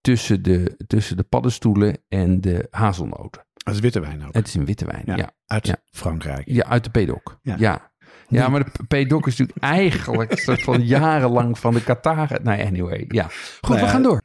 tussen 0.00 0.42
de, 0.42 0.74
tussen 0.86 1.16
de 1.16 1.22
paddenstoelen 1.22 1.98
en 2.08 2.40
de 2.40 2.66
hazelnoten. 2.70 3.46
Dat 3.52 3.74
is 3.74 3.80
witte 3.80 4.00
wijn 4.00 4.26
ook. 4.26 4.34
Het 4.34 4.46
is 4.46 4.54
een 4.54 4.64
witte 4.64 4.84
wijn, 4.84 5.02
ja. 5.06 5.16
Ja. 5.16 5.22
Ja, 5.22 5.32
Uit 5.46 5.66
ja. 5.66 5.76
Frankrijk. 5.90 6.62
uit 6.62 6.84
de 6.84 6.90
Pédoc. 6.90 7.38
Ja. 7.42 7.56
Ja. 7.58 7.92
Ja. 8.28 8.48
maar 8.48 8.64
de 8.64 8.84
Pédoc 8.88 9.26
is 9.26 9.36
natuurlijk 9.36 9.66
eigenlijk 9.66 10.30
een 10.30 10.38
soort 10.38 10.62
van 10.62 10.82
jarenlang 10.82 11.58
van 11.58 11.74
de 11.74 11.82
Qatar. 11.82 12.28
Nou, 12.42 12.64
anyway, 12.64 13.04
ja. 13.08 13.24
Goed, 13.24 13.68
Nou 13.68 13.80
we 13.80 13.86
ja, 13.86 13.92
gaan 13.92 14.02
door. 14.02 14.22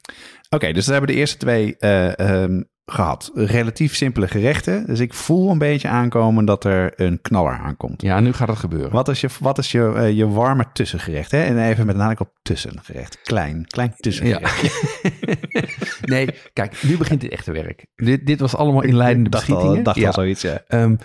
Oké, 0.49 0.71
dus 0.71 0.85
we 0.85 0.91
hebben 0.91 1.09
de 1.09 1.15
eerste 1.15 1.37
twee 1.37 1.77
eh, 1.77 2.19
ehm, 2.19 2.61
gehad. 2.85 3.31
Relatief 3.33 3.95
simpele 3.95 4.27
gerechten. 4.27 4.85
Dus 4.85 4.99
ik 4.99 5.13
voel 5.13 5.51
een 5.51 5.57
beetje 5.57 5.87
aankomen 5.87 6.45
dat 6.45 6.63
er 6.63 6.93
een 6.95 7.21
knaller 7.21 7.53
aankomt. 7.53 8.01
Ja, 8.01 8.19
nu 8.19 8.33
gaat 8.33 8.47
het 8.47 8.57
gebeuren. 8.57 8.91
Wat 8.91 9.07
is 9.07 9.21
je, 9.21 9.27
wat 9.39 9.57
is 9.57 9.71
je, 9.71 9.93
eh, 9.95 10.11
je 10.11 10.27
warme 10.27 10.65
tussengerecht? 10.73 11.31
Hè? 11.31 11.43
En 11.43 11.57
even 11.57 11.85
met 11.85 11.95
nadruk 11.95 12.19
op 12.19 12.39
tussengerecht. 12.41 13.21
Klein, 13.21 13.65
klein 13.67 13.93
tussengerecht. 13.95 14.91
nee, 16.01 16.29
kijk, 16.53 16.83
nu 16.83 16.97
begint 16.97 17.21
het 17.21 17.31
echte 17.31 17.51
werk. 17.51 17.85
Dit, 17.95 18.25
dit 18.25 18.39
was 18.39 18.55
allemaal 18.55 18.83
inleidende 18.83 19.29
dacht 19.29 19.49
al, 19.49 19.55
beschietingen. 19.55 19.83
dacht 19.83 19.97
Ja. 19.97 20.07
al 20.07 20.13
zoiets, 20.13 20.41
ja. 20.41 20.61
Ehm, 20.67 20.95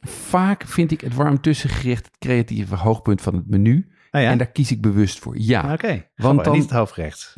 vaak 0.00 0.64
vind 0.66 0.90
ik 0.90 1.00
het 1.00 1.14
warm 1.14 1.40
tussengerecht 1.40 2.04
het 2.06 2.18
creatieve 2.18 2.74
hoogpunt 2.76 3.20
van 3.22 3.34
het 3.34 3.46
menu. 3.50 3.88
Ah, 4.10 4.22
ja? 4.22 4.30
En 4.30 4.38
daar 4.38 4.50
kies 4.50 4.70
ik 4.70 4.80
bewust 4.80 5.18
voor. 5.18 5.38
Ja. 5.38 5.72
Oké, 5.72 6.06
Want 6.14 6.44
dan- 6.44 6.52
niet 6.54 6.62
het 6.62 6.72
hoofdgerecht. 6.72 7.32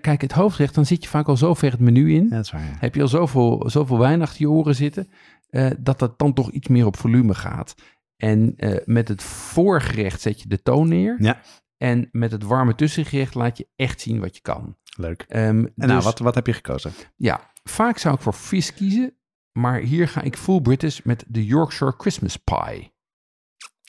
Kijk, 0.00 0.20
het 0.20 0.32
hoofdrecht, 0.32 0.74
dan 0.74 0.86
zit 0.86 1.02
je 1.02 1.08
vaak 1.10 1.26
al 1.28 1.36
zo 1.36 1.54
ver 1.54 1.70
het 1.70 1.80
menu 1.80 2.14
in. 2.14 2.22
Ja, 2.24 2.28
dat 2.36 2.44
is 2.44 2.50
waar. 2.50 2.64
ja. 2.64 2.76
Heb 2.78 2.94
je 2.94 3.00
al 3.02 3.08
zoveel, 3.08 3.70
zoveel 3.70 3.98
wijn 3.98 4.22
achter 4.22 4.40
je 4.40 4.50
oren 4.50 4.74
zitten, 4.74 5.08
eh, 5.48 5.70
dat 5.78 5.98
dat 5.98 6.18
dan 6.18 6.32
toch 6.32 6.50
iets 6.50 6.68
meer 6.68 6.86
op 6.86 6.96
volume 6.96 7.34
gaat. 7.34 7.74
En 8.16 8.52
eh, 8.56 8.76
met 8.84 9.08
het 9.08 9.22
voorgerecht 9.22 10.20
zet 10.20 10.42
je 10.42 10.48
de 10.48 10.62
toon 10.62 10.88
neer. 10.88 11.16
Ja. 11.18 11.40
En 11.76 12.08
met 12.12 12.30
het 12.32 12.42
warme 12.42 12.74
tussengerecht 12.74 13.34
laat 13.34 13.58
je 13.58 13.68
echt 13.76 14.00
zien 14.00 14.20
wat 14.20 14.34
je 14.36 14.42
kan. 14.42 14.76
Leuk. 14.98 15.24
Ehm, 15.28 15.44
En 15.44 15.72
nou, 15.74 15.92
dus, 15.94 16.04
wat, 16.04 16.18
wat 16.18 16.34
heb 16.34 16.46
je 16.46 16.52
gekozen? 16.52 16.92
Ja, 17.16 17.50
vaak 17.64 17.98
zou 17.98 18.14
ik 18.14 18.20
voor 18.20 18.34
vis 18.34 18.74
kiezen. 18.74 19.14
Maar 19.56 19.80
hier 19.80 20.08
ga 20.08 20.22
ik 20.22 20.36
full 20.36 20.60
British 20.60 21.00
met 21.00 21.24
de 21.28 21.46
Yorkshire 21.46 21.94
Christmas 21.98 22.36
Pie. 22.36 22.94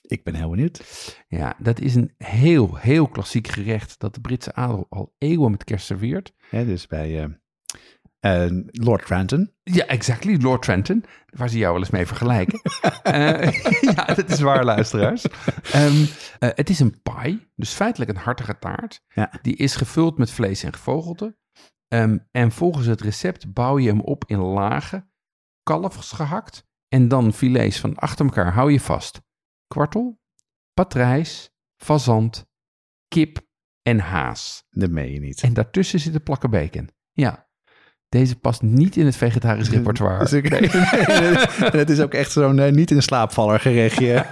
Ik 0.06 0.24
ben 0.24 0.34
heel 0.34 0.50
benieuwd. 0.50 0.82
Ja, 1.28 1.56
dat 1.58 1.80
is 1.80 1.94
een 1.94 2.14
heel, 2.18 2.76
heel 2.76 3.08
klassiek 3.08 3.48
gerecht 3.48 3.98
dat 3.98 4.14
de 4.14 4.20
Britse 4.20 4.54
adel 4.54 4.86
al 4.88 5.14
eeuwen 5.18 5.50
met 5.50 5.64
kerst 5.64 5.86
serveert. 5.86 6.32
Ja, 6.50 6.64
dus 6.64 6.86
bij 6.86 7.22
eh, 7.22 8.44
eh, 8.46 8.50
Lord 8.70 9.02
Cranton. 9.02 9.52
Ja, 9.62 9.86
exactly. 9.86 10.36
Lord 10.40 10.62
Trenton, 10.62 11.04
waar 11.26 11.48
ze 11.48 11.58
jou 11.58 11.72
wel 11.72 11.82
eens 11.82 11.90
mee 11.90 12.06
vergelijken. 12.06 12.60
Eh, 13.02 13.52
ja, 13.94 14.04
dat 14.04 14.30
is 14.30 14.40
waar, 14.40 14.64
luisteraars. 14.64 15.26
Ehm, 15.72 16.04
eh, 16.38 16.48
het 16.54 16.70
is 16.70 16.80
een 16.80 17.02
pie, 17.02 17.50
dus 17.54 17.72
feitelijk 17.72 18.10
een 18.10 18.16
hartige 18.16 18.58
taart. 18.58 19.02
Ja. 19.08 19.32
Die 19.42 19.56
is 19.56 19.76
gevuld 19.76 20.18
met 20.18 20.30
vlees 20.30 20.62
en 20.62 20.72
gevogelte. 20.72 21.36
Ehm, 21.88 22.18
en 22.30 22.52
volgens 22.52 22.86
het 22.86 23.00
recept 23.00 23.52
bouw 23.52 23.78
je 23.78 23.88
hem 23.88 24.00
op 24.00 24.24
in 24.26 24.38
lagen, 24.38 25.10
kalfs 25.68 26.12
gehakt 26.12 26.64
en 26.88 27.08
dan 27.08 27.32
filets 27.32 27.80
van 27.80 27.96
achter 27.96 28.24
elkaar. 28.24 28.52
Hou 28.52 28.72
je 28.72 28.80
vast. 28.80 29.20
Kwartel, 29.66 30.20
patrijs, 30.72 31.50
fazant, 31.76 32.46
kip 33.08 33.46
en 33.82 33.98
haas. 33.98 34.66
Dat 34.70 34.90
meen 34.90 35.12
je 35.12 35.20
niet. 35.20 35.42
En 35.42 35.54
daartussen 35.54 36.00
zitten 36.00 36.22
plakken 36.22 36.50
bacon. 36.50 36.90
Ja. 37.12 37.47
Deze 38.08 38.36
past 38.38 38.62
niet 38.62 38.96
in 38.96 39.04
het 39.06 39.16
vegetarisch 39.16 39.70
repertoire. 39.76 40.18
Dus 40.18 40.32
ik- 40.42 40.48
het 41.72 41.90
is 41.90 42.00
ook 42.00 42.14
echt 42.14 42.32
zo'n 42.32 42.74
niet 42.74 42.90
in 42.90 43.02
slaapvaller 43.02 43.60
gerechtje. 43.60 44.24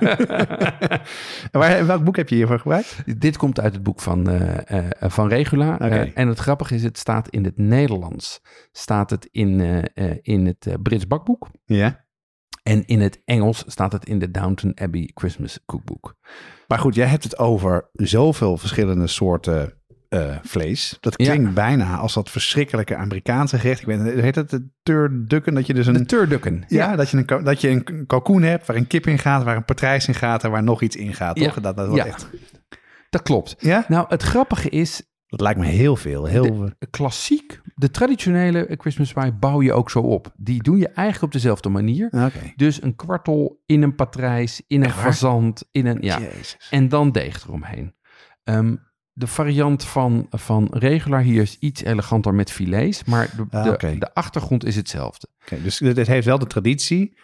Waar, 1.53 1.87
welk 1.87 2.05
boek 2.05 2.17
heb 2.17 2.29
je 2.29 2.35
hiervoor 2.35 2.59
gebruikt? 2.59 2.97
Dit 3.21 3.37
komt 3.37 3.61
uit 3.61 3.73
het 3.75 3.83
boek 3.83 4.01
van, 4.01 4.29
eh, 4.31 4.85
eh, 4.85 5.11
van 5.11 5.29
Regula. 5.29 5.79
Eh, 5.79 6.11
en 6.15 6.29
het 6.29 6.39
grappige 6.39 6.75
is, 6.75 6.83
het 6.83 6.99
staat 6.99 7.29
in 7.29 7.45
het 7.45 7.59
Nederlands. 7.59 8.41
Staat 8.73 9.11
het 9.11 9.29
in, 9.31 9.61
in 10.23 10.47
het 10.47 10.77
Brits 10.83 11.07
bakboek. 11.07 11.49
Ja. 11.65 12.05
En 12.62 12.87
in 12.87 13.01
het 13.01 13.23
Engels 13.25 13.65
staat 13.67 13.93
het 13.93 14.05
in 14.07 14.19
de 14.19 14.31
Downton 14.31 14.73
Abbey 14.75 15.11
Christmas 15.15 15.59
Cookbook. 15.67 16.17
Maar 16.67 16.79
goed, 16.79 16.95
jij 16.95 17.07
hebt 17.07 17.25
het 17.25 17.39
over 17.39 17.89
zoveel 17.93 18.57
verschillende 18.57 19.07
soorten 19.07 19.76
eh, 20.09 20.37
vlees. 20.42 20.97
Dat 21.01 21.14
Ja. 21.16 21.33
klinkt 21.33 21.55
bijna 21.55 21.97
als 21.97 22.14
dat 22.14 22.31
verschrikkelijke 22.31 22.97
Amerikaanse 22.97 23.59
gerecht. 23.59 23.81
Ik 23.81 23.87
weet, 23.87 24.21
heet 24.21 24.35
het 24.35 24.51
de 24.51 24.69
turducken? 24.83 25.55
Dat 25.55 25.66
je 25.66 25.75
dus 25.75 25.87
een... 25.87 25.92
De 25.92 26.07
turducken. 26.07 26.64
ja, 26.69 26.97
Dat, 26.97 27.11
je 27.11 27.25
een, 27.27 27.45
dat 27.45 27.61
je 27.61 27.69
een 27.69 28.07
kalkoen 28.07 28.42
hebt 28.42 28.66
waar 28.66 28.77
een 28.77 28.87
kip 28.87 29.07
in 29.07 29.19
gaat, 29.19 29.42
waar 29.45 29.57
een 29.57 29.64
patrijs 29.64 30.09
in 30.09 30.14
gaat 30.14 30.45
en 30.45 30.51
waar 30.51 30.62
nog 30.62 30.83
iets 30.83 30.97
in 30.97 31.14
gaat, 31.14 31.38
Ja. 31.38 31.45
toch? 31.45 31.61
Dat, 31.61 31.77
dat, 31.77 31.87
wordt 31.88 32.05
Ja. 32.05 32.09
echt... 32.12 32.29
Dat 33.11 33.23
klopt. 33.23 33.55
ja? 33.59 33.85
Nou, 33.88 34.07
het 34.09 34.23
grappige 34.23 34.69
is, 34.69 35.03
Dat 35.27 35.40
lijkt 35.40 35.59
me 35.59 35.66
heel 35.66 35.97
veel. 35.97 36.25
Heel... 36.27 36.71
klassiek, 36.90 37.61
de 37.75 37.90
traditionele 37.90 38.75
Christmas 38.79 39.12
pie 39.12 39.33
bouw 39.33 39.62
je 39.62 39.73
ook 39.73 39.90
zo 39.90 39.99
op. 39.99 40.33
Die 40.37 40.62
doe 40.62 40.79
je 40.79 40.88
eigenlijk 40.88 41.23
op 41.23 41.33
dezelfde 41.33 41.69
manier. 41.69 42.31
Dus 42.57 42.83
een 42.83 42.97
kwartel 42.97 43.62
in 43.66 43.83
een 43.83 43.95
patrijs, 43.95 44.62
in 44.66 44.85
een 44.85 44.90
fazant, 44.90 45.69
in 45.71 45.87
een... 45.87 45.99
Ja, 46.01 46.19
Jezus. 46.21 46.57
en 46.71 46.88
dan 46.88 47.12
deeg 47.12 47.45
eromheen. 47.45 47.95
Ehm, 48.45 48.75
de 49.18 49.26
variant 49.26 49.85
van, 49.85 50.26
van 50.31 50.68
regular 50.70 51.20
hier 51.20 51.42
is 51.42 51.59
iets 51.59 51.83
eleganter 51.83 52.35
met 52.35 52.50
filets, 52.50 53.05
maar 53.05 53.31
de, 53.37 53.46
Ah, 53.50 53.79
de, 53.79 53.98
de 53.98 54.14
achtergrond 54.14 54.64
is 54.64 54.76
hetzelfde. 54.76 55.29
Oké, 55.42 55.62
dus 55.62 55.79
dit 55.79 56.07
heeft 56.07 56.26
wel 56.26 56.38
de 56.38 56.46
traditie, 56.46 57.16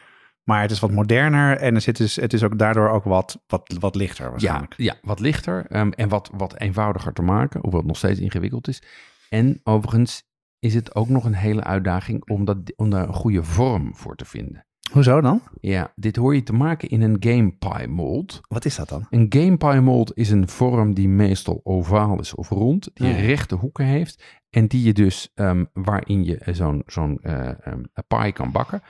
maar 0.42 0.60
het 0.60 0.70
is 0.70 0.80
wat 0.80 0.90
moderner 0.90 1.56
en 1.56 1.74
er 1.74 1.80
zit 1.80 1.96
dus, 1.96 2.16
het 2.16 2.32
is 2.32 2.42
ook 2.42 2.58
daardoor 2.58 2.88
ook 2.88 3.04
wat, 3.04 3.42
wat, 3.46 3.76
wat 3.80 3.94
lichter 3.94 4.24
Ja, 4.24 4.30
waarschijnlijk. 4.30 4.74
ja, 4.76 4.94
wat 5.02 5.20
lichter 5.20 5.66
ehm, 5.68 5.90
en 5.90 6.08
wat, 6.08 6.30
wat 6.36 6.58
eenvoudiger 6.60 7.12
te 7.12 7.22
maken, 7.22 7.60
hoewel 7.60 7.78
het 7.78 7.88
nog 7.88 7.96
steeds 7.96 8.20
ingewikkeld 8.20 8.68
is. 8.68 8.82
En 9.28 9.60
overigens 9.64 10.22
is 10.58 10.74
het 10.74 10.94
ook 10.94 11.08
nog 11.08 11.24
een 11.24 11.34
hele 11.34 11.64
uitdaging 11.64 12.28
om, 12.30 12.44
dat, 12.44 12.56
om 12.76 12.90
daar 12.90 13.08
een 13.08 13.14
goede 13.14 13.42
vorm 13.42 13.96
voor 13.96 14.16
te 14.16 14.24
vinden. 14.24 14.66
Hoezo 14.92 15.20
dan? 15.20 15.42
Ja, 15.60 15.92
dit 15.96 16.16
hoor 16.16 16.34
je 16.34 16.42
te 16.42 16.52
maken 16.52 16.88
in 16.88 17.00
een 17.02 17.16
game 17.20 17.52
pie 17.58 17.88
mold. 17.88 18.40
Wat 18.48 18.64
is 18.64 18.76
dat 18.76 18.88
dan? 18.88 19.06
Een 19.10 19.26
game 19.28 19.56
pie 19.56 19.80
mold 19.80 20.16
is 20.16 20.30
een 20.30 20.48
vorm 20.48 20.94
die 20.94 21.08
meestal 21.08 21.60
ovaal 21.64 22.20
is 22.20 22.34
of 22.34 22.48
rond, 22.48 22.90
die 22.94 23.06
Ja. 23.06 23.14
rechte 23.20 23.54
hoeken 23.54 23.84
heeft 23.84 24.24
en 24.50 24.66
die 24.66 24.82
je 24.82 24.92
dus 24.92 25.30
ehm, 25.34 25.64
waarin 25.72 26.24
je 26.24 26.38
eh, 26.38 26.54
zo'n 26.54 26.82
zo'n 26.86 27.18
eh, 27.22 27.66
ehm, 27.66 27.82
pie 28.06 28.32
kan 28.32 28.52
bakken. 28.52 28.82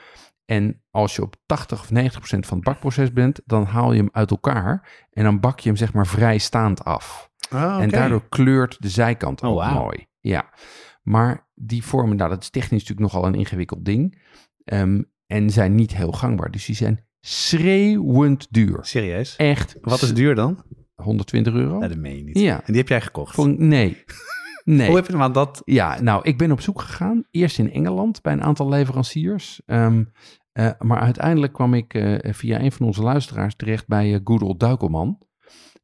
En 0.45 0.83
als 0.91 1.17
je 1.17 1.23
op 1.23 1.37
80 1.47 1.81
of 1.81 1.91
90 1.91 2.19
procent 2.19 2.47
van 2.47 2.57
het 2.57 2.67
bakproces 2.67 3.13
bent, 3.13 3.41
dan 3.45 3.65
haal 3.65 3.93
je 3.93 3.99
hem 3.99 4.09
uit 4.13 4.31
elkaar 4.31 4.89
en 5.11 5.25
dan 5.25 5.41
bak 5.41 5.61
je 5.61 5.69
hem 5.69 5.79
zeg 5.79 5.93
maar 5.93 6.07
vrijstaand 6.07 6.85
af. 6.85 7.31
Oh, 7.53 7.79
En 7.81 7.89
daardoor 7.89 8.29
kleurt 8.29 8.77
de 8.83 8.89
zijkant 8.89 9.43
Oh, 9.43 9.51
ook 9.51 9.57
wauw. 9.59 9.83
mooi. 9.83 10.07
Ja, 10.21 10.51
maar 11.03 11.49
die 11.55 11.85
vormen, 11.85 12.17
nou 12.17 12.31
dat 12.31 12.43
is 12.43 12.51
technisch 12.51 12.81
natuurlijk 12.87 13.01
nogal 13.13 13.27
een 13.27 13.35
ingewikkeld 13.35 13.85
ding 13.85 14.21
ehm, 14.65 15.03
en 15.33 15.51
zijn 15.51 15.75
niet 15.75 15.97
heel 15.97 16.13
gangbaar. 16.13 16.51
Dus 16.51 16.65
die 16.65 16.77
zijn 16.77 17.05
schreeuwend 17.21 18.47
duur. 18.51 18.79
Serieus? 18.81 19.37
Echt. 19.37 19.77
Wat 19.81 20.03
is 20.03 20.15
duur 20.15 20.35
dan? 20.35 20.65
120 20.95 21.55
euro? 21.55 21.81
Ja, 21.81 21.89
dat 21.89 21.97
meen 21.97 22.17
je 22.17 22.25
niet. 22.25 22.39
Ja. 22.39 22.57
En 22.57 22.63
die 22.67 22.77
heb 22.77 22.89
jij 22.89 23.01
gekocht? 23.01 23.35
Voor, 23.35 23.49
nee. 23.49 23.97
Nee. 24.65 24.87
Hoe 24.87 24.97
heb 24.97 25.07
je 25.07 25.17
want 25.17 25.35
dat? 25.35 25.63
Ja, 25.65 26.01
nou, 26.01 26.23
ik 26.23 26.39
ben 26.39 26.53
op 26.53 26.61
zoek 26.61 26.81
gegaan. 26.81 27.25
Eerst 27.31 27.59
in 27.59 27.73
Engeland 27.73 28.23
bij 28.23 28.33
een 28.33 28.43
aantal 28.43 28.69
leveranciers. 28.69 29.61
Ehm, 29.67 30.05
eh, 30.53 30.71
maar 30.79 31.01
uiteindelijk 31.01 31.53
kwam 31.53 31.75
ik 31.75 31.95
eh, 31.95 32.33
via 32.33 32.61
een 32.61 32.73
van 32.73 32.87
onze 32.87 33.03
luisteraars 33.03 33.57
terecht 33.57 33.87
bij 33.87 34.13
uh, 34.13 34.19
Good 34.25 34.43
Old 34.43 34.61
Duikelman. 34.61 35.19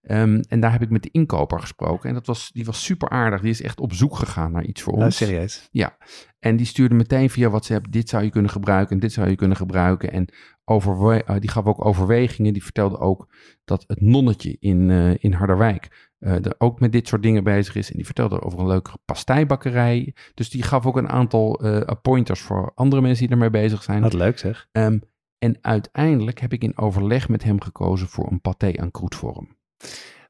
Ehm, 0.08 0.40
en 0.48 0.60
daar 0.60 0.72
heb 0.72 0.82
ik 0.82 0.90
met 0.90 1.02
de 1.02 1.10
inkoper 1.12 1.60
gesproken. 1.60 2.08
En 2.08 2.14
dat 2.14 2.26
was, 2.26 2.50
die 2.52 2.64
was 2.64 2.84
super 2.84 3.08
aardig. 3.08 3.40
Die 3.40 3.50
is 3.50 3.62
echt 3.62 3.80
op 3.80 3.92
zoek 3.92 4.16
gegaan 4.16 4.52
naar 4.52 4.64
iets 4.64 4.82
voor 4.82 4.92
Oh, 4.92 5.04
ons. 5.04 5.16
serieus? 5.16 5.68
Ja, 5.70 5.96
en 6.38 6.56
die 6.56 6.66
stuurde 6.66 6.94
meteen 6.94 7.30
via 7.30 7.48
WhatsApp, 7.48 7.92
dit 7.92 8.08
zou 8.08 8.24
je 8.24 8.30
kunnen 8.30 8.50
gebruiken 8.50 8.94
en 8.94 9.00
dit 9.00 9.12
zou 9.12 9.28
je 9.28 9.36
kunnen 9.36 9.56
gebruiken. 9.56 10.12
En 10.12 10.28
overwe- 10.64 11.22
eh, 11.24 11.36
die 11.40 11.50
gaf 11.50 11.64
ook 11.64 11.84
overwegingen. 11.84 12.52
Die 12.52 12.62
vertelde 12.62 12.98
ook 12.98 13.28
dat 13.64 13.84
het 13.86 14.00
nonnetje 14.00 14.56
in, 14.60 14.90
eh, 14.90 15.14
in 15.18 15.32
Harderwijk 15.32 16.06
eh, 16.18 16.32
er 16.44 16.54
ook 16.58 16.80
met 16.80 16.92
dit 16.92 17.08
soort 17.08 17.22
dingen 17.22 17.44
bezig 17.44 17.74
is. 17.74 17.90
En 17.90 17.96
die 17.96 18.04
vertelde 18.04 18.42
over 18.42 18.58
een 18.58 18.66
leuke 18.66 18.90
pastijbakkerij. 19.04 20.14
Dus 20.34 20.50
die 20.50 20.62
gaf 20.62 20.86
ook 20.86 20.96
een 20.96 21.08
aantal 21.08 21.60
pointers 22.02 22.40
voor 22.40 22.72
andere 22.74 23.02
mensen 23.02 23.24
die 23.26 23.32
ermee 23.34 23.50
bezig 23.50 23.82
zijn. 23.82 24.02
Wat 24.02 24.12
leuk 24.12 24.38
zeg. 24.38 24.68
Ehm, 24.72 24.98
en 25.38 25.58
uiteindelijk 25.60 26.40
heb 26.40 26.52
ik 26.52 26.62
in 26.62 26.78
overleg 26.78 27.28
met 27.28 27.44
hem 27.44 27.60
gekozen 27.60 28.06
voor 28.08 28.30
een 28.30 28.40
paté 28.40 28.72
aan 28.76 28.90
kroetvorm. 28.90 29.56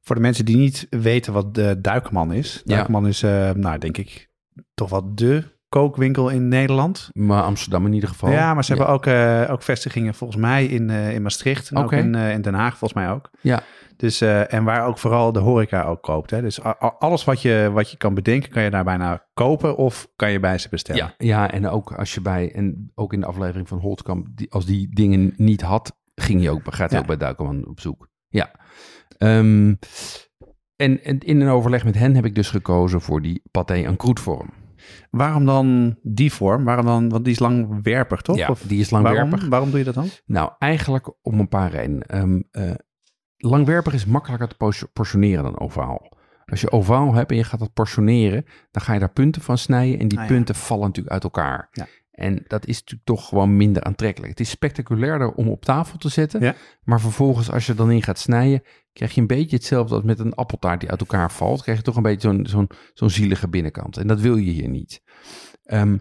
Voor 0.00 0.16
de 0.16 0.22
mensen 0.22 0.44
die 0.44 0.56
niet 0.56 0.86
weten 0.90 1.32
wat 1.32 1.54
de 1.54 1.80
Duikman 1.80 2.32
is. 2.32 2.62
Ja. 2.64 2.74
Duikman 2.74 3.06
is, 3.06 3.22
eh, 3.22 3.50
nou 3.50 3.78
denk 3.78 3.96
ik, 3.98 4.28
toch 4.74 4.90
wel 4.90 5.14
de 5.14 5.56
kookwinkel 5.68 6.28
in 6.28 6.48
Nederland. 6.48 7.10
Maar 7.12 7.42
Amsterdam 7.42 7.86
in 7.86 7.92
ieder 7.92 8.08
geval. 8.08 8.30
Ja, 8.30 8.54
maar 8.54 8.64
ze 8.64 8.74
hebben 8.74 8.92
ook, 8.94 9.06
eh, 9.06 9.46
ook 9.50 9.62
vestigingen 9.62 10.14
volgens 10.14 10.40
mij 10.40 10.64
in, 10.66 10.90
eh, 10.90 11.14
in 11.14 11.22
Maastricht. 11.22 11.70
En 11.70 11.76
ook 11.76 11.92
in, 11.92 12.14
in 12.14 12.42
Den 12.42 12.54
Haag 12.54 12.78
volgens 12.78 12.92
mij 13.00 13.10
ook. 13.10 13.30
Ja. 13.40 13.62
Dus, 13.96 14.20
en 14.20 14.64
waar 14.64 14.86
ook 14.86 14.98
vooral 14.98 15.32
de 15.32 15.38
horeca 15.38 15.82
ook 15.82 16.02
koopt. 16.02 16.30
Hè? 16.30 16.40
Dus 16.40 16.62
alles 16.78 17.24
wat 17.24 17.42
je, 17.42 17.70
wat 17.72 17.90
je 17.90 17.96
kan 17.96 18.14
bedenken, 18.14 18.50
kan 18.50 18.62
je 18.62 18.70
daar 18.70 18.84
bijna 18.84 19.26
kopen 19.34 19.76
of 19.76 20.08
kan 20.16 20.30
je 20.30 20.40
bij 20.40 20.58
ze 20.58 20.68
bestellen. 20.68 21.14
Ja, 21.18 21.26
ja, 21.26 21.50
en 21.50 21.68
ook 21.68 21.92
als 21.92 22.14
je 22.14 22.20
bij, 22.20 22.52
en 22.54 22.92
ook 22.94 23.12
in 23.12 23.20
de 23.20 23.26
aflevering 23.26 23.68
van 23.68 23.78
Holtkamp, 23.78 24.26
die, 24.34 24.52
als 24.52 24.66
die 24.66 24.94
dingen 24.94 25.32
niet 25.36 25.60
had, 25.60 25.96
ging 26.14 26.42
je 26.42 26.50
ook, 26.50 26.60
gaat 26.74 26.90
Ja. 26.90 26.98
ook 26.98 27.06
bij 27.06 27.16
Duikelman 27.16 27.66
op 27.68 27.80
zoek. 27.80 28.08
Ja. 28.28 28.50
Ehm, 29.18 29.74
en, 30.76 31.04
en 31.04 31.18
in 31.18 31.40
een 31.40 31.48
overleg 31.48 31.84
met 31.84 31.94
hen 31.94 32.14
heb 32.14 32.24
ik 32.24 32.34
dus 32.34 32.50
gekozen 32.50 33.00
voor 33.00 33.22
die 33.22 33.42
paté 33.50 33.74
en 33.74 33.96
kroetvorm. 33.96 34.50
Waarom 35.10 35.44
dan 35.46 35.98
die 36.02 36.32
vorm? 36.32 36.64
Waarom 36.64 36.84
dan? 36.84 37.08
Want 37.08 37.24
die 37.24 37.32
is 37.32 37.38
langwerpig, 37.38 38.20
toch? 38.22 38.36
Ja, 38.36 38.48
Of 38.48 38.62
die 38.62 38.80
is 38.80 38.90
langwerpig. 38.90 39.30
Waarom, 39.30 39.48
waarom 39.50 39.70
doe 39.70 39.78
je 39.78 39.84
dat 39.84 39.94
dan? 39.94 40.08
Nou, 40.26 40.50
eigenlijk 40.58 41.12
om 41.22 41.40
een 41.40 41.48
paar 41.48 41.70
redenen. 41.70 42.46
Eh, 42.50 42.70
langwerpig 43.36 43.92
is 43.94 44.06
makkelijker 44.06 44.48
te 44.48 44.88
portioneren 44.92 45.42
dan 45.44 45.60
ovaal. 45.60 46.16
Als 46.44 46.60
je 46.60 46.72
ovaal 46.72 47.14
hebt 47.14 47.30
en 47.30 47.36
je 47.36 47.44
gaat 47.44 47.60
dat 47.60 47.72
portioneren, 47.72 48.44
dan 48.70 48.82
ga 48.82 48.92
je 48.92 48.98
daar 48.98 49.12
punten 49.12 49.42
van 49.42 49.58
snijden 49.58 49.98
en 50.00 50.08
die 50.08 50.18
Ah, 50.18 50.24
ja. 50.24 50.30
punten 50.30 50.54
vallen 50.54 50.86
natuurlijk 50.86 51.14
uit 51.14 51.24
elkaar. 51.24 51.68
Ja. 51.72 51.86
En 52.18 52.44
dat 52.46 52.66
is 52.66 52.74
natuurlijk 52.78 53.04
toch 53.08 53.28
gewoon 53.28 53.56
minder 53.56 53.82
aantrekkelijk. 53.82 54.30
Het 54.30 54.40
is 54.40 54.50
spectaculairder 54.50 55.32
om 55.32 55.48
op 55.48 55.64
tafel 55.64 55.98
te 55.98 56.08
zetten, 56.08 56.40
Ja. 56.40 56.54
maar 56.82 57.00
vervolgens 57.00 57.50
als 57.50 57.66
je 57.66 57.72
er 57.72 57.78
dan 57.78 57.90
in 57.90 58.02
gaat 58.02 58.18
snijden, 58.18 58.62
krijg 58.92 59.14
je 59.14 59.20
een 59.20 59.26
beetje 59.26 59.56
hetzelfde 59.56 59.94
als 59.94 60.04
met 60.04 60.18
een 60.18 60.34
appeltaart 60.34 60.80
die 60.80 60.90
uit 60.90 61.00
elkaar 61.00 61.32
valt. 61.32 61.62
Krijg 61.62 61.78
je 61.78 61.84
toch 61.84 61.96
een 61.96 62.02
beetje 62.02 62.28
zo'n 62.28 62.46
zo'n 62.46 62.68
zo'n 62.94 63.10
zielige 63.10 63.48
binnenkant. 63.48 63.96
En 63.96 64.06
dat 64.06 64.20
wil 64.20 64.36
je 64.36 64.50
hier 64.50 64.68
niet. 64.68 65.02
Ehm, 65.64 65.96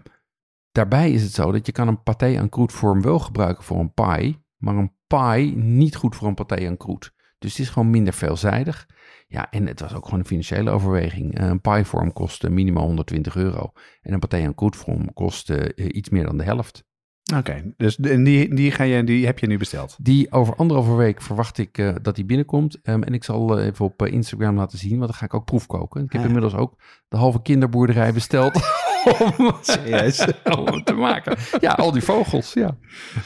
daarbij 0.72 1.10
is 1.12 1.22
het 1.22 1.32
zo 1.32 1.52
dat 1.52 1.66
je 1.66 1.72
kan 1.72 1.88
een 1.88 2.02
paté 2.02 2.38
aan 2.38 2.48
kroetvorm 2.48 3.02
wel 3.02 3.18
gebruiken 3.18 3.64
voor 3.64 3.78
een 3.78 3.92
pie, 3.92 4.44
maar 4.56 4.76
een 4.76 4.92
pie 5.06 5.56
niet 5.56 5.96
goed 5.96 6.16
voor 6.16 6.28
een 6.28 6.34
paté 6.34 6.66
aan 6.68 6.76
kroet. 6.76 7.12
Dus 7.38 7.50
het 7.50 7.60
is 7.60 7.68
gewoon 7.68 7.90
minder 7.90 8.12
veelzijdig. 8.12 8.86
Ja, 9.30 9.50
en 9.50 9.66
het 9.66 9.80
was 9.80 9.94
ook 9.94 10.04
gewoon 10.04 10.20
een 10.20 10.26
financiële 10.26 10.70
overweging. 10.70 11.38
Eh, 11.38 11.46
Een 11.46 11.60
pievorm 11.60 12.12
kostte 12.12 12.50
minimaal 12.50 12.84
120 12.86 13.36
euro. 13.36 13.72
En 14.00 14.12
een 14.12 14.18
paté 14.18 14.44
aan 14.46 14.54
kroetvorm 14.54 15.12
kostte 15.12 15.74
eh, 15.74 15.86
iets 15.88 16.08
meer 16.08 16.24
dan 16.24 16.36
de 16.38 16.44
helft. 16.44 16.86
Oké, 17.36 17.72
dus 17.76 17.96
die, 17.96 18.54
die, 18.54 18.70
ga 18.70 18.84
je, 18.84 19.04
die 19.04 19.26
heb 19.26 19.38
je 19.38 19.46
nu 19.46 19.58
besteld. 19.58 19.96
Die 20.00 20.32
over 20.32 20.54
anderhalve 20.56 20.94
week 20.94 21.22
verwacht 21.22 21.58
ik 21.58 21.78
eh, 21.78 21.94
dat 22.02 22.14
die 22.16 22.24
binnenkomt. 22.24 22.78
Ehm, 22.82 23.02
en 23.02 23.14
ik 23.14 23.24
zal 23.24 23.58
even 23.58 23.84
op 23.84 24.06
Instagram 24.06 24.56
laten 24.56 24.78
zien, 24.78 24.96
want 24.98 25.10
dan 25.10 25.14
ga 25.18 25.24
ik 25.24 25.34
ook 25.34 25.44
proefkoken. 25.44 26.04
Ik 26.04 26.12
heb 26.12 26.20
Ah. 26.20 26.26
inmiddels 26.26 26.54
ook 26.54 26.74
de 27.08 27.16
halve 27.16 27.42
kinderboerderij 27.42 28.12
besteld 28.12 28.54
om, 29.20 29.56
om 30.68 30.84
te 30.84 30.94
maken. 30.96 31.36
Ja, 31.60 31.72
al 31.72 31.92
die 31.92 32.02
vogels, 32.02 32.52
ja. 32.52 32.76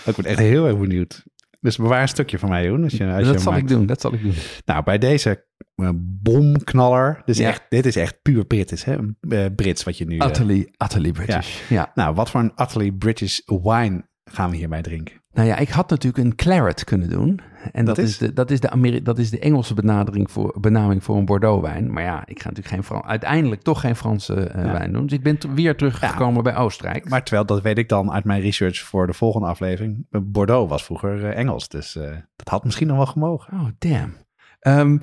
Ik 0.06 0.16
ben 0.16 0.24
echt 0.24 0.38
heel 0.38 0.66
erg 0.66 0.78
benieuwd. 0.78 1.24
Dus 1.62 1.76
bewaar 1.76 2.02
een 2.02 2.08
stukje 2.08 2.38
van 2.38 2.48
mij, 2.48 2.64
Joen. 2.64 2.82
Als 2.82 2.92
je, 2.92 3.06
als 3.12 3.26
dat 3.26 3.40
zal 3.42 3.52
maakt. 3.52 3.62
ik 3.64 3.68
doen, 3.76 3.86
dat 3.86 4.00
zal 4.00 4.12
ik 4.14 4.22
doen. 4.22 4.32
Nou, 4.64 4.84
bij 4.84 4.98
deze 4.98 5.46
eh, 5.74 5.90
bomknaller. 5.96 7.14
Dit 7.24 7.34
is, 7.34 7.38
Ja. 7.38 7.48
echt, 7.48 7.62
dit 7.68 7.86
is 7.86 7.96
echt 7.96 8.22
puur 8.22 8.44
Brits, 8.44 8.84
hè? 8.84 8.96
Eh, 9.28 9.46
Brits 9.56 9.82
wat 9.84 9.98
je 9.98 10.04
nu... 10.04 10.16
eh, 10.18 10.26
Utterly, 10.26 10.72
utterly 10.84 11.12
British. 11.12 11.68
Ja. 11.70 11.90
nou, 11.94 12.14
wat 12.14 12.30
voor 12.30 12.40
een 12.40 12.52
utterly 12.56 12.90
British 12.92 13.38
wine 13.46 14.08
gaan 14.24 14.50
we 14.50 14.56
hierbij 14.56 14.82
drinken? 14.82 15.21
Nou 15.32 15.48
ja, 15.48 15.56
ik 15.56 15.68
had 15.68 15.90
natuurlijk 15.90 16.24
een 16.24 16.34
claret 16.34 16.84
kunnen 16.84 17.08
doen. 17.10 17.40
En 17.72 17.84
dat, 17.84 17.96
Dat 17.96 18.04
is? 18.04 18.10
is? 18.10 18.18
de, 18.18 18.32
dat, 18.32 18.50
is 18.50 18.60
de 18.60 18.70
Ameri 18.70 19.02
dat 19.02 19.18
is 19.18 19.30
de 19.30 19.38
Engelse 19.38 19.74
benadering 19.74 20.30
voor, 20.30 20.56
benaming 20.60 21.04
voor 21.04 21.16
een 21.16 21.24
Bordeaux-wijn. 21.24 21.92
Maar 21.92 22.02
ja, 22.02 22.22
ik 22.26 22.42
ga 22.42 22.48
natuurlijk 22.48 22.74
geen 22.74 22.84
Fran 22.84 23.04
uiteindelijk 23.04 23.62
toch 23.62 23.80
geen 23.80 23.96
Franse 23.96 24.34
eh, 24.34 24.64
Ja. 24.64 24.72
wijn 24.72 24.92
doen. 24.92 25.06
Dus 25.06 25.18
ik 25.18 25.22
ben 25.22 25.54
weer 25.54 25.76
teruggekomen 25.76 26.42
bij 26.42 26.56
Oostenrijk. 26.56 27.08
Maar 27.08 27.22
terwijl, 27.22 27.46
dat 27.46 27.62
weet 27.62 27.78
ik 27.78 27.88
dan 27.88 28.12
uit 28.12 28.24
mijn 28.24 28.40
research 28.40 28.78
voor 28.78 29.06
de 29.06 29.12
volgende 29.12 29.46
aflevering. 29.46 30.06
Bordeaux 30.10 30.70
was 30.70 30.84
vroeger 30.84 31.24
eh, 31.24 31.38
Engels, 31.38 31.68
dus 31.68 31.96
eh, 31.96 32.16
dat 32.36 32.48
had 32.48 32.64
misschien 32.64 32.86
nog 32.86 32.96
wel 32.96 33.06
gemogen. 33.06 33.52
Oh, 33.60 33.66
damn. 33.78 34.14
Ehm, 34.60 34.98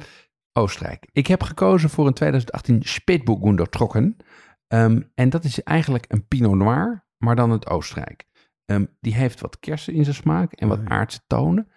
Oostenrijk. 0.53 1.09
Ik 1.11 1.27
heb 1.27 1.43
gekozen 1.43 1.89
voor 1.89 2.07
een 2.07 2.13
2018 2.13 2.81
Spätburgunder 2.83 3.69
Trocken. 3.69 4.17
Ehm, 4.67 5.01
en 5.15 5.29
dat 5.29 5.43
is 5.43 5.63
eigenlijk 5.63 6.05
een 6.07 6.27
Pinot 6.27 6.55
Noir 6.55 7.07
maar 7.17 7.35
dan 7.35 7.51
uit 7.51 7.69
Oostenrijk. 7.69 8.27
Ehm, 8.69 8.85
die 8.99 9.15
heeft 9.15 9.39
wat 9.39 9.59
kersen 9.59 9.93
in 9.93 10.03
zijn 10.03 10.15
smaak 10.15 10.53
en 10.53 10.67
wat 10.67 10.79
Oh 10.79 10.85
aardse 10.85 11.19
tonen. 11.27 11.67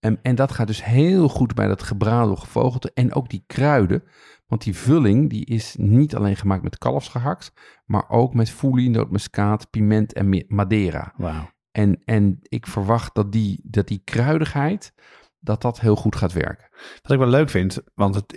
Ehm, 0.00 0.16
en 0.22 0.34
dat 0.34 0.52
gaat 0.52 0.66
dus 0.66 0.84
heel 0.84 1.28
goed 1.28 1.54
bij 1.54 1.66
dat 1.66 1.82
gebraden 1.82 2.38
gevogelte 2.38 2.90
en 2.94 3.14
ook 3.14 3.28
die 3.28 3.44
kruiden. 3.46 4.02
Want 4.46 4.62
die 4.62 4.76
vulling 4.76 5.30
die 5.30 5.44
is 5.44 5.76
niet 5.78 6.16
alleen 6.16 6.36
gemaakt 6.36 6.62
met 6.62 6.78
kalfsgehakt, 6.78 7.52
maar 7.84 8.08
ook 8.08 8.34
met 8.34 8.50
foelie, 8.50 8.90
nootmuskaat, 8.90 9.70
piment 9.70 10.12
en 10.12 10.44
madeira. 10.48 11.14
Wauw. 11.16 11.50
En, 11.70 12.02
en 12.04 12.38
ik 12.42 12.66
verwacht 12.66 13.14
dat 13.14 13.32
die, 13.32 13.60
dat 13.64 13.88
die 13.88 14.02
kruidigheid, 14.04 14.94
dat 15.38 15.62
dat 15.62 15.80
heel 15.80 15.96
goed 15.96 16.16
gaat 16.16 16.32
werken. 16.32 16.68
Wat 17.02 17.12
ik 17.12 17.18
wel 17.18 17.28
leuk 17.28 17.50
vind, 17.50 17.82
want 17.94 18.14
het, 18.14 18.36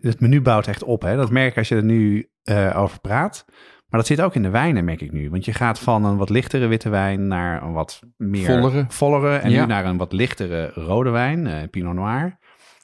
het 0.00 0.20
menu 0.20 0.42
bouwt 0.42 0.66
echt 0.66 0.82
op. 0.82 1.02
Hè? 1.02 1.16
Dat 1.16 1.30
merk 1.30 1.50
ik 1.50 1.58
als 1.58 1.68
je 1.68 1.76
er 1.76 1.84
nu 1.84 2.30
eh, 2.42 2.76
over 2.76 3.00
praat. 3.00 3.44
Maar 3.88 4.00
dat 4.00 4.06
zit 4.06 4.20
ook 4.20 4.34
in 4.34 4.42
de 4.42 4.50
wijnen, 4.50 4.84
merk 4.84 5.00
ik 5.00 5.12
nu. 5.12 5.30
Want 5.30 5.44
je 5.44 5.52
gaat 5.52 5.78
van 5.78 6.04
een 6.04 6.16
wat 6.16 6.30
lichtere 6.30 6.66
witte 6.66 6.88
wijn 6.88 7.26
naar 7.26 7.62
een 7.62 7.72
wat 7.72 8.00
meer 8.16 8.44
Vollere. 8.46 8.84
vollere 8.88 9.36
en 9.36 9.50
Ja. 9.50 9.60
nu 9.60 9.66
naar 9.66 9.84
een 9.84 9.96
wat 9.96 10.12
lichtere 10.12 10.70
rode 10.74 11.10
wijn, 11.10 11.46
eh, 11.46 11.68
Pinot 11.70 11.94
Noir. 11.94 12.38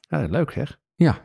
Ja, 0.09 0.27
leuk 0.31 0.51
zeg. 0.51 0.79
Ja, 0.95 1.19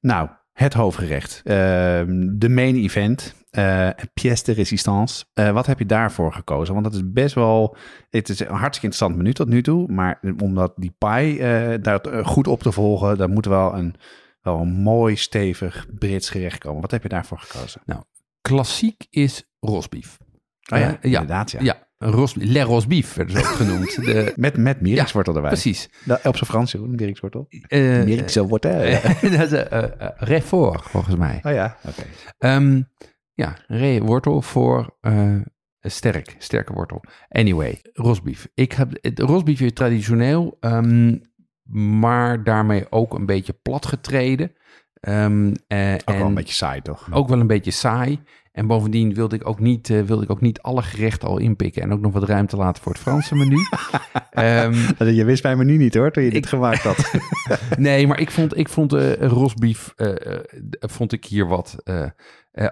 Nou, 0.00 0.28
het 0.52 0.74
hoofdgerecht. 0.74 1.40
Ehm, 1.44 2.28
de 2.38 2.48
main 2.48 2.76
event. 2.76 3.36
eh 3.50 3.88
pièce 4.14 4.44
de 4.44 4.52
résistance. 4.52 5.24
Eh, 5.34 5.50
wat 5.50 5.66
heb 5.66 5.78
je 5.78 5.86
daarvoor 5.86 6.32
gekozen? 6.32 6.72
Want 6.74 6.86
dat 6.86 6.94
is 6.94 7.02
best 7.12 7.34
wel... 7.34 7.76
Het 8.10 8.28
is 8.28 8.40
een 8.40 8.46
hartstikke 8.46 8.86
interessant 8.86 9.16
menu 9.16 9.32
tot 9.32 9.48
nu 9.48 9.62
toe. 9.62 9.92
Maar 9.92 10.20
omdat 10.42 10.72
die 10.76 10.94
pie 10.98 11.38
daar 11.80 12.00
goed 12.24 12.46
op 12.46 12.62
te 12.62 12.72
volgen... 12.72 13.16
dan 13.18 13.30
moet 13.30 13.46
wel 13.46 13.74
een, 13.74 13.94
wel 14.40 14.60
een 14.60 14.72
mooi, 14.72 15.16
stevig 15.16 15.86
Brits 15.98 16.30
gerecht 16.30 16.58
komen. 16.58 16.80
Wat 16.80 16.90
heb 16.90 17.02
je 17.02 17.08
daarvoor 17.08 17.38
gekozen? 17.38 17.80
Klassiek 18.48 19.06
is 19.10 19.44
rosbief. 19.60 20.18
Oh 20.72 20.78
ja, 20.78 20.86
Eh, 21.00 21.10
ja, 21.10 21.20
inderdaad. 21.20 21.50
Ja. 21.50 21.58
Ja, 21.62 21.88
rosbief. 21.98 22.50
Le 22.52 22.60
rosbief 22.62 23.14
werd 23.14 23.30
ze 23.32 23.38
ook 23.38 23.44
genoemd. 23.44 23.94
De, 24.04 24.32
Met, 24.36 24.56
met 24.56 24.80
mierikswortel 24.80 25.34
erbij. 25.34 25.50
precies. 25.50 25.88
Op 26.06 26.36
zijn 26.36 26.50
Frans, 26.50 26.72
joh, 26.72 26.88
mierikswortel. 26.88 27.46
Eh, 27.48 28.04
Mierikswortel. 28.04 28.70
eh, 28.70 29.22
dat 29.38 29.52
is 29.52 29.52
eh, 29.52 29.82
Réfort, 30.16 30.82
volgens 30.82 31.16
mij. 31.16 31.40
oh 31.42 31.52
ja, 31.52 31.76
oké. 31.86 32.02
Ehm, 32.38 32.82
ja, 33.32 33.56
re 33.66 34.00
wortel 34.00 34.42
voor 34.42 34.96
sterk, 35.80 36.34
sterke 36.38 36.72
wortel. 36.72 37.00
Anyway, 37.28 37.80
rosbief. 37.92 38.48
Ik 38.54 38.72
heb 38.72 38.98
het 39.00 39.18
rosbief 39.18 39.60
is 39.60 39.72
traditioneel, 39.72 40.56
ehm, 40.60 41.16
maar 42.00 42.44
daarmee 42.44 42.92
ook 42.92 43.14
een 43.14 43.26
beetje 43.26 43.52
platgetreden. 43.52 44.52
Ehm, 45.00 45.54
eh, 45.66 45.92
Ook 45.94 46.00
en 46.04 46.18
wel 46.18 46.26
een 46.26 46.34
beetje 46.34 46.54
saai, 46.54 46.82
toch? 46.82 47.08
ook 47.12 47.28
wel 47.28 47.40
een 47.40 47.46
beetje 47.46 47.70
saai. 47.70 48.20
En 48.52 48.66
bovendien 48.66 49.14
wilde 49.14 49.36
ik 49.36 49.48
ook 49.48 49.60
niet, 49.60 49.90
eh, 49.90 50.02
wilde 50.02 50.22
ik 50.22 50.30
ook 50.30 50.40
niet 50.40 50.60
alle 50.60 50.82
gerechten 50.82 51.28
al 51.28 51.38
inpikken 51.38 51.82
en 51.82 51.92
ook 51.92 52.00
nog 52.00 52.12
wat 52.12 52.22
ruimte 52.28 52.56
laten 52.56 52.82
voor 52.82 52.92
het 52.92 53.00
Franse 53.00 53.34
menu. 53.34 53.56
Ehm, 54.30 55.04
Je 55.04 55.24
wist 55.24 55.42
mijn 55.42 55.58
menu 55.58 55.76
niet, 55.76 55.94
hoor, 55.94 56.10
toen 56.10 56.22
je 56.22 56.30
dit 56.30 56.46
gemaakt 56.46 56.82
had. 56.82 57.10
Nee, 57.78 58.06
maar 58.06 58.20
ik 58.20 58.30
vond, 58.30 58.56
ik 58.56 58.68
vond 58.68 58.92
eh 58.92 59.12
rosbief 59.12 59.94
vond 60.78 61.12
ik 61.12 61.24
hier 61.24 61.46
wat 61.48 61.76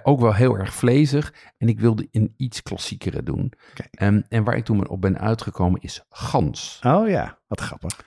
ook 0.03 0.21
wel 0.21 0.35
heel 0.35 0.59
erg 0.59 0.75
vlezig. 0.75 1.35
En 1.59 1.69
ik 1.69 1.81
wilde 1.81 2.09
een 2.11 2.35
iets 2.37 2.63
klassiekere 2.63 3.23
doen. 3.23 3.53
Ehm, 3.91 4.21
en 4.29 4.45
waar 4.45 4.57
ik 4.57 4.65
toen 4.65 4.89
op 4.89 5.01
ben 5.01 5.19
uitgekomen 5.19 5.81
is 5.81 6.05
gans. 6.09 6.81
oh 6.83 7.09
ja, 7.09 7.39
wat 7.47 7.61
grappig. 7.61 8.05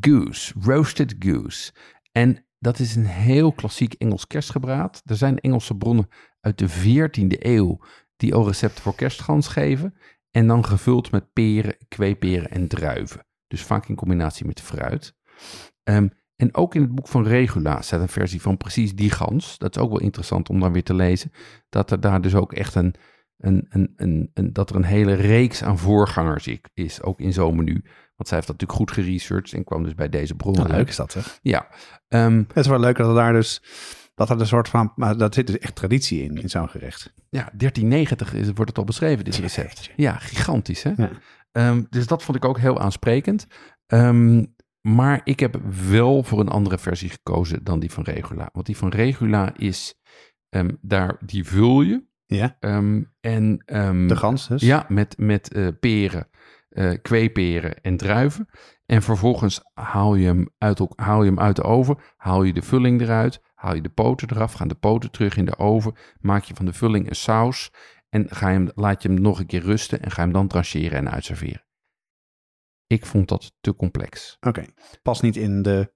Goose, 0.00 0.52
roasted 0.60 1.14
goose. 1.18 1.72
En 2.12 2.44
dat 2.62 2.78
is 2.78 2.94
een 2.94 3.06
heel 3.06 3.52
klassiek 3.52 3.94
Engels 3.94 4.26
kerstgebraad. 4.26 5.02
Er 5.04 5.16
zijn 5.16 5.38
Engelse 5.38 5.76
bronnen 5.76 6.08
uit 6.40 6.58
de 6.58 6.68
14e 6.68 7.38
eeuw 7.38 7.80
die 8.16 8.34
al 8.34 8.46
recepten 8.46 8.82
voor 8.82 8.94
kerstgans 8.94 9.48
geven. 9.48 9.94
En 10.30 10.46
dan 10.46 10.64
gevuld 10.64 11.10
met 11.10 11.32
peren, 11.32 11.76
kweeperen 11.88 12.50
en 12.50 12.68
druiven. 12.68 13.26
Dus 13.46 13.62
vaak 13.62 13.88
in 13.88 13.94
combinatie 13.94 14.46
met 14.46 14.60
fruit. 14.60 15.14
Ehm, 15.82 16.08
en 16.36 16.54
ook 16.54 16.74
in 16.74 16.80
het 16.80 16.94
boek 16.94 17.08
van 17.08 17.26
Regula 17.26 17.82
staat 17.82 18.00
een 18.00 18.08
versie 18.08 18.42
van 18.42 18.56
precies 18.56 18.94
die 18.94 19.10
gans. 19.10 19.58
Dat 19.58 19.76
is 19.76 19.82
ook 19.82 19.90
wel 19.90 20.00
interessant 20.00 20.48
om 20.48 20.60
dan 20.60 20.72
weer 20.72 20.84
te 20.84 20.94
lezen. 20.94 21.32
Dat 21.68 21.90
er 21.90 22.00
daar 22.00 22.20
dus 22.20 22.34
ook 22.34 22.52
echt 22.52 22.74
een, 22.74 22.94
een, 23.36 23.66
een, 23.68 24.30
een, 24.34 24.52
dat 24.52 24.70
er 24.70 24.76
een 24.76 24.84
hele 24.84 25.14
reeks 25.14 25.62
aan 25.62 25.78
voorgangers 25.78 26.48
is, 26.74 27.02
ook 27.02 27.20
in 27.20 27.32
zo'n 27.32 27.56
menu. 27.56 27.84
Want 28.22 28.34
zij 28.34 28.42
heeft 28.42 28.52
dat 28.52 28.60
natuurlijk 28.60 28.90
goed 28.90 29.04
geresearched 29.04 29.52
en 29.52 29.64
kwam 29.64 29.82
dus 29.82 29.94
bij 29.94 30.08
deze 30.08 30.34
bronnen. 30.34 30.62
Nou, 30.62 30.76
leuk 30.76 30.88
is 30.88 30.96
dat, 30.96 31.12
zeg. 31.12 31.38
Ja, 31.42 31.68
ehm, 32.08 32.36
Het 32.48 32.56
is 32.56 32.66
wel 32.66 32.80
leuk 32.80 32.96
dat 32.96 33.08
er 33.08 33.14
daar 33.14 33.32
dus... 33.32 33.62
Dat 34.14 34.30
er 34.30 34.40
een 34.40 34.46
soort 34.46 34.68
van... 34.68 34.92
Maar 34.96 35.16
dat 35.16 35.34
zit 35.34 35.46
dus 35.46 35.58
echt 35.58 35.74
traditie 35.74 36.22
in, 36.22 36.36
in 36.36 36.50
zo'n 36.50 36.68
gerecht. 36.68 37.12
ja 37.28 37.50
1390 37.52 38.34
is, 38.34 38.46
wordt 38.46 38.70
het 38.70 38.78
al 38.78 38.84
beschreven, 38.84 39.24
dit 39.24 39.36
recept. 39.36 39.90
Ja, 39.96 40.18
gigantisch 40.18 40.82
hè. 40.82 40.92
Ja. 40.96 41.10
Ehm, 41.52 41.82
dus 41.90 42.06
dat 42.06 42.22
vond 42.22 42.36
ik 42.36 42.44
ook 42.44 42.58
heel 42.58 42.80
aansprekend. 42.80 43.46
Ehm, 43.86 44.44
maar 44.80 45.20
ik 45.24 45.40
heb 45.40 45.60
wel 45.88 46.22
voor 46.22 46.40
een 46.40 46.48
andere 46.48 46.78
versie 46.78 47.10
gekozen 47.10 47.64
dan 47.64 47.80
die 47.80 47.90
van 47.90 48.04
Regula. 48.04 48.48
Want 48.52 48.66
die 48.66 48.76
van 48.76 48.88
Regula 48.88 49.56
is, 49.56 49.94
daar, 50.80 51.16
die 51.24 51.46
vul 51.46 51.82
je. 51.82 52.04
Ja, 52.26 52.56
en, 52.60 53.12
de 54.06 54.16
gans 54.16 54.48
dus. 54.48 54.62
Ja, 54.62 54.84
met, 54.88 55.18
met 55.18 55.52
eh, 55.52 55.68
peren, 55.80 56.28
eh 56.72 56.98
kweeperen 57.02 57.80
en 57.80 57.96
druiven. 57.96 58.48
En 58.86 59.02
vervolgens 59.02 59.60
haal 59.74 60.14
je, 60.14 60.26
hem 60.26 60.48
uit, 60.58 60.80
haal 60.96 61.22
je 61.22 61.28
hem 61.28 61.40
uit 61.40 61.56
de 61.56 61.62
oven, 61.62 61.98
haal 62.16 62.42
je 62.42 62.52
de 62.52 62.62
vulling 62.62 63.00
eruit, 63.00 63.40
haal 63.54 63.74
je 63.74 63.80
de 63.80 63.88
poten 63.88 64.30
eraf, 64.30 64.52
gaan 64.52 64.68
de 64.68 64.74
poten 64.74 65.10
terug 65.10 65.36
in 65.36 65.44
de 65.44 65.58
oven, 65.58 65.96
maak 66.20 66.44
je 66.44 66.54
van 66.54 66.64
de 66.64 66.72
vulling 66.72 67.08
een 67.08 67.16
saus 67.16 67.70
en 68.08 68.26
ga 68.28 68.48
je 68.48 68.54
hem, 68.54 68.70
laat 68.74 69.02
je 69.02 69.08
hem 69.08 69.20
nog 69.20 69.38
een 69.38 69.46
keer 69.46 69.62
rusten 69.62 70.02
en 70.02 70.10
ga 70.10 70.22
hem 70.22 70.32
dan 70.32 70.48
trancheren 70.48 70.98
en 70.98 71.10
uitserveren. 71.10 71.66
Ik 72.86 73.06
vond 73.06 73.28
dat 73.28 73.52
te 73.60 73.76
complex. 73.76 74.36
Oké. 74.40 74.64
Past 75.02 75.22
niet 75.22 75.36
in 75.36 75.62
de 75.62 75.92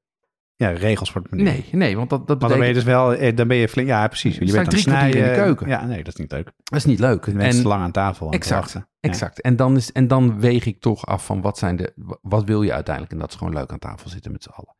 ja, 0.56 0.68
regels 0.70 1.10
voor 1.10 1.20
het 1.22 1.30
menu. 1.30 1.42
Nee, 1.42 1.64
nee, 1.72 1.96
want 1.96 2.10
dat, 2.10 2.26
dat 2.26 2.40
Maar 2.40 2.48
dan 2.48 2.58
ben 2.58 2.68
je 2.68 2.74
betekent, 2.74 2.96
dus 3.08 3.16
wel... 3.18 3.28
eh, 3.28 3.36
Dan 3.36 3.48
ben 3.48 3.56
je 3.56 3.68
flink... 3.68 3.88
Ja, 3.88 4.06
precies. 4.08 4.34
Je 4.34 4.38
bent 4.38 4.50
ik 4.52 4.56
aan 4.58 4.62
het 4.64 4.72
drie 4.72 4.84
kwartier 4.84 5.06
in 5.08 5.14
de 5.14 5.18
snijden. 5.24 5.44
keuken. 5.44 5.68
Ja, 5.68 5.84
nee, 5.86 5.96
dat 6.04 6.12
is 6.12 6.20
niet 6.20 6.32
leuk. 6.32 6.44
dat 6.64 6.78
is 6.78 6.84
niet 6.84 6.98
leuk. 6.98 7.26
En- 7.26 7.50
te 7.50 7.68
lang 7.68 7.82
aan 7.82 7.92
tafel 7.92 8.26
aan 8.26 8.30
te 8.32 8.36
Exact. 8.38 8.72
Ja. 8.72 8.88
Exact. 9.00 9.40
En, 9.40 9.56
dan 9.56 9.76
is, 9.76 9.92
en 9.92 10.06
dan 10.06 10.40
weeg 10.40 10.66
ik 10.66 10.80
toch 10.80 11.06
af 11.06 11.26
van 11.26 11.40
wat, 11.40 11.58
zijn 11.58 11.76
de, 11.76 11.92
wat 12.22 12.44
wil 12.44 12.62
je 12.62 12.72
uiteindelijk. 12.72 13.14
En 13.14 13.20
dat 13.20 13.30
is 13.30 13.36
gewoon 13.36 13.52
leuk 13.52 13.70
aan 13.72 13.78
tafel 13.78 14.10
zitten 14.10 14.32
met 14.32 14.42
z'n 14.42 14.50
allen. 14.50 14.76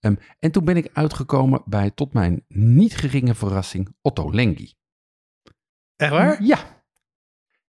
Ehm, 0.00 0.14
en 0.38 0.50
toen 0.50 0.64
ben 0.64 0.76
ik 0.76 0.90
uitgekomen 0.92 1.62
bij, 1.64 1.90
tot 1.90 2.12
mijn 2.12 2.44
niet 2.48 2.96
geringe 2.96 3.34
verrassing, 3.34 3.94
Otto 4.02 4.32
Lengi. 4.34 4.74
Echt 5.96 6.10
waar? 6.10 6.42
Ja. 6.42 6.58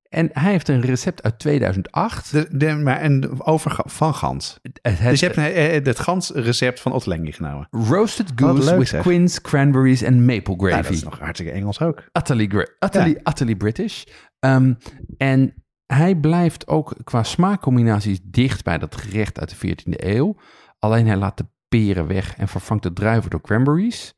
En 0.09 0.29
hij 0.33 0.51
heeft 0.51 0.67
een 0.67 0.81
recept 0.81 1.23
uit 1.23 1.39
2008. 1.39 2.31
De, 2.31 2.47
de, 2.51 2.75
maar 2.75 2.97
en 2.99 3.41
over 3.45 3.79
van 3.85 4.13
gans. 4.15 4.59
Het, 4.61 4.79
het- 4.81 5.09
Dus 5.09 5.19
je 5.19 5.25
hebt 5.25 5.37
eh, 5.37 5.75
eh, 5.75 5.83
het 5.85 5.99
gansrecept 5.99 6.79
van 6.79 6.91
Otlengi 6.91 7.31
genomen. 7.31 7.67
roasted 7.71 8.31
goose 8.35 8.69
leuk, 8.69 8.77
with 8.79 8.87
zeg. 8.87 9.01
quince, 9.01 9.41
cranberries 9.41 10.01
en 10.01 10.25
maple 10.25 10.53
Ja, 10.57 10.67
gravy. 10.67 10.81
dat 10.83 10.91
is 10.91 11.03
nog 11.03 11.19
hartstikke 11.19 11.53
Engels 11.53 11.79
ook. 11.81 12.03
utterly, 12.13 12.67
utterly, 12.79 13.19
utterly 13.23 13.55
British. 13.55 14.03
Ehm, 14.39 14.73
en 15.17 15.53
hij 15.85 16.15
blijft 16.15 16.67
ook 16.67 16.95
qua 17.03 17.23
smaakcombinaties 17.23 18.19
dicht 18.23 18.63
bij 18.63 18.77
dat 18.77 18.95
gerecht 18.95 19.39
uit 19.39 19.49
de 19.49 19.55
14e 19.55 20.05
eeuw. 20.07 20.35
Alleen 20.79 21.07
hij 21.07 21.17
laat 21.17 21.37
de 21.37 21.45
peren 21.67 22.07
weg 22.07 22.35
en 22.37 22.47
vervangt 22.47 22.83
de 22.83 22.93
druiven 22.93 23.29
door 23.29 23.41
cranberries. 23.41 24.13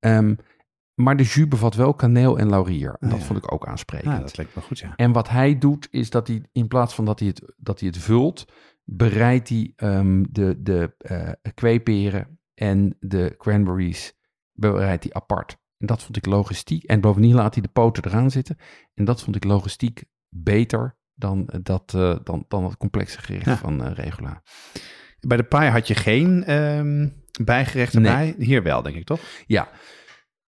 Ehm, 0.00 0.34
maar 0.94 1.16
de 1.16 1.22
jus 1.22 1.48
bevat 1.48 1.74
wel 1.74 1.94
kaneel 1.94 2.38
en 2.38 2.48
laurier. 2.48 2.96
En 3.00 3.08
Ah, 3.08 3.14
dat 3.14 3.22
vond 3.24 3.38
ik 3.38 3.52
ook 3.52 3.66
aansprekend. 3.66 4.14
Ja, 4.14 4.20
dat 4.20 4.36
lijkt 4.36 4.54
me 4.54 4.62
goed, 4.62 4.78
ja. 4.78 4.92
En 4.96 5.12
wat 5.12 5.28
hij 5.28 5.58
doet, 5.58 5.88
is 5.90 6.10
dat 6.10 6.26
hij 6.28 6.42
in 6.52 6.68
plaats 6.68 6.94
van 6.94 7.04
dat 7.04 7.18
hij 7.18 7.28
het, 7.28 7.52
dat 7.56 7.80
hij 7.80 7.88
het 7.88 7.98
vult, 7.98 8.44
bereidt 8.84 9.48
hij 9.48 9.72
ehm, 9.76 10.22
de, 10.30 10.62
de 10.62 10.94
eh 10.98 11.30
kweeperen 11.54 12.38
en 12.54 12.96
de 13.00 13.34
cranberries 13.38 14.12
bereidt 14.52 15.02
hij 15.04 15.12
apart. 15.12 15.56
En 15.78 15.86
dat 15.86 16.02
vond 16.02 16.16
ik 16.16 16.26
logistiek. 16.26 16.84
En 16.84 17.00
bovendien 17.00 17.34
laat 17.34 17.54
hij 17.54 17.62
de 17.62 17.68
poten 17.68 18.04
eraan 18.04 18.30
zitten. 18.30 18.56
En 18.94 19.04
dat 19.04 19.22
vond 19.22 19.36
ik 19.36 19.44
logistiek 19.44 20.04
beter 20.28 20.96
dan, 21.14 21.48
dat, 21.62 21.94
eh, 21.94 22.16
dan, 22.24 22.44
dan 22.48 22.64
het 22.64 22.76
complexe 22.76 23.18
gerecht 23.20 23.44
Ja. 23.44 23.56
van 23.56 23.84
eh, 23.84 23.92
Regula. 23.92 24.42
Bij 25.20 25.36
de 25.36 25.42
paai 25.44 25.70
had 25.70 25.86
je 25.88 25.94
geen 25.94 26.44
ehm 26.44 27.08
bijgerecht 27.44 27.92
Nee. 27.94 28.04
erbij. 28.06 28.34
Hier 28.46 28.62
wel, 28.62 28.82
denk 28.82 28.96
ik, 28.96 29.04
toch? 29.04 29.20
Ja, 29.46 29.68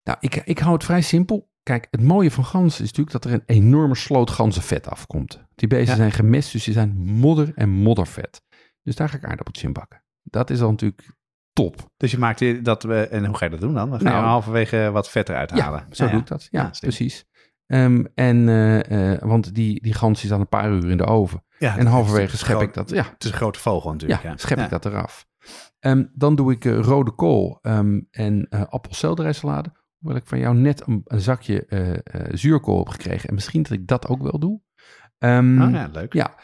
nou, 0.08 0.18
ik, 0.20 0.34
ik 0.44 0.58
hou 0.58 0.72
het 0.74 0.84
vrij 0.84 1.00
simpel. 1.02 1.50
Kijk, 1.62 1.86
het 1.90 2.02
mooie 2.02 2.30
van 2.30 2.44
ganzen 2.44 2.84
is 2.84 2.90
natuurlijk 2.92 3.10
dat 3.22 3.24
er 3.24 3.32
een 3.32 3.42
enorme 3.56 3.94
sloot 3.94 4.30
ganzenvet 4.30 4.88
afkomt. 4.88 5.44
Die 5.54 5.68
beesten 5.68 5.90
Ja. 5.90 5.96
zijn 5.96 6.12
gemest, 6.12 6.52
dus 6.52 6.64
die 6.64 6.74
zijn 6.74 6.96
modder 6.96 7.52
en 7.54 7.68
moddervet. 7.68 8.42
Dus 8.82 8.96
daar 8.96 9.08
ga 9.08 9.16
ik 9.16 9.24
aardappeltjes 9.24 9.64
in 9.64 9.72
bakken. 9.72 10.02
Dat 10.22 10.50
is 10.50 10.60
al 10.60 10.70
natuurlijk 10.70 11.08
top. 11.52 11.90
Dus 11.96 12.10
je 12.10 12.18
maakt 12.18 12.64
dat 12.64 12.82
we. 12.82 13.08
En 13.08 13.24
hoe 13.26 13.36
ga 13.36 13.44
je 13.44 13.50
dat 13.50 13.60
doen 13.60 13.74
dan? 13.74 13.90
Dan 13.90 14.00
ga 14.00 14.04
je 14.08 14.14
Nou, 14.14 14.24
halverwege 14.26 14.90
wat 14.92 15.10
vet 15.10 15.28
eruit 15.28 15.50
halen. 15.50 15.84
Ja, 15.88 15.94
zo 15.94 16.08
doe 16.10 16.20
ik 16.20 16.26
dat. 16.26 16.48
Ja, 16.50 16.70
precies. 16.80 17.24
Ehm, 17.66 18.04
en, 18.14 18.48
eh, 18.48 19.12
eh, 19.12 19.22
want 19.22 19.54
die, 19.54 19.82
die 19.82 19.94
gans 19.94 20.22
is 20.22 20.28
dan 20.28 20.40
een 20.40 20.48
paar 20.48 20.70
uur 20.70 20.90
in 20.90 20.96
de 20.96 21.04
oven. 21.06 21.44
Ja, 21.58 21.76
en 21.78 21.86
halverwege 21.86 22.36
schep 22.36 22.56
groot- 22.56 22.68
ik 22.68 22.74
dat. 22.74 22.90
Ja, 22.90 23.04
Het 23.12 23.24
is 23.24 23.30
een 23.30 23.36
grote 23.36 23.58
vogel 23.58 23.90
natuurlijk. 23.92 24.22
ja, 24.22 24.36
schep 24.36 24.58
ik 24.58 24.70
dat 24.70 24.84
eraf. 24.84 25.26
Ehm, 25.78 26.04
dan 26.14 26.34
doe 26.34 26.52
ik 26.52 26.64
eh, 26.64 26.78
rode 26.78 27.10
kool 27.10 27.58
ehm, 27.62 28.00
en 28.10 28.46
uh, 28.50 28.62
appelselderijsalade. 28.68 29.72
Hoewel 29.98 30.16
ik 30.18 30.26
van 30.26 30.38
jou 30.38 30.56
net 30.56 30.86
een, 30.86 31.02
een 31.04 31.20
zakje 31.20 31.66
eh, 31.66 31.94
eh, 31.94 32.00
zuurkool 32.32 32.78
heb 32.78 32.88
gekregen. 32.88 33.28
En 33.28 33.34
misschien 33.34 33.62
dat 33.62 33.72
ik 33.72 33.86
dat 33.86 34.06
ook 34.08 34.22
wel 34.22 34.38
doe. 34.38 34.60
Ehm, 35.18 35.62
Oh, 35.62 35.70
ja, 35.70 35.88
leuk. 35.92 36.12
ja. 36.12 36.34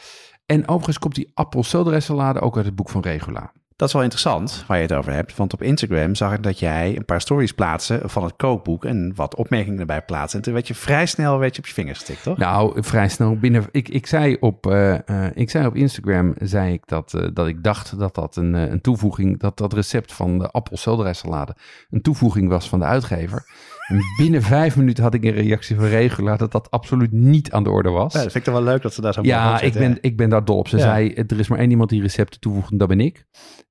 En 0.47 0.69
overigens 0.69 0.99
komt 0.99 1.15
die 1.15 1.31
appelselderijsalade 1.35 2.41
ook 2.41 2.57
uit 2.57 2.65
het 2.67 2.75
boek 2.75 2.91
van 2.91 3.03
Regula. 3.03 3.53
Dat 3.77 3.89
is 3.89 3.95
wel 3.95 4.03
interessant 4.03 4.65
waar 4.67 4.77
je 4.77 4.83
het 4.83 4.93
over 4.93 5.13
hebt. 5.13 5.37
Want 5.37 5.53
op 5.53 5.63
Instagram 5.63 6.15
zag 6.15 6.33
ik 6.33 6.43
dat 6.43 6.59
jij 6.59 6.97
een 6.97 7.05
paar 7.05 7.21
stories 7.21 7.53
plaatste 7.53 8.01
van 8.05 8.25
het 8.25 8.37
kookboek 8.37 8.85
en 8.85 9.13
wat 9.15 9.35
opmerkingen 9.35 9.81
erbij 9.81 10.03
plaatsen. 10.03 10.39
En 10.39 10.45
toen 10.45 10.55
werd 10.55 10.69
je 10.69 10.75
vrij 10.75 11.07
snel 11.07 11.39
werd 11.39 11.55
je 11.55 11.61
op 11.61 11.67
je 11.67 11.75
vingers 11.75 11.99
gestikt, 11.99 12.23
toch? 12.23 12.37
Nou, 12.37 12.83
vrij 12.83 13.09
snel 13.09 13.37
binnen. 13.37 13.65
Ik, 13.71 13.89
ik, 13.89 14.07
zei, 14.07 14.37
op, 14.41 14.67
eh, 14.67 15.09
eh, 15.09 15.31
ik 15.35 15.51
zei 15.51 15.67
op 15.67 15.75
Instagram 15.75 16.35
zei 16.39 16.73
ik 16.73 16.83
dat, 16.87 17.15
eh, 17.15 17.29
dat 17.33 17.47
ik 17.47 17.63
dacht 17.63 17.99
dat 17.99 18.15
dat 18.15 18.37
een, 18.37 18.55
een 18.55 18.81
toevoeging, 18.81 19.41
dat 19.41 19.57
dat 19.57 19.73
recept 19.73 20.13
van 20.13 20.39
de 20.39 20.51
appelselderijsalade 20.51 21.57
een 21.91 22.03
toevoeging 22.03 22.49
was 22.49 22.69
van 22.69 22.79
de 22.79 22.85
uitgever. 22.85 23.47
En 23.87 24.01
binnen 24.17 24.43
vijf 24.43 24.77
minuten 24.77 25.03
had 25.05 25.15
ik 25.15 25.25
een 25.25 25.31
reactie 25.33 25.77
van 25.77 25.85
Regula 25.85 26.37
dat 26.37 26.53
dat 26.53 26.71
absoluut 26.71 27.13
niet 27.13 27.53
aan 27.53 27.65
de 27.65 27.71
orde 27.71 27.91
was. 27.91 28.13
Ja, 28.13 28.23
dat 28.23 28.33
vind 28.33 28.47
ik 28.47 28.53
toch 28.53 28.63
wel 28.63 28.73
leuk 28.73 28.83
dat 28.83 28.95
ze 28.95 29.01
daar 29.01 29.13
zo 29.13 29.23
Ja, 29.23 29.61
ik 29.61 29.73
ben, 29.73 29.99
ik 30.01 30.17
ben 30.17 30.29
daar 30.31 30.45
dol 30.45 30.59
op. 30.59 30.69
Ze 30.69 30.77
Ja. 30.77 30.83
zei, 30.83 31.13
er 31.13 31.39
is 31.39 31.49
maar 31.49 31.59
één 31.59 31.71
iemand 31.71 31.91
die 31.91 32.03
recepten 32.03 32.41
toevoegt 32.41 32.71
en 32.71 32.79
dat 32.79 32.89
ben 32.89 33.01
ik. 33.01 33.27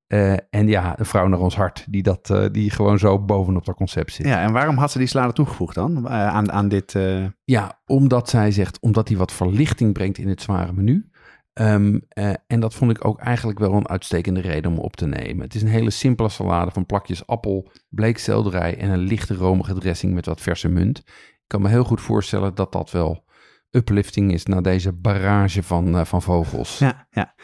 Eh, 0.06 0.32
en 0.50 0.68
ja, 0.68 0.98
een 0.98 1.04
vrouw 1.06 1.26
naar 1.26 1.38
ons 1.38 1.56
hart, 1.56 1.84
die, 1.88 2.02
dat, 2.02 2.30
eh, 2.30 2.44
die 2.52 2.70
gewoon 2.70 2.98
zo 2.98 3.18
bovenop 3.24 3.64
dat 3.64 3.74
concept 3.74 4.12
zit. 4.12 4.26
Ja, 4.26 4.42
en 4.42 4.52
waarom 4.52 4.76
had 4.76 4.90
ze 4.90 4.98
die 4.98 5.06
salade 5.06 5.32
toegevoegd 5.32 5.74
dan? 5.74 6.08
Eh, 6.08 6.26
aan, 6.26 6.52
aan 6.52 6.68
dit... 6.68 6.96
Ja, 7.44 7.80
omdat 7.86 8.28
zij 8.28 8.50
zegt, 8.50 8.80
omdat 8.80 9.08
hij 9.08 9.16
wat 9.16 9.32
verlichting 9.32 9.92
brengt 9.92 10.18
in 10.18 10.28
het 10.28 10.42
zware 10.42 10.72
menu. 10.72 11.08
Ehm, 11.54 11.98
eh, 12.08 12.32
en 12.46 12.60
dat 12.60 12.74
vond 12.74 12.90
ik 12.90 13.04
ook 13.04 13.20
eigenlijk 13.20 13.58
wel 13.58 13.72
een 13.72 13.88
uitstekende 13.88 14.40
reden 14.40 14.70
om 14.70 14.78
op 14.78 14.96
te 14.96 15.06
nemen. 15.06 15.44
Het 15.44 15.54
is 15.54 15.62
een 15.62 15.68
hele 15.68 15.90
simpele 15.90 16.28
salade 16.28 16.70
van 16.70 16.86
plakjes 16.86 17.26
appel, 17.26 17.70
bleekselderij 17.88 18.78
en 18.78 18.90
een 18.90 18.98
lichte 18.98 19.34
romige 19.34 19.74
dressing 19.74 20.14
met 20.14 20.26
wat 20.26 20.40
verse 20.40 20.68
munt. 20.68 20.98
Ik 20.98 21.44
kan 21.46 21.62
me 21.62 21.68
heel 21.68 21.84
goed 21.84 22.00
voorstellen 22.00 22.54
dat 22.54 22.72
dat 22.72 22.90
wel 22.90 23.24
uplifting 23.70 24.32
is 24.32 24.44
na 24.44 24.60
deze 24.60 24.92
barrage 24.92 25.62
van, 25.62 25.98
eh, 25.98 26.04
van 26.04 26.22
vogels. 26.22 26.78
Ja, 26.78 27.06
ja. 27.10 27.34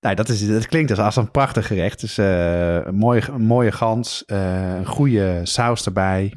Nou, 0.00 0.14
dat, 0.14 0.28
is, 0.28 0.66
klinkt 0.66 0.98
als 0.98 1.16
een 1.16 1.30
prachtig 1.30 1.66
gerecht. 1.66 2.00
Dus 2.00 2.18
eh, 2.18 2.74
een, 2.74 2.94
mooie, 2.94 3.22
een 3.28 3.46
mooie 3.46 3.72
gans, 3.72 4.22
een 4.26 4.86
goede 4.86 5.40
saus 5.42 5.86
erbij, 5.86 6.34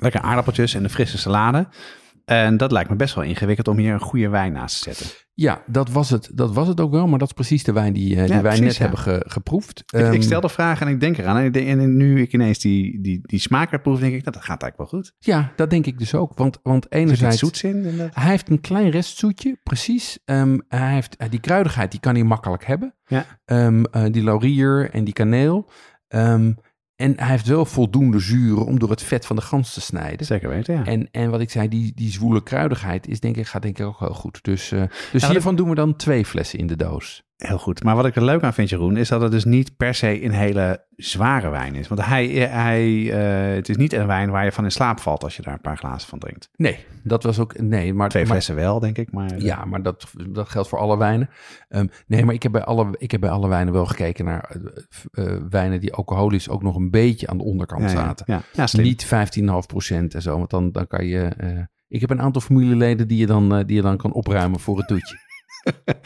lekker 0.00 0.20
aardappeltjes 0.20 0.74
en 0.74 0.84
een 0.84 0.90
frisse 0.90 1.18
salade. 1.18 1.68
En 2.24 2.56
dat 2.56 2.72
lijkt 2.72 2.90
me 2.90 2.96
best 2.96 3.14
wel 3.14 3.24
ingewikkeld 3.24 3.68
om 3.68 3.76
hier 3.78 3.92
een 3.92 4.00
goede 4.00 4.28
wijn 4.28 4.52
naast 4.52 4.76
te 4.82 4.82
zetten. 4.92 5.06
Ja, 5.36 5.62
dat 5.66 5.90
was 5.90 6.10
het, 6.10 6.30
dat 6.34 6.54
was 6.54 6.68
het 6.68 6.80
ook 6.80 6.90
wel, 6.90 7.06
maar 7.06 7.18
dat 7.18 7.28
is 7.28 7.34
precies 7.34 7.64
de 7.64 7.72
wijn 7.72 7.92
die, 7.92 8.10
eh, 8.16 8.18
die 8.20 8.28
wij 8.28 8.40
precies, 8.40 8.60
net 8.60 8.74
ja. 8.76 8.80
hebben 8.82 8.98
ge- 8.98 9.24
geproefd. 9.26 9.78
Ik, 9.78 10.00
ik 10.00 10.12
Ehm, 10.12 10.20
stel 10.20 10.40
de 10.40 10.48
vraag 10.48 10.80
en 10.80 10.88
ik 10.88 11.00
denk 11.00 11.18
eraan. 11.18 11.52
En, 11.54 11.96
nu 11.96 12.20
ik 12.20 12.32
ineens 12.32 12.58
die, 12.58 13.00
die, 13.02 13.20
die 13.22 13.38
smaak 13.38 13.70
herproef, 13.70 13.98
denk 13.98 14.14
ik, 14.14 14.24
nou, 14.24 14.36
dat 14.36 14.44
gaat 14.44 14.62
eigenlijk 14.62 14.90
wel 14.90 15.00
goed. 15.00 15.12
Ja, 15.18 15.52
dat 15.56 15.70
denk 15.70 15.86
ik 15.86 15.98
dus 15.98 16.14
ook. 16.14 16.38
Want, 16.38 16.58
want 16.62 16.84
Er 16.88 16.98
enerzijds... 16.98 17.38
zoets 17.38 17.62
in. 17.62 17.96
dat- 17.96 18.14
Hij 18.14 18.30
heeft 18.30 18.48
een 18.50 18.60
klein 18.60 18.90
restzoetje, 18.90 19.58
precies. 19.62 20.18
Ehm, 20.24 20.58
hij 20.68 20.92
heeft, 20.94 21.16
eh, 21.16 21.30
die 21.30 21.40
kruidigheid 21.40 21.90
die 21.90 22.00
kan 22.00 22.14
hij 22.14 22.24
makkelijk 22.24 22.64
hebben. 22.66 22.94
Ja. 23.06 23.24
Ehm, 23.44 23.84
eh, 23.84 24.04
die 24.10 24.22
laurier 24.22 24.90
en 24.90 25.04
die 25.04 25.14
kaneel. 25.14 25.70
En 26.96 27.12
hij 27.16 27.28
heeft 27.28 27.46
wel 27.46 27.64
voldoende 27.64 28.18
zuren 28.18 28.66
om 28.66 28.78
door 28.78 28.90
het 28.90 29.02
vet 29.02 29.26
van 29.26 29.36
de 29.36 29.42
gans 29.42 29.72
te 29.74 29.80
snijden. 29.80 30.26
Zeker 30.26 30.48
weten, 30.48 30.74
ja. 30.74 30.84
En, 30.84 31.08
en 31.10 31.30
wat 31.30 31.40
ik 31.40 31.50
zei, 31.50 31.68
die, 31.68 31.92
die 31.94 32.10
zwoele 32.10 32.42
kruidigheid 32.42 33.08
is 33.08 33.20
denk 33.20 33.36
ik, 33.36 33.46
gaat 33.46 33.62
denk 33.62 33.78
ik 33.78 33.86
ook 33.86 33.98
heel 33.98 34.14
goed. 34.14 34.38
Dus, 34.42 34.72
eh, 34.72 34.82
dus 35.12 35.28
hiervan 35.28 35.56
doen 35.56 35.68
we 35.68 35.74
dan 35.74 35.96
twee 35.96 36.24
flessen 36.24 36.58
in 36.58 36.66
de 36.66 36.76
doos. 36.76 37.22
Heel 37.36 37.58
goed. 37.58 37.82
Maar 37.82 37.96
wat 37.96 38.06
ik 38.06 38.16
er 38.16 38.24
leuk 38.24 38.42
aan 38.42 38.54
vind, 38.54 38.68
Jeroen, 38.68 38.96
is 38.96 39.08
dat 39.08 39.20
het 39.20 39.30
dus 39.30 39.44
niet 39.44 39.76
per 39.76 39.94
se 39.94 40.24
een 40.24 40.30
hele 40.32 40.86
zware 40.96 41.48
wijn 41.48 41.74
is. 41.74 41.88
Want 41.88 42.04
hij, 42.04 42.26
hij, 42.28 43.12
eh, 43.12 43.54
het 43.54 43.68
is 43.68 43.76
niet 43.76 43.92
een 43.92 44.06
wijn 44.06 44.30
waar 44.30 44.44
je 44.44 44.52
van 44.52 44.64
in 44.64 44.70
slaap 44.70 45.00
valt 45.00 45.24
als 45.24 45.36
je 45.36 45.42
daar 45.42 45.54
een 45.54 45.60
paar 45.60 45.76
glazen 45.76 46.08
van 46.08 46.18
drinkt. 46.18 46.48
Nee, 46.56 46.84
dat 47.02 47.22
was 47.22 47.38
ook... 47.38 47.58
Nee, 47.58 47.94
maar, 47.94 48.08
Twee 48.08 48.22
maar- 48.22 48.32
flessen 48.32 48.54
wel, 48.54 48.80
denk 48.80 48.98
ik. 48.98 49.12
Maar, 49.12 49.38
Ja, 49.38 49.64
maar 49.64 49.82
dat, 49.82 50.06
dat 50.28 50.48
geldt 50.48 50.68
voor 50.68 50.78
alle 50.78 50.96
wijnen. 50.98 51.30
Ehm, 51.68 51.86
nee, 52.06 52.24
maar 52.24 52.34
ik 52.34 52.42
heb, 52.42 52.52
bij 52.52 52.64
alle, 52.64 52.94
ik 52.98 53.10
heb 53.10 53.20
bij 53.20 53.30
alle 53.30 53.48
wijnen 53.48 53.72
wel 53.72 53.86
gekeken 53.86 54.24
naar 54.24 54.56
eh, 55.10 55.24
eh, 55.24 55.40
wijnen 55.50 55.80
die 55.80 55.92
alcoholisch 55.92 56.48
ook 56.48 56.62
nog 56.62 56.76
een 56.76 56.90
beetje 56.90 57.26
aan 57.26 57.38
de 57.38 57.44
onderkant 57.44 57.82
ja, 57.82 57.88
zaten. 57.88 58.42
Ja. 58.52 58.66
Niet 58.72 59.06
15,5% 59.06 60.14
en 60.14 60.22
zo, 60.22 60.36
want 60.38 60.50
dan, 60.50 60.72
dan 60.72 60.86
kan 60.86 61.06
je... 61.06 61.30
ik 61.88 62.00
heb 62.00 62.10
een 62.10 62.22
aantal 62.22 62.42
familieleden 62.42 63.08
die 63.08 63.18
je, 63.18 63.26
dan, 63.26 63.62
die 63.66 63.76
je 63.76 63.82
dan 63.82 63.96
kan 63.96 64.12
opruimen 64.12 64.60
voor 64.60 64.76
het 64.78 64.88
toetje. 64.88 65.16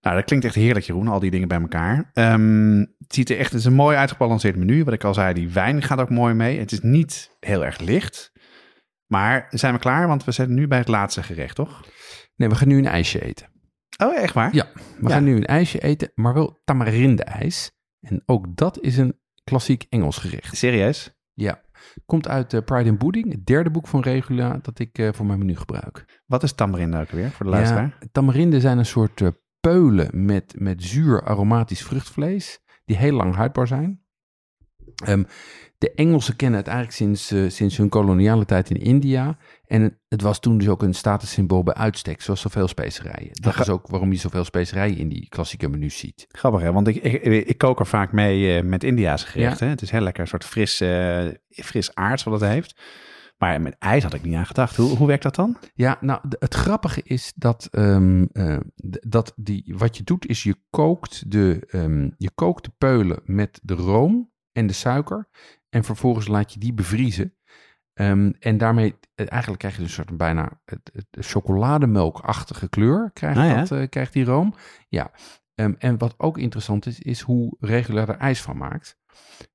Nou, 0.00 0.16
dat 0.16 0.24
klinkt 0.24 0.44
echt 0.44 0.54
heerlijk, 0.54 0.84
Jeroen, 0.86 1.08
al 1.08 1.20
die 1.20 1.30
dingen 1.30 1.48
bij 1.48 1.60
elkaar. 1.60 2.10
Ehm, 2.12 2.78
het 2.78 3.14
ziet 3.14 3.30
er 3.30 3.38
echt, 3.38 3.50
het 3.50 3.60
is 3.60 3.66
een 3.66 3.72
mooi 3.74 3.96
uitgebalanceerd 3.96 4.56
menu. 4.56 4.84
Wat 4.84 4.94
ik 4.94 5.04
al 5.04 5.14
zei, 5.14 5.34
die 5.34 5.50
wijn 5.50 5.82
gaat 5.82 6.00
ook 6.00 6.10
mooi 6.10 6.34
mee. 6.34 6.58
Het 6.58 6.72
is 6.72 6.80
niet 6.80 7.36
heel 7.40 7.64
erg 7.64 7.78
licht. 7.78 8.32
Maar 9.06 9.46
zijn 9.50 9.74
we 9.74 9.80
klaar? 9.80 10.06
Want 10.08 10.24
we 10.24 10.32
zijn 10.32 10.54
nu 10.54 10.68
bij 10.68 10.78
het 10.78 10.88
laatste 10.88 11.22
gerecht, 11.22 11.54
toch? 11.54 11.84
Nee, 12.36 12.48
we 12.48 12.54
gaan 12.54 12.68
nu 12.68 12.78
een 12.78 12.86
ijsje 12.86 13.24
eten. 13.24 13.46
Oh, 14.02 14.16
echt 14.16 14.34
waar? 14.34 14.54
Ja, 14.54 14.66
we 14.74 15.08
Ja. 15.08 15.14
gaan 15.14 15.24
nu 15.24 15.36
een 15.36 15.44
ijsje 15.46 15.78
eten, 15.78 16.10
maar 16.14 16.34
wel 16.34 16.60
tamarinde-ijs. 16.64 17.70
En 18.00 18.22
ook 18.26 18.56
dat 18.56 18.80
is 18.80 18.96
een 18.96 19.18
klassiek 19.44 19.86
Engels 19.88 20.18
gerecht. 20.18 20.56
Serieus? 20.56 21.12
Ja, 21.32 21.60
komt 22.06 22.28
uit 22.28 22.52
eh, 22.54 22.60
Pride 22.64 22.88
and 22.90 22.98
Pudding, 22.98 23.32
het 23.32 23.46
derde 23.46 23.70
boek 23.70 23.88
van 23.88 24.00
Regula 24.00 24.58
dat 24.62 24.78
ik 24.78 24.98
eh, 24.98 25.08
voor 25.12 25.26
mijn 25.26 25.38
menu 25.38 25.56
gebruik. 25.56 26.22
Wat 26.26 26.42
is 26.42 26.52
tamarinde 26.52 26.98
ook 27.00 27.10
weer, 27.10 27.30
voor 27.30 27.46
de 27.46 27.52
luisteraar? 27.52 27.96
Ja, 28.00 28.06
tamarinden 28.12 28.60
zijn 28.60 28.78
een 28.78 28.86
soort 28.86 29.20
eh, 29.20 29.28
peulen 29.60 30.24
met, 30.24 30.54
met 30.58 30.82
zuur 30.82 31.22
aromatisch 31.24 31.82
vruchtvlees, 31.82 32.60
die 32.84 32.96
heel 32.96 33.12
lang 33.12 33.34
houdbaar 33.34 33.66
zijn. 33.66 34.02
Ehm, 35.04 35.22
de 35.78 35.92
Engelsen 35.94 36.36
kennen 36.36 36.58
het 36.58 36.68
eigenlijk 36.68 36.96
sinds, 36.96 37.30
eh, 37.30 37.50
sinds 37.50 37.76
hun 37.76 37.88
koloniale 37.88 38.44
tijd 38.44 38.70
in 38.70 38.80
India. 38.80 39.36
En 39.66 39.98
het, 40.08 40.22
was 40.22 40.40
toen 40.40 40.58
dus 40.58 40.68
ook 40.68 40.82
een 40.82 40.94
statussymbool 40.94 41.62
bij 41.62 41.74
uitstek, 41.74 42.20
zoals 42.20 42.40
zoveel 42.40 42.68
specerijen. 42.68 43.30
Dat 43.32 43.58
is 43.60 43.68
ook 43.68 43.86
waarom 43.86 44.12
je 44.12 44.18
zoveel 44.18 44.44
specerijen 44.44 44.96
in 44.96 45.08
die 45.08 45.28
klassieke 45.28 45.68
menus 45.68 45.98
ziet. 45.98 46.26
Grappig, 46.28 46.60
hè? 46.60 46.72
Want 46.72 46.88
ik, 46.88 46.96
ik, 46.96 47.46
ik 47.46 47.58
kook 47.58 47.80
er 47.80 47.86
vaak 47.86 48.12
mee 48.12 48.56
eh, 48.56 48.64
met 48.64 48.84
Indiaanse 48.84 49.26
gerechten. 49.26 49.68
Het 49.68 49.82
is 49.82 49.90
heel 49.90 50.00
lekker, 50.00 50.22
een 50.22 50.28
soort 50.28 50.44
fris, 50.44 50.80
eh, 50.80 51.26
fris 51.48 51.94
aards 51.94 52.22
wat 52.22 52.40
het 52.40 52.50
heeft. 52.50 52.80
Maar 53.38 53.60
met 53.60 53.76
ijs 53.78 54.02
had 54.02 54.14
ik 54.14 54.22
niet 54.22 54.34
aan 54.34 54.46
gedacht. 54.46 54.76
Hoe, 54.76 54.96
hoe 54.96 55.06
werkt 55.06 55.22
dat 55.22 55.34
dan? 55.34 55.56
Ja, 55.74 55.98
nou, 56.00 56.20
het 56.38 56.54
grappige 56.54 57.02
is 57.04 57.32
dat, 57.36 57.68
ehm, 57.70 58.26
eh, 58.32 58.56
dat 59.06 59.32
die, 59.36 59.74
wat 59.76 59.96
je 59.96 60.02
doet 60.02 60.26
is 60.26 60.42
je 60.42 60.56
kookt, 60.70 61.30
de, 61.30 61.66
ehm, 61.70 62.10
je 62.16 62.30
kookt 62.34 62.64
de 62.64 62.72
peulen 62.78 63.20
met 63.24 63.60
de 63.62 63.74
room 63.74 64.32
en 64.52 64.66
de 64.66 64.72
suiker. 64.72 65.28
En 65.68 65.84
vervolgens 65.84 66.26
laat 66.28 66.52
je 66.52 66.58
die 66.60 66.72
bevriezen. 66.74 67.34
Ehm, 67.94 68.32
en 68.38 68.58
daarmee, 68.58 68.94
eh, 69.14 69.26
eigenlijk 69.28 69.60
krijg 69.60 69.76
je 69.76 69.82
dus 69.82 69.96
een 69.98 70.04
soort 70.04 70.16
bijna 70.16 70.60
chocolademelkachtige 71.10 72.68
kleur, 72.68 73.10
krijgt, 73.12 73.38
Ah, 73.38 73.46
ja? 73.46 73.58
dat, 73.58 73.70
eh, 73.70 73.88
krijgt 73.88 74.12
die 74.12 74.24
room. 74.24 74.54
Ja, 74.88 75.10
en 75.78 75.98
wat 75.98 76.14
ook 76.16 76.38
interessant 76.38 76.86
is, 76.86 76.98
is 77.00 77.20
hoe 77.20 77.56
regulair 77.60 78.08
er 78.08 78.16
ijs 78.16 78.42
van 78.42 78.56
maakt. 78.56 78.97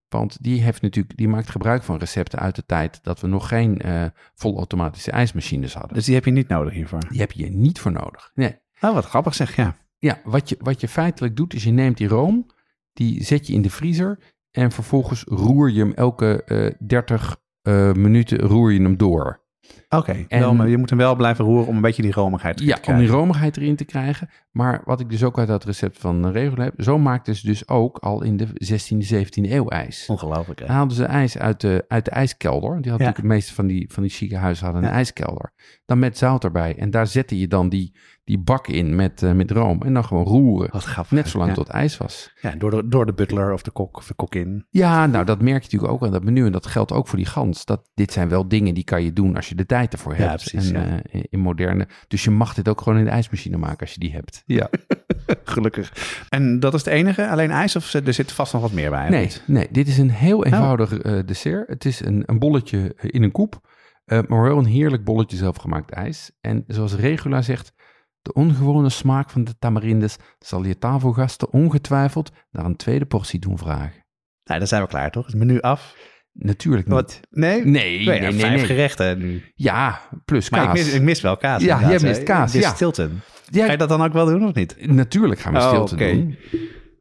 Want 0.09 0.43
die, 0.43 0.61
heeft 0.61 0.81
natuurlijk, 0.81 1.17
die 1.17 1.27
maakt 1.27 1.49
gebruik 1.49 1.83
van 1.83 1.97
recepten 1.97 2.39
uit 2.39 2.55
de 2.55 2.65
tijd 2.65 2.99
dat 3.03 3.19
we 3.19 3.27
nog 3.27 3.47
geen 3.47 3.81
eh 3.81 4.05
volautomatische 4.33 5.11
ijsmachines 5.11 5.73
hadden. 5.73 5.93
Dus 5.93 6.05
die 6.05 6.15
heb 6.15 6.25
je 6.25 6.31
niet 6.31 6.47
nodig 6.47 6.73
hiervoor. 6.73 6.99
Die 7.09 7.19
heb 7.19 7.31
je 7.31 7.49
niet 7.49 7.79
voor 7.79 7.91
nodig. 7.91 8.31
Nee. 8.33 8.57
Oh, 8.81 8.93
wat 8.93 9.05
grappig 9.05 9.33
zeg, 9.33 9.55
ja. 9.55 9.75
Ja, 9.97 10.19
wat 10.23 10.49
je, 10.49 10.57
wat 10.59 10.81
je 10.81 10.87
feitelijk 10.87 11.35
doet, 11.35 11.53
is 11.53 11.63
je 11.63 11.71
neemt 11.71 11.97
die 11.97 12.07
room, 12.07 12.45
die 12.93 13.23
zet 13.23 13.47
je 13.47 13.53
in 13.53 13.61
de 13.61 13.69
vriezer 13.69 14.19
en 14.51 14.71
vervolgens 14.71 15.23
roer 15.27 15.71
je 15.71 15.79
hem 15.79 15.93
elke 15.93 16.43
eh 16.43 16.87
30 16.87 17.37
eh, 17.61 17.91
minuten 17.91 18.39
roer 18.39 18.71
je 18.71 18.81
hem 18.81 18.97
door. 18.97 19.41
Oké, 19.89 20.25
je 20.67 20.77
moet 20.77 20.89
hem 20.89 20.99
wel 20.99 21.15
blijven 21.15 21.45
roeren 21.45 21.67
om 21.67 21.75
een 21.75 21.81
beetje 21.81 22.01
die 22.01 22.11
romigheid 22.11 22.57
te 22.57 22.65
Ja, 22.65 22.75
om 22.75 22.81
krijgen. 22.81 23.05
die 23.05 23.13
romigheid 23.13 23.57
erin 23.57 23.75
te 23.75 23.85
krijgen. 23.85 24.29
Maar 24.53 24.81
wat 24.85 24.99
ik 24.99 25.09
dus 25.09 25.23
ook 25.23 25.37
uit 25.37 25.47
dat 25.47 25.63
recept 25.63 25.97
van 25.99 26.27
Regel 26.31 26.63
heb, 26.63 26.73
zo 26.77 26.97
maakten 26.99 27.35
ze 27.35 27.45
dus 27.45 27.67
ook 27.67 27.97
al 27.97 28.23
in 28.23 28.37
de 28.37 28.47
16e, 28.47 29.13
17e 29.15 29.51
eeuw 29.51 29.67
ijs. 29.69 30.05
Ongelooflijk, 30.09 30.59
hè? 30.59 30.65
Dan 30.65 30.75
haalden 30.75 30.95
ze 30.95 31.05
ijs 31.05 31.37
uit 31.37 31.61
de, 31.61 31.85
uit 31.87 32.05
de 32.05 32.11
ijskelder. 32.11 32.59
Die 32.81 32.91
hadden 32.91 32.91
natuurlijk 32.91 33.17
het 33.17 33.25
meeste 33.25 33.53
van 33.53 33.67
die, 33.67 33.89
van 33.93 34.03
die 34.03 34.11
chique 34.11 34.37
huizen 34.37 34.65
hadden 34.65 34.83
een 34.83 34.89
Ja. 34.89 34.95
ijskelder. 34.95 35.53
Dan 35.85 35.99
met 35.99 36.17
zout 36.17 36.43
erbij. 36.43 36.75
En 36.77 36.91
daar 36.91 37.07
zette 37.07 37.39
je 37.39 37.47
dan 37.47 37.69
die, 37.69 37.95
die 38.23 38.39
bak 38.39 38.67
in 38.67 38.95
met, 38.95 39.23
eh, 39.23 39.31
met 39.31 39.51
room. 39.51 39.81
En 39.81 39.93
dan 39.93 40.03
gewoon 40.05 40.25
roeren. 40.25 40.71
Wat 40.71 40.83
grappig. 40.83 41.11
Net 41.11 41.27
zolang 41.29 41.49
ja. 41.49 41.55
tot 41.55 41.67
ijs 41.69 41.97
was. 41.97 42.31
Ja, 42.41 42.55
door 42.55 42.71
de, 42.71 42.87
door 42.87 43.05
de 43.05 43.13
butler 43.13 43.53
of 43.53 43.61
de 43.61 43.71
kok 43.71 43.97
of 43.97 44.07
de 44.07 44.13
kokin. 44.13 44.65
Ja, 44.69 45.05
nou 45.07 45.25
dat 45.25 45.41
merk 45.41 45.63
je 45.63 45.69
natuurlijk 45.71 45.91
ook 45.93 46.03
aan 46.03 46.11
dat 46.11 46.23
menu. 46.23 46.45
En 46.45 46.51
dat 46.51 46.65
geldt 46.65 46.91
ook 46.91 47.07
voor 47.07 47.17
die 47.17 47.27
gans. 47.27 47.65
Dat, 47.65 47.89
dit 47.93 48.11
zijn 48.11 48.29
wel 48.29 48.47
dingen 48.47 48.73
die 48.73 48.83
kan 48.83 49.03
je 49.03 49.13
doen 49.13 49.35
als 49.35 49.49
je 49.49 49.55
de 49.55 49.65
tijd 49.65 49.93
ervoor 49.93 50.17
Ja, 50.17 50.27
hebt. 50.29 50.49
precies, 50.49 50.71
en, 50.71 50.81
ja. 50.89 51.01
eh, 51.03 51.23
in 51.29 51.39
moderne. 51.39 51.87
Dus 52.07 52.23
je 52.23 52.31
mag 52.31 52.53
dit 52.53 52.67
ook 52.69 52.81
gewoon 52.81 52.99
in 52.99 53.05
de 53.05 53.11
ijsmachine 53.11 53.57
maken 53.57 53.79
als 53.79 53.93
je 53.93 53.99
die 53.99 54.11
hebt. 54.11 54.42
Ja. 54.45 54.69
Gelukkig. 55.43 55.91
En 56.29 56.59
dat 56.59 56.73
is 56.73 56.79
het 56.85 56.93
enige? 56.93 57.27
Alleen 57.29 57.51
ijs 57.51 57.75
of 57.75 57.93
er 57.93 58.13
zit 58.13 58.31
vast 58.31 58.53
nog 58.53 58.61
wat 58.61 58.71
meer 58.71 58.89
bij? 58.89 59.09
Nee, 59.09 59.31
nee, 59.47 59.67
dit 59.71 59.87
is 59.87 59.97
een 59.97 60.09
heel 60.11 60.45
eenvoudig 60.45 60.93
eh, 60.97 61.19
dessert. 61.25 61.67
Het 61.69 61.85
is 61.85 61.99
een, 62.05 62.23
een 62.25 62.39
bolletje 62.39 62.93
eh, 62.97 63.09
in 63.13 63.23
een 63.23 63.31
koep. 63.31 63.59
eh, 64.05 64.19
maar 64.27 64.41
wel 64.43 64.57
een 64.57 64.65
heerlijk 64.65 65.03
bolletje 65.03 65.37
zelfgemaakt 65.37 65.91
ijs. 65.91 66.31
En 66.41 66.63
zoals 66.67 66.93
Regula 66.95 67.41
zegt, 67.41 67.73
de 68.21 68.33
ongewone 68.33 68.89
smaak 68.89 69.29
van 69.29 69.43
de 69.43 69.57
tamarindes 69.59 70.15
zal 70.39 70.63
je 70.63 70.77
tafelgasten 70.77 71.51
ongetwijfeld 71.51 72.31
naar 72.51 72.65
een 72.65 72.75
tweede 72.75 73.05
portie 73.05 73.39
doen 73.39 73.57
vragen. 73.57 74.03
Nou, 74.43 74.59
dan 74.59 74.67
zijn 74.67 74.81
we 74.81 74.87
klaar, 74.87 75.11
toch? 75.11 75.25
Het 75.25 75.35
menu 75.35 75.61
af. 75.61 75.95
Natuurlijk 76.33 76.85
niet. 76.87 76.95
Wat? 76.95 77.19
Nee? 77.29 77.65
Nee, 77.65 77.97
Nee, 77.97 78.05
nee, 78.05 78.19
nee, 78.19 78.39
vijf 78.39 78.55
nee. 78.55 78.65
gerechten 78.65 79.17
nu. 79.19 79.43
Ja, 79.55 80.01
plus 80.25 80.49
Maar 80.49 80.65
kaas. 80.65 80.79
ik 80.79 80.85
mis, 80.85 80.93
ik 80.93 81.01
mis 81.01 81.21
wel 81.21 81.37
kaas. 81.37 81.61
Ja, 81.63 81.73
inderdaad, 81.75 82.01
jij 82.01 82.09
mist 82.09 82.23
kaas, 82.23 82.51
Dit 82.51 82.61
ja. 82.63 82.73
Stilton. 82.73 83.19
Ja, 83.51 83.65
Ga 83.65 83.71
je 83.71 83.77
dat 83.77 83.89
dan 83.89 84.01
ook 84.03 84.13
wel 84.13 84.25
doen 84.25 84.47
of 84.47 84.53
niet? 84.53 84.87
Natuurlijk 84.87 85.39
gaan 85.39 85.53
we 85.53 85.59
Oh, 85.59 85.67
stilte 85.67 85.95
doen. 85.95 86.37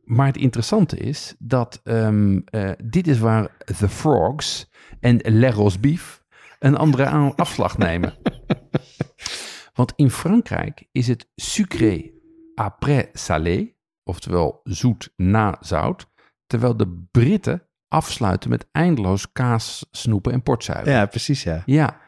Maar 0.04 0.26
het 0.26 0.36
interessante 0.36 0.96
is 0.96 1.34
dat 1.38 1.80
ehm, 1.84 2.40
eh, 2.44 2.70
dit 2.84 3.06
is 3.06 3.18
waar 3.18 3.56
The 3.78 3.88
Frogs 3.88 4.70
en 5.00 5.20
Le 5.22 5.70
Beef 5.80 6.22
een 6.58 6.76
andere 6.76 7.04
afslag 7.36 7.78
nemen. 7.78 8.14
Want 9.74 9.92
in 9.96 10.10
Frankrijk 10.10 10.88
is 10.92 11.08
het 11.08 11.28
sucré 11.34 12.10
après 12.54 13.08
salé, 13.12 13.74
oftewel 14.04 14.60
zoet 14.64 15.12
na 15.16 15.56
zout, 15.60 16.06
terwijl 16.46 16.76
de 16.76 17.06
Britten 17.10 17.66
afsluiten 17.88 18.50
met 18.50 18.66
eindeloos 18.72 19.32
kaas, 19.32 19.86
snoepen 19.90 20.32
en 20.32 20.42
portzuiver. 20.42 20.92
Ja, 20.92 21.06
precies 21.06 21.42
ja. 21.42 21.62
Ja, 21.66 22.00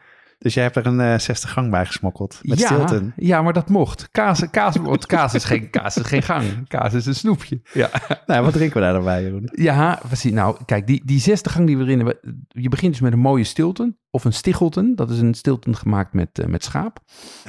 Dus 0.45 0.53
jij 0.53 0.63
hebt 0.63 0.75
er 0.75 0.85
een 0.85 0.99
eh 0.99 1.19
60 1.19 1.51
gang 1.51 1.69
bij 1.69 1.85
gesmokkeld. 1.85 2.39
Met 2.41 2.59
ja, 2.59 2.65
Stilton. 2.65 3.13
ja, 3.15 3.41
maar 3.41 3.53
dat 3.53 3.69
mocht. 3.69 4.11
Kaas, 4.11 4.49
kaas, 4.49 4.77
kaas, 5.05 5.33
is 5.33 5.43
geen, 5.43 5.69
kaas 5.69 5.97
is 5.97 6.05
geen 6.05 6.21
gang. 6.21 6.67
Kaas 6.67 6.93
is 6.93 7.05
een 7.05 7.15
snoepje. 7.15 7.61
Ja. 7.73 7.89
Nou, 8.25 8.43
wat 8.43 8.53
drinken 8.53 8.77
we 8.77 8.83
daar 8.83 8.93
dan 8.93 9.03
bij, 9.03 9.23
Jeroen? 9.23 9.49
Ja, 9.51 9.99
precies. 10.07 10.31
Nou, 10.31 10.57
kijk, 10.65 10.87
die, 10.87 11.01
die 11.05 11.19
zesde 11.19 11.49
gang 11.49 11.67
die 11.67 11.77
we 11.77 11.83
erin 11.83 11.97
hebben. 11.97 12.45
Je 12.47 12.69
begint 12.69 12.91
dus 12.91 13.01
met 13.01 13.13
een 13.13 13.19
mooie 13.19 13.43
stilton. 13.43 13.97
Of 14.15 14.25
een 14.25 14.33
stichelton. 14.33 14.95
Dat 14.95 15.09
is 15.09 15.19
een 15.19 15.33
stilton 15.33 15.75
gemaakt 15.75 16.13
met, 16.13 16.39
eh, 16.39 16.45
met 16.45 16.63
schaap. 16.63 16.99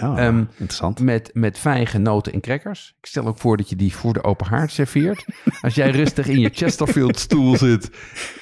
Oh, 0.03 0.19
Ehm, 0.21 0.39
interessant. 0.51 1.01
Met, 1.01 1.31
met 1.33 1.59
vijgen, 1.59 2.03
noten 2.03 2.33
en 2.33 2.41
crackers. 2.41 2.95
Ik 3.01 3.07
stel 3.07 3.27
ook 3.27 3.39
voor 3.39 3.57
dat 3.57 3.69
je 3.69 3.77
die 3.77 3.95
voor 3.95 4.13
de 4.13 4.25
open 4.25 4.47
haard 4.47 4.71
serveert. 4.73 5.25
Als 5.61 5.75
jij 5.75 5.91
rustig 5.91 6.27
in 6.27 6.39
je 6.41 6.51
Chesterfield 6.53 7.19
stoel 7.19 7.57
zit. 7.57 7.91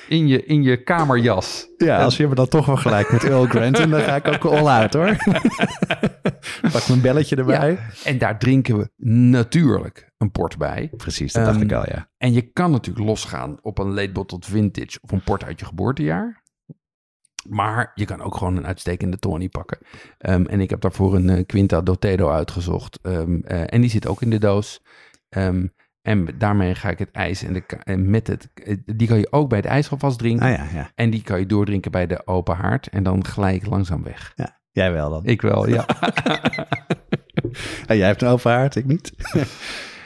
In 0.08 0.26
je, 0.26 0.44
in 0.44 0.62
je 0.62 0.82
kamerjas. 0.82 1.66
Ja, 1.76 2.02
als 2.02 2.16
je 2.16 2.28
me 2.28 2.34
dan 2.34 2.48
toch 2.48 2.66
wel 2.66 2.76
gelijk 2.76 3.12
met 3.12 3.24
Earl 3.24 3.46
Grant, 3.46 3.76
dan 3.76 4.00
ga 4.00 4.16
ik 4.16 4.28
ook 4.28 4.44
all 4.44 4.66
out 4.80 4.92
hoor. 4.92 5.16
Pak 6.72 6.88
mijn 6.88 7.00
belletje 7.00 7.36
erbij. 7.36 7.70
Ja, 7.70 7.78
en 8.04 8.18
daar 8.18 8.38
drinken 8.38 8.78
we 8.78 8.90
natuurlijk 9.36 10.12
een 10.18 10.30
port 10.30 10.58
bij. 10.58 10.90
Precies, 10.96 11.32
dat 11.32 11.44
dacht 11.44 11.56
Ehm, 11.56 11.64
ik 11.66 11.72
al, 11.72 11.84
ja. 11.86 12.08
En 12.16 12.32
je 12.32 12.42
kan 12.42 12.70
natuurlijk 12.70 13.06
losgaan 13.06 13.58
op 13.62 13.78
een 13.78 13.94
late 13.94 14.12
bottled 14.12 14.46
vintage 14.46 14.98
of 15.00 15.12
een 15.12 15.22
port 15.22 15.44
uit 15.44 15.60
je 15.60 15.66
geboortejaar. 15.66 16.42
Maar 17.48 17.92
je 17.94 18.04
kan 18.04 18.20
ook 18.22 18.36
gewoon 18.36 18.56
een 18.56 18.66
uitstekende 18.66 19.18
Tony 19.18 19.48
pakken. 19.48 19.78
Ehm, 20.18 20.44
en 20.44 20.60
ik 20.60 20.70
heb 20.70 20.80
daarvoor 20.80 21.14
een 21.14 21.30
eh, 21.30 21.46
Quinta 21.46 21.80
Dotedo 21.80 22.30
uitgezocht. 22.30 22.98
Ehm, 23.02 23.40
eh, 23.40 23.62
en 23.66 23.80
die 23.80 23.90
zit 23.90 24.06
ook 24.06 24.22
in 24.22 24.30
de 24.30 24.38
doos. 24.38 24.82
Ehm, 25.28 25.66
en 26.02 26.28
daarmee 26.38 26.74
ga 26.74 26.90
ik 26.90 26.98
het 26.98 27.10
ijs 27.10 27.42
en, 27.42 27.52
de, 27.52 27.62
en 27.84 28.10
met 28.10 28.26
het... 28.26 28.50
eh, 28.54 28.76
Die 28.84 29.08
kan 29.08 29.18
je 29.18 29.32
ook 29.32 29.48
bij 29.48 29.58
het 29.58 29.66
ijs 29.66 29.90
alvast 29.90 30.18
drinken. 30.18 30.46
Ah 30.46 30.56
ja, 30.56 30.66
ja. 30.72 30.90
En 30.94 31.10
die 31.10 31.22
kan 31.22 31.38
je 31.38 31.46
doordrinken 31.46 31.90
bij 31.90 32.06
de 32.06 32.26
open 32.26 32.56
haard. 32.56 32.86
En 32.88 33.02
dan 33.02 33.24
gelijk 33.24 33.66
langzaam 33.66 34.02
weg. 34.02 34.32
ja. 34.34 34.62
Jij 34.70 34.92
wel 34.92 35.10
dan. 35.10 35.24
Ik 35.24 35.42
wel, 35.42 35.68
ja. 35.68 35.86
En 37.86 37.96
jij 37.96 38.06
hebt 38.06 38.22
een 38.22 38.28
open 38.28 38.52
haard, 38.52 38.76
ik 38.76 38.84
niet. 38.84 39.12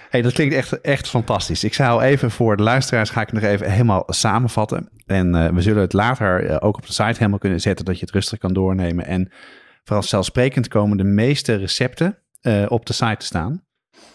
hey, 0.09 0.22
dat 0.22 0.32
klinkt 0.32 0.54
echt, 0.54 0.80
echt 0.80 1.09
fantastisch. 1.09 1.64
Ik 1.64 1.74
zou 1.74 2.02
even 2.02 2.30
voor 2.30 2.56
de 2.56 2.62
luisteraars, 2.62 3.11
ga 3.11 3.20
ik 3.20 3.30
het 3.30 3.40
nog 3.42 3.50
even 3.50 3.70
helemaal 3.70 4.04
samenvatten. 4.06 4.88
En 5.06 5.34
eh, 5.34 5.52
we 5.52 5.62
zullen 5.62 5.82
het 5.82 5.92
later 5.92 6.46
eh, 6.46 6.56
ook 6.61 6.76
op 6.76 6.86
de 6.86 6.92
site 6.92 7.18
helemaal 7.18 7.38
kunnen 7.38 7.61
zetten, 7.61 7.84
dat 7.84 7.98
je 7.98 8.04
het 8.04 8.14
rustig 8.14 8.38
kan 8.38 8.52
doornemen. 8.52 9.06
En 9.06 9.30
vooral 9.84 10.02
zelfsprekend 10.02 10.68
komen 10.68 10.96
de 10.96 11.04
meeste 11.04 11.54
recepten 11.54 12.18
eh, 12.40 12.64
op 12.68 12.86
de 12.86 12.92
site 12.92 13.16
te 13.16 13.26
staan. 13.26 13.66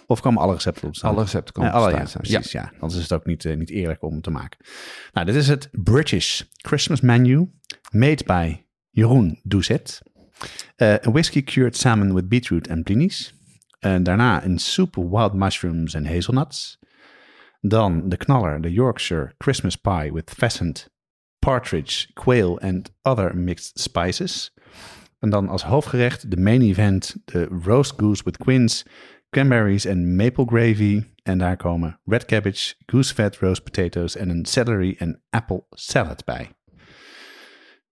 Of 0.07 0.21
komen 0.21 0.41
alle 0.41 0.53
recepten 0.53 0.87
op 0.87 0.95
staan? 0.95 1.11
Alle 1.11 1.21
recepten 1.21 1.53
komen 1.53 1.71
Ja, 1.71 1.77
alle, 1.77 1.91
ja, 1.91 2.05
precies, 2.13 2.51
ja. 2.51 2.71
Anders 2.73 2.95
is 2.95 3.01
het 3.01 3.13
ook 3.13 3.25
niet, 3.25 3.43
niet 3.57 3.69
eerlijk 3.69 4.03
om 4.03 4.21
te 4.21 4.31
maken. 4.31 4.59
Nou, 5.13 5.25
dit 5.25 5.35
is 5.35 5.47
het 5.47 5.69
British 5.71 6.41
Christmas 6.51 7.01
menu, 7.01 7.49
made 7.91 8.23
by 8.25 8.57
Jeroen 8.89 9.39
Doucet. 9.43 10.01
Eh, 10.75 10.95
Een 11.01 11.11
whiskey 11.11 11.41
cured 11.41 11.77
salmon 11.77 12.13
with 12.13 12.29
beetroot 12.29 12.67
en 12.67 12.83
blinis. 12.83 13.33
En 13.84 14.03
daarna 14.03 14.43
een 14.43 14.59
soup 14.59 14.97
of 14.97 15.09
wild 15.09 15.34
mushrooms 15.34 15.93
en 15.93 16.05
hazelnuts. 16.05 16.79
Dan 17.61 18.09
de 18.09 18.17
knaller, 18.17 18.61
de 18.61 18.71
Yorkshire 18.71 19.34
Christmas 19.38 19.75
pie 19.75 20.13
with 20.13 20.34
pheasant, 20.38 20.89
partridge, 21.39 22.13
quail 22.13 22.59
and 22.59 22.93
other 23.01 23.38
mixed 23.38 23.79
spices. 23.79 24.53
En 25.19 25.29
dan 25.29 25.49
als 25.49 25.63
hoofdgerecht 25.63 26.31
de 26.31 26.38
main 26.38 26.61
event, 26.61 27.15
de 27.25 27.43
roast 27.43 27.93
goose 27.97 28.23
with 28.23 28.38
quince, 28.38 28.86
cranberries 29.29 29.86
en 29.86 30.15
maple 30.15 30.45
gravy. 30.45 31.03
En 31.23 31.38
daar 31.38 31.57
komen 31.57 31.99
red 32.05 32.25
cabbage, 32.25 32.73
goose 32.86 33.13
fat 33.13 33.36
roast 33.36 33.63
potatoes 33.63 34.15
en 34.15 34.29
een 34.29 34.45
celery 34.45 34.95
en 34.97 35.21
apple 35.29 35.65
salad 35.69 36.25
bij. 36.25 36.49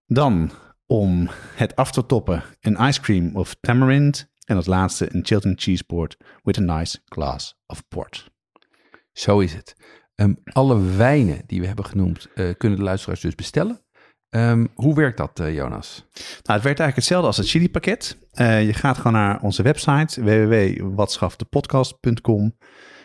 Dan 0.06 0.52
om 0.86 1.30
het 1.56 1.76
af 1.76 1.92
te 1.92 2.06
toppen 2.06 2.44
een 2.62 2.88
ice 2.88 3.02
cream 3.02 3.36
of 3.36 3.56
tamarind. 3.62 4.31
En 4.46 4.56
als 4.56 4.66
laatste 4.66 5.16
een 5.16 5.26
Chilton 5.26 5.54
cheese 5.56 5.84
board 5.88 6.18
with 6.44 6.58
a 6.58 6.62
nice 6.62 7.00
glass 7.06 7.62
of 7.66 7.88
port. 7.88 8.32
Zo 9.14 9.40
is 9.40 9.54
het. 9.54 9.76
Ehm, 10.16 10.34
alle 10.44 10.82
wijnen 10.82 11.42
die 11.48 11.60
we 11.60 11.68
hebben 11.68 11.86
genoemd, 11.86 12.28
eh, 12.36 12.50
kunnen 12.58 12.78
de 12.78 12.84
luisteraars 12.84 13.22
dus 13.22 13.36
bestellen. 13.36 13.82
Ehm, 14.30 14.66
hoe 14.74 14.96
werkt 14.96 15.18
dat, 15.18 15.40
eh, 15.40 15.54
Jonas? 15.54 16.06
Nou, 16.14 16.26
het 16.34 16.64
werkt 16.64 16.66
eigenlijk 16.66 16.96
hetzelfde 16.96 17.28
als 17.28 17.38
het 17.38 17.50
chili-pakket. 17.50 18.18
Eh, 18.32 18.66
je 18.66 18.74
gaat 18.74 18.98
gewoon 18.98 19.14
naar 19.14 19.42
onze 19.42 19.64
website 19.64 20.24
www.watschaftepodcast.com 20.24 22.56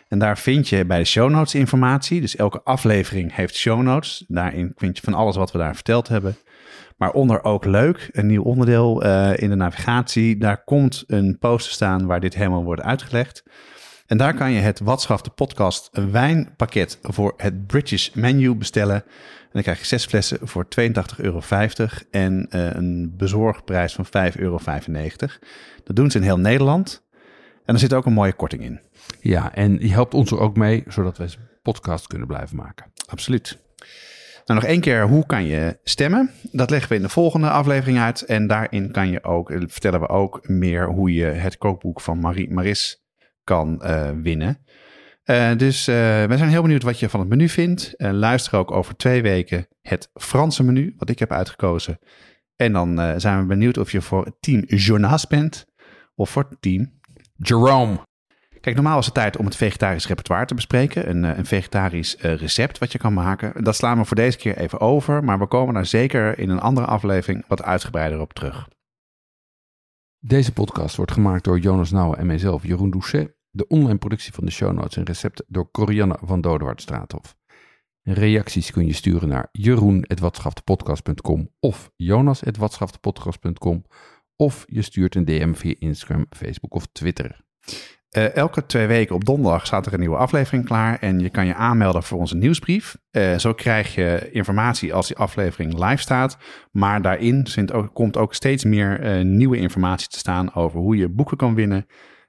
en 0.08 0.18
daar 0.18 0.38
vind 0.38 0.68
je 0.68 0.84
bij 0.84 0.98
de 0.98 1.04
show 1.04 1.30
notes 1.30 1.54
informatie. 1.54 2.20
Dus 2.20 2.36
elke 2.36 2.62
aflevering 2.62 3.34
heeft 3.34 3.54
show 3.54 3.82
notes. 3.82 4.24
Daarin 4.28 4.72
vind 4.76 4.96
je 4.96 5.02
van 5.02 5.14
alles 5.14 5.36
wat 5.36 5.52
we 5.52 5.58
daar 5.58 5.74
verteld 5.74 6.08
hebben. 6.08 6.36
Maar 6.96 7.10
onder 7.10 7.44
ook 7.44 7.64
leuk, 7.64 8.08
een 8.12 8.26
nieuw 8.26 8.42
onderdeel 8.42 9.02
eh, 9.02 9.32
in 9.36 9.48
de 9.48 9.54
navigatie. 9.54 10.36
Daar 10.36 10.64
komt 10.64 11.04
een 11.06 11.38
poster 11.38 11.72
staan 11.72 12.06
waar 12.06 12.20
dit 12.20 12.34
helemaal 12.34 12.64
wordt 12.64 12.82
uitgelegd. 12.82 13.44
En 14.06 14.16
daar 14.16 14.34
kan 14.34 14.52
je 14.52 14.60
het 14.60 14.80
Watschaf 14.80 15.22
de 15.22 15.30
podcast 15.30 15.88
een 15.92 16.10
wijnpakket 16.10 16.98
voor 17.02 17.34
het 17.36 17.66
British 17.66 18.10
menu 18.14 18.54
bestellen. 18.54 18.94
En 18.94 19.52
dan 19.52 19.62
krijg 19.62 19.78
je 19.78 19.84
zes 19.84 20.06
flessen 20.06 20.38
voor 20.42 20.66
82,50 20.80 20.92
euro 21.16 21.40
en 22.10 22.46
eh, 22.50 22.74
een 22.74 23.14
bezorgprijs 23.16 23.94
van 23.94 24.06
5,95 24.06 24.10
euro. 24.38 24.58
Dat 25.84 25.96
doen 25.96 26.10
ze 26.10 26.18
in 26.18 26.24
heel 26.24 26.38
Nederland. 26.38 27.04
En 27.64 27.74
er 27.74 27.80
zit 27.80 27.94
ook 27.94 28.06
een 28.06 28.12
mooie 28.12 28.32
korting 28.32 28.62
in. 28.62 28.80
Ja, 29.20 29.54
en 29.54 29.78
je 29.80 29.92
helpt 29.92 30.14
ons 30.14 30.30
er 30.30 30.40
ook 30.40 30.56
mee, 30.56 30.84
zodat 30.88 31.18
we 31.18 31.28
podcast 31.62 32.06
kunnen 32.06 32.26
blijven 32.26 32.56
maken. 32.56 32.86
Absoluut. 33.06 33.65
Nou, 34.46 34.60
nog 34.60 34.68
één 34.68 34.80
keer, 34.80 35.08
hoe 35.08 35.26
kan 35.26 35.44
je 35.44 35.78
stemmen? 35.84 36.30
Dat 36.52 36.70
leggen 36.70 36.88
we 36.88 36.94
in 36.94 37.02
de 37.02 37.08
volgende 37.08 37.50
aflevering 37.50 37.98
uit. 37.98 38.22
En 38.22 38.46
daarin 38.46 38.90
kan 38.90 39.10
je 39.10 39.24
ook, 39.24 39.50
eh, 39.50 39.60
vertellen 39.66 40.00
we 40.00 40.08
ook 40.08 40.48
meer 40.48 40.88
hoe 40.88 41.12
je 41.12 41.24
het 41.24 41.58
kookboek 41.58 42.00
van 42.00 42.18
Marie 42.18 42.52
Maris 42.52 43.04
kan 43.44 43.82
eh, 43.82 44.10
winnen. 44.22 44.58
Eh, 45.24 45.56
dus 45.56 45.88
eh 45.88 45.94
wij 45.96 46.36
zijn 46.36 46.48
heel 46.48 46.62
benieuwd 46.62 46.82
wat 46.82 46.98
je 46.98 47.08
van 47.08 47.20
het 47.20 47.28
menu 47.28 47.48
vindt. 47.48 47.94
Luister 47.96 48.58
ook 48.58 48.70
over 48.70 48.96
twee 48.96 49.22
weken 49.22 49.66
het 49.82 50.10
Franse 50.14 50.62
menu, 50.62 50.94
wat 50.98 51.10
ik 51.10 51.18
heb 51.18 51.32
uitgekozen. 51.32 51.98
En 52.56 52.72
dan 52.72 53.20
zijn 53.20 53.40
we 53.40 53.46
benieuwd 53.46 53.78
of 53.78 53.92
je 53.92 54.00
voor 54.00 54.36
team 54.40 54.62
Jonas 54.66 55.26
bent 55.26 55.66
of 56.14 56.30
voor 56.30 56.48
team 56.60 56.92
Jerome. 57.36 58.05
Kijk, 58.66 58.78
normaal 58.78 58.98
is 58.98 59.04
het 59.04 59.14
tijd 59.14 59.36
om 59.36 59.44
het 59.44 59.56
vegetarisch 59.56 60.06
repertoire 60.06 60.46
te 60.46 60.54
bespreken. 60.54 61.08
Een, 61.08 61.24
eh, 61.24 61.38
een 61.38 61.46
vegetarisch 61.46 62.16
eh, 62.16 62.34
recept 62.34 62.78
wat 62.78 62.92
je 62.92 62.98
kan 62.98 63.12
maken. 63.12 63.64
Dat 63.64 63.76
slaan 63.76 63.98
we 63.98 64.04
voor 64.04 64.16
deze 64.16 64.38
keer 64.38 64.56
even 64.56 64.80
over. 64.80 65.24
Maar 65.24 65.38
we 65.38 65.46
komen 65.46 65.74
daar 65.74 65.86
zeker 65.86 66.38
in 66.38 66.48
een 66.50 66.60
andere 66.60 66.86
aflevering 66.86 67.44
wat 67.48 67.62
uitgebreider 67.62 68.20
op 68.20 68.32
terug. 68.32 68.68
Deze 70.18 70.52
podcast 70.52 70.96
wordt 70.96 71.12
gemaakt 71.12 71.44
door 71.44 71.58
Jonas 71.58 71.90
Nouwen 71.90 72.18
en 72.18 72.26
mijzelf, 72.26 72.62
Jeroen 72.62 72.90
Doucet. 72.90 73.36
De 73.50 73.66
online 73.66 73.98
productie 73.98 74.32
van 74.32 74.44
de 74.44 74.50
show 74.50 74.72
notes 74.72 74.96
en 74.96 75.04
recepten 75.04 75.44
door 75.48 75.70
Corianne 75.70 76.18
van 76.22 76.40
Dodewaard 76.40 76.82
Straathof. 76.82 77.36
Reacties 78.02 78.70
kun 78.70 78.86
je 78.86 78.92
sturen 78.92 79.28
naar 79.28 79.48
jeroen.watschaftepodcast.com 79.52 81.50
of 81.60 81.90
jonas.watschaftepodcast.com 81.96 83.84
of 84.36 84.64
je 84.66 84.82
stuurt 84.82 85.14
een 85.14 85.24
DM 85.24 85.54
via 85.54 85.74
Instagram, 85.78 86.26
Facebook 86.30 86.74
of 86.74 86.86
Twitter. 86.92 87.44
Eh, 88.16 88.34
elke 88.34 88.66
twee 88.66 88.86
weken 88.86 89.14
op 89.14 89.24
donderdag 89.24 89.66
staat 89.66 89.86
er 89.86 89.92
een 89.92 90.00
nieuwe 90.00 90.16
aflevering 90.16 90.64
klaar. 90.64 90.98
En 90.98 91.20
je 91.20 91.30
kan 91.30 91.46
je 91.46 91.54
aanmelden 91.54 92.02
voor 92.02 92.18
onze 92.18 92.36
nieuwsbrief. 92.36 92.96
Eh, 93.10 93.38
zo 93.38 93.52
krijg 93.52 93.94
je 93.94 94.28
informatie 94.32 94.94
als 94.94 95.06
die 95.06 95.16
aflevering 95.16 95.84
live 95.84 96.02
staat. 96.02 96.38
Maar 96.70 97.02
daarin 97.02 97.46
komt 97.92 98.16
ook 98.16 98.34
steeds 98.34 98.64
meer 98.64 99.00
eh, 99.00 99.24
nieuwe 99.24 99.56
informatie 99.56 100.08
te 100.08 100.18
staan 100.18 100.54
over 100.54 100.80
hoe 100.80 100.96
je 100.96 101.08
boeken 101.08 101.36
kan 101.36 101.54
winnen. 101.54 101.86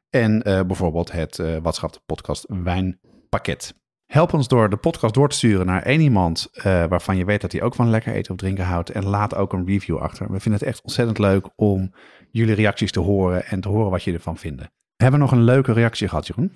En 0.09 0.41
bijvoorbeeld 0.43 1.11
het 1.11 1.37
uh, 1.37 1.57
Watschap 1.61 2.01
Podcast 2.05 2.45
Wijnpakket. 2.63 3.73
Help 4.05 4.33
ons 4.33 4.47
door 4.47 4.69
de 4.69 4.77
podcast 4.77 5.13
door 5.13 5.29
te 5.29 5.35
sturen 5.35 5.65
naar 5.65 5.83
één 5.83 6.01
iemand 6.01 6.49
waarvan 6.63 7.17
je 7.17 7.25
weet 7.25 7.41
dat 7.41 7.51
hij 7.51 7.61
ook 7.61 7.75
van 7.75 7.89
lekker 7.89 8.13
eten 8.13 8.31
of 8.31 8.37
drinken 8.37 8.65
houdt. 8.65 8.89
En 8.89 9.05
laat 9.05 9.35
ook 9.35 9.53
een 9.53 9.65
review 9.65 9.97
achter. 9.97 10.31
We 10.31 10.39
vinden 10.39 10.59
het 10.59 10.69
echt 10.69 10.81
ontzettend 10.81 11.17
leuk 11.17 11.49
om 11.55 11.93
jullie 12.31 12.55
reacties 12.55 12.91
te 12.91 12.99
horen 12.99 13.45
en 13.45 13.61
te 13.61 13.69
horen 13.69 13.91
wat 13.91 14.03
je 14.03 14.13
ervan 14.13 14.37
vinden. 14.37 14.71
Hebben 14.97 15.19
we 15.19 15.25
nog 15.25 15.35
een 15.35 15.43
leuke 15.43 15.73
reactie 15.73 16.07
gehad, 16.07 16.27
Jeroen? 16.27 16.51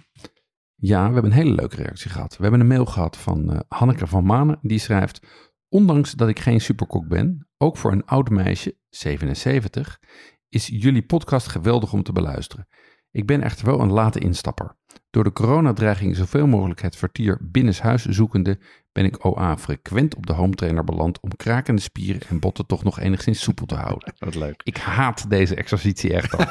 Ja, 0.75 1.07
we 1.07 1.13
hebben 1.13 1.31
een 1.31 1.37
hele 1.37 1.55
leuke 1.55 1.75
reactie 1.75 2.09
gehad. 2.09 2.37
We 2.37 2.41
hebben 2.41 2.59
een 2.59 2.67
mail 2.67 2.85
gehad 2.85 3.17
van 3.17 3.53
uh, 3.53 3.59
Hanneke 3.67 4.07
van 4.07 4.25
Manen. 4.25 4.59
Die 4.61 4.79
schrijft: 4.79 5.21
Ondanks 5.69 6.11
dat 6.11 6.29
ik 6.29 6.39
geen 6.39 6.61
superkok 6.61 7.07
ben, 7.07 7.47
ook 7.57 7.77
voor 7.77 7.91
een 7.91 8.05
oud 8.05 8.29
meisje, 8.29 8.77
77, 8.89 9.99
is 10.49 10.67
jullie 10.67 11.05
podcast 11.05 11.47
geweldig 11.47 11.93
om 11.93 12.03
te 12.03 12.11
beluisteren. 12.11 12.67
Ik 13.11 13.25
ben 13.25 13.41
echter 13.41 13.65
wel 13.65 13.79
een 13.79 13.91
late 13.91 14.19
instapper. 14.19 14.77
Door 15.09 15.23
de 15.23 15.31
coronadreiging 15.31 16.15
zoveel 16.15 16.47
mogelijk 16.47 16.81
het 16.81 16.95
vertier 16.95 17.37
binnenshuis 17.41 18.05
zoekende, 18.05 18.59
ben 18.91 19.05
ik 19.05 19.25
OA 19.25 19.57
frequent 19.57 20.15
op 20.15 20.25
de 20.25 20.33
home 20.33 20.55
trainer 20.55 20.83
beland 20.83 21.19
om 21.19 21.35
krakende 21.35 21.81
spieren 21.81 22.21
en 22.29 22.39
botten 22.39 22.65
toch 22.65 22.83
nog 22.83 22.99
enigszins 22.99 23.41
soepel 23.41 23.65
te 23.65 23.75
houden. 23.75 24.13
Wat 24.19 24.35
leuk. 24.35 24.61
Ik 24.63 24.77
haat 24.77 25.29
deze 25.29 25.55
exercitie 25.55 26.13
echt 26.13 26.37
al. 26.37 26.45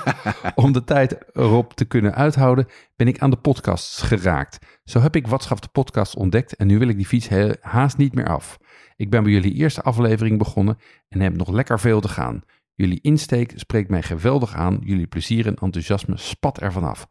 Om 0.64 0.72
de 0.72 0.84
tijd 0.84 1.18
erop 1.32 1.74
te 1.74 1.84
kunnen 1.84 2.14
uithouden, 2.14 2.66
ben 2.96 3.08
ik 3.08 3.18
aan 3.18 3.30
de 3.30 3.36
podcasts 3.36 4.02
geraakt. 4.02 4.58
Zo 4.84 5.00
heb 5.00 5.16
ik 5.16 5.26
WhatsApp 5.26 5.62
de 5.62 5.68
podcast 5.72 6.16
ontdekt 6.16 6.56
en 6.56 6.66
nu 6.66 6.78
wil 6.78 6.88
ik 6.88 6.96
die 6.96 7.06
fiets 7.06 7.28
haast 7.60 7.96
niet 7.96 8.14
meer 8.14 8.28
af. 8.28 8.58
Ik 8.96 9.10
ben 9.10 9.22
bij 9.22 9.32
jullie 9.32 9.54
eerste 9.54 9.82
aflevering 9.82 10.38
begonnen 10.38 10.78
en 11.08 11.20
heb 11.20 11.36
nog 11.36 11.48
lekker 11.48 11.80
veel 11.80 12.00
te 12.00 12.08
gaan. 12.08 12.42
Jullie 12.74 13.00
insteek 13.00 13.52
spreekt 13.54 13.90
mij 13.90 14.02
geweldig 14.02 14.54
aan. 14.54 14.78
Jullie 14.80 15.06
plezier 15.06 15.46
en 15.46 15.54
enthousiasme 15.54 16.16
spat 16.16 16.60
ervan 16.60 16.84
af. 16.84 17.06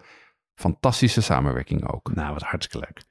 Fantastische 0.60 1.22
samenwerking 1.22 1.92
ook. 1.92 2.12
Nou, 2.14 2.34
wat 2.34 2.42
hartstikke 2.42 2.88
leuk. 2.88 3.04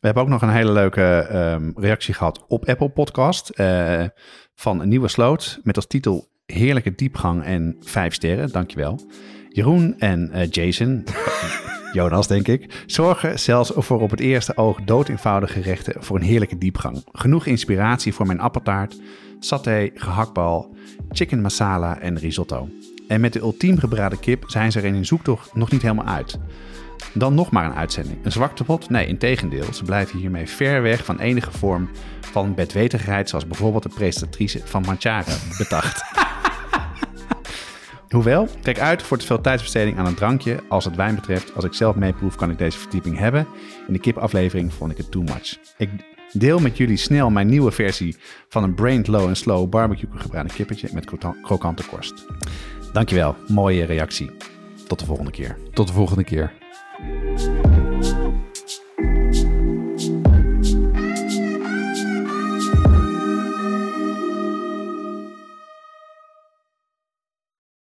We 0.00 0.06
hebben 0.06 0.22
ook 0.22 0.28
nog 0.28 0.42
een 0.42 0.50
hele 0.50 0.72
leuke 0.72 1.02
ehm, 1.02 1.70
reactie 1.74 2.14
gehad 2.14 2.44
op 2.48 2.68
Apple 2.68 2.88
Podcast 2.88 3.48
eh, 3.48 4.04
van 4.54 4.80
een 4.80 4.88
nieuwe 4.88 5.08
sloot 5.08 5.60
met 5.62 5.76
als 5.76 5.86
titel 5.86 6.28
Heerlijke 6.46 6.94
diepgang 6.94 7.44
en 7.44 7.76
vijf 7.80 8.14
sterren. 8.14 8.52
Dankjewel. 8.52 9.00
Jeroen 9.48 9.98
en 9.98 10.30
eh, 10.30 10.50
Jason, 10.50 11.04
Jonas 11.92 12.28
denk 12.28 12.48
ik, 12.48 12.84
zorgen 12.86 13.38
zelfs 13.38 13.72
voor 13.74 14.00
op 14.00 14.10
het 14.10 14.20
eerste 14.20 14.56
oog 14.56 14.80
doodeenvoudige 14.84 15.62
gerechten 15.62 16.02
voor 16.02 16.16
een 16.16 16.22
heerlijke 16.22 16.58
diepgang. 16.58 17.04
Genoeg 17.12 17.46
inspiratie 17.46 18.14
voor 18.14 18.26
mijn 18.26 18.40
appeltaart, 18.40 19.00
saté, 19.38 19.90
gehaktbal, 19.94 20.76
chicken 21.10 21.40
masala 21.40 21.98
en 21.98 22.18
risotto. 22.18 22.68
En 23.08 23.20
met 23.20 23.32
de 23.32 23.40
ultiem 23.40 23.78
gebraden 23.78 24.20
kip 24.20 24.44
zijn 24.46 24.72
ze 24.72 24.78
er 24.78 24.84
in 24.84 24.94
hun 24.94 25.06
zoektocht 25.06 25.54
nog 25.54 25.70
niet 25.70 25.82
helemaal 25.82 26.06
uit. 26.06 26.38
Dan 27.14 27.34
nog 27.34 27.50
maar 27.50 27.64
een 27.64 27.74
uitzending. 27.74 28.18
Een 28.22 28.32
zwaktebot? 28.32 28.90
Nee, 28.90 29.06
integendeel. 29.06 29.72
Ze 29.72 29.84
blijven 29.84 30.18
hiermee 30.18 30.48
ver 30.48 30.82
weg 30.82 31.04
van 31.04 31.18
enige 31.18 31.50
vorm 31.50 31.90
van 32.20 32.54
bedwetigheid, 32.54 33.28
zoals 33.28 33.46
bijvoorbeeld 33.46 33.82
de 33.82 33.88
presentatrice 33.88 34.60
van 34.64 34.82
Manchara 34.86 35.36
betacht. 35.58 36.02
Hoewel, 38.08 38.48
kijk 38.62 38.78
uit 38.80 39.02
voor 39.02 39.18
te 39.18 39.26
veel 39.26 39.40
tijdsbesteding 39.40 39.98
aan 39.98 40.06
een 40.06 40.14
drankje. 40.14 40.60
Als 40.68 40.84
het 40.84 40.96
wijn 40.96 41.14
betreft, 41.14 41.54
als 41.54 41.64
ik 41.64 41.72
zelf 41.72 41.96
meeproef, 41.96 42.36
kan 42.36 42.50
ik 42.50 42.58
deze 42.58 42.78
verdieping 42.78 43.18
hebben. 43.18 43.46
In 43.86 43.92
de 43.92 43.98
kipaflevering 43.98 44.72
vond 44.72 44.90
ik 44.90 44.96
het 44.96 45.10
too 45.10 45.22
much. 45.22 45.58
Ik 45.76 45.90
deel 46.32 46.58
met 46.58 46.76
jullie 46.76 46.96
snel 46.96 47.30
mijn 47.30 47.46
nieuwe 47.46 47.70
versie 47.70 48.16
van 48.48 48.62
een 48.62 48.74
brain 48.74 49.04
low 49.06 49.28
en 49.28 49.36
slow 49.36 49.68
barbecue 49.68 50.08
gebraden 50.14 50.52
kippetje 50.52 50.88
met 50.92 51.06
krokante 51.42 51.86
korst. 51.86 52.26
Dankjewel, 52.92 53.36
mooie 53.48 53.84
reactie. 53.84 54.30
Tot 54.86 54.98
de 54.98 55.04
volgende 55.06 55.30
keer. 55.30 55.56
Tot 55.72 55.86
de 55.86 55.92
volgende 55.92 56.24
keer. 56.24 56.61
Thank 57.02 57.66
you. 57.66 57.71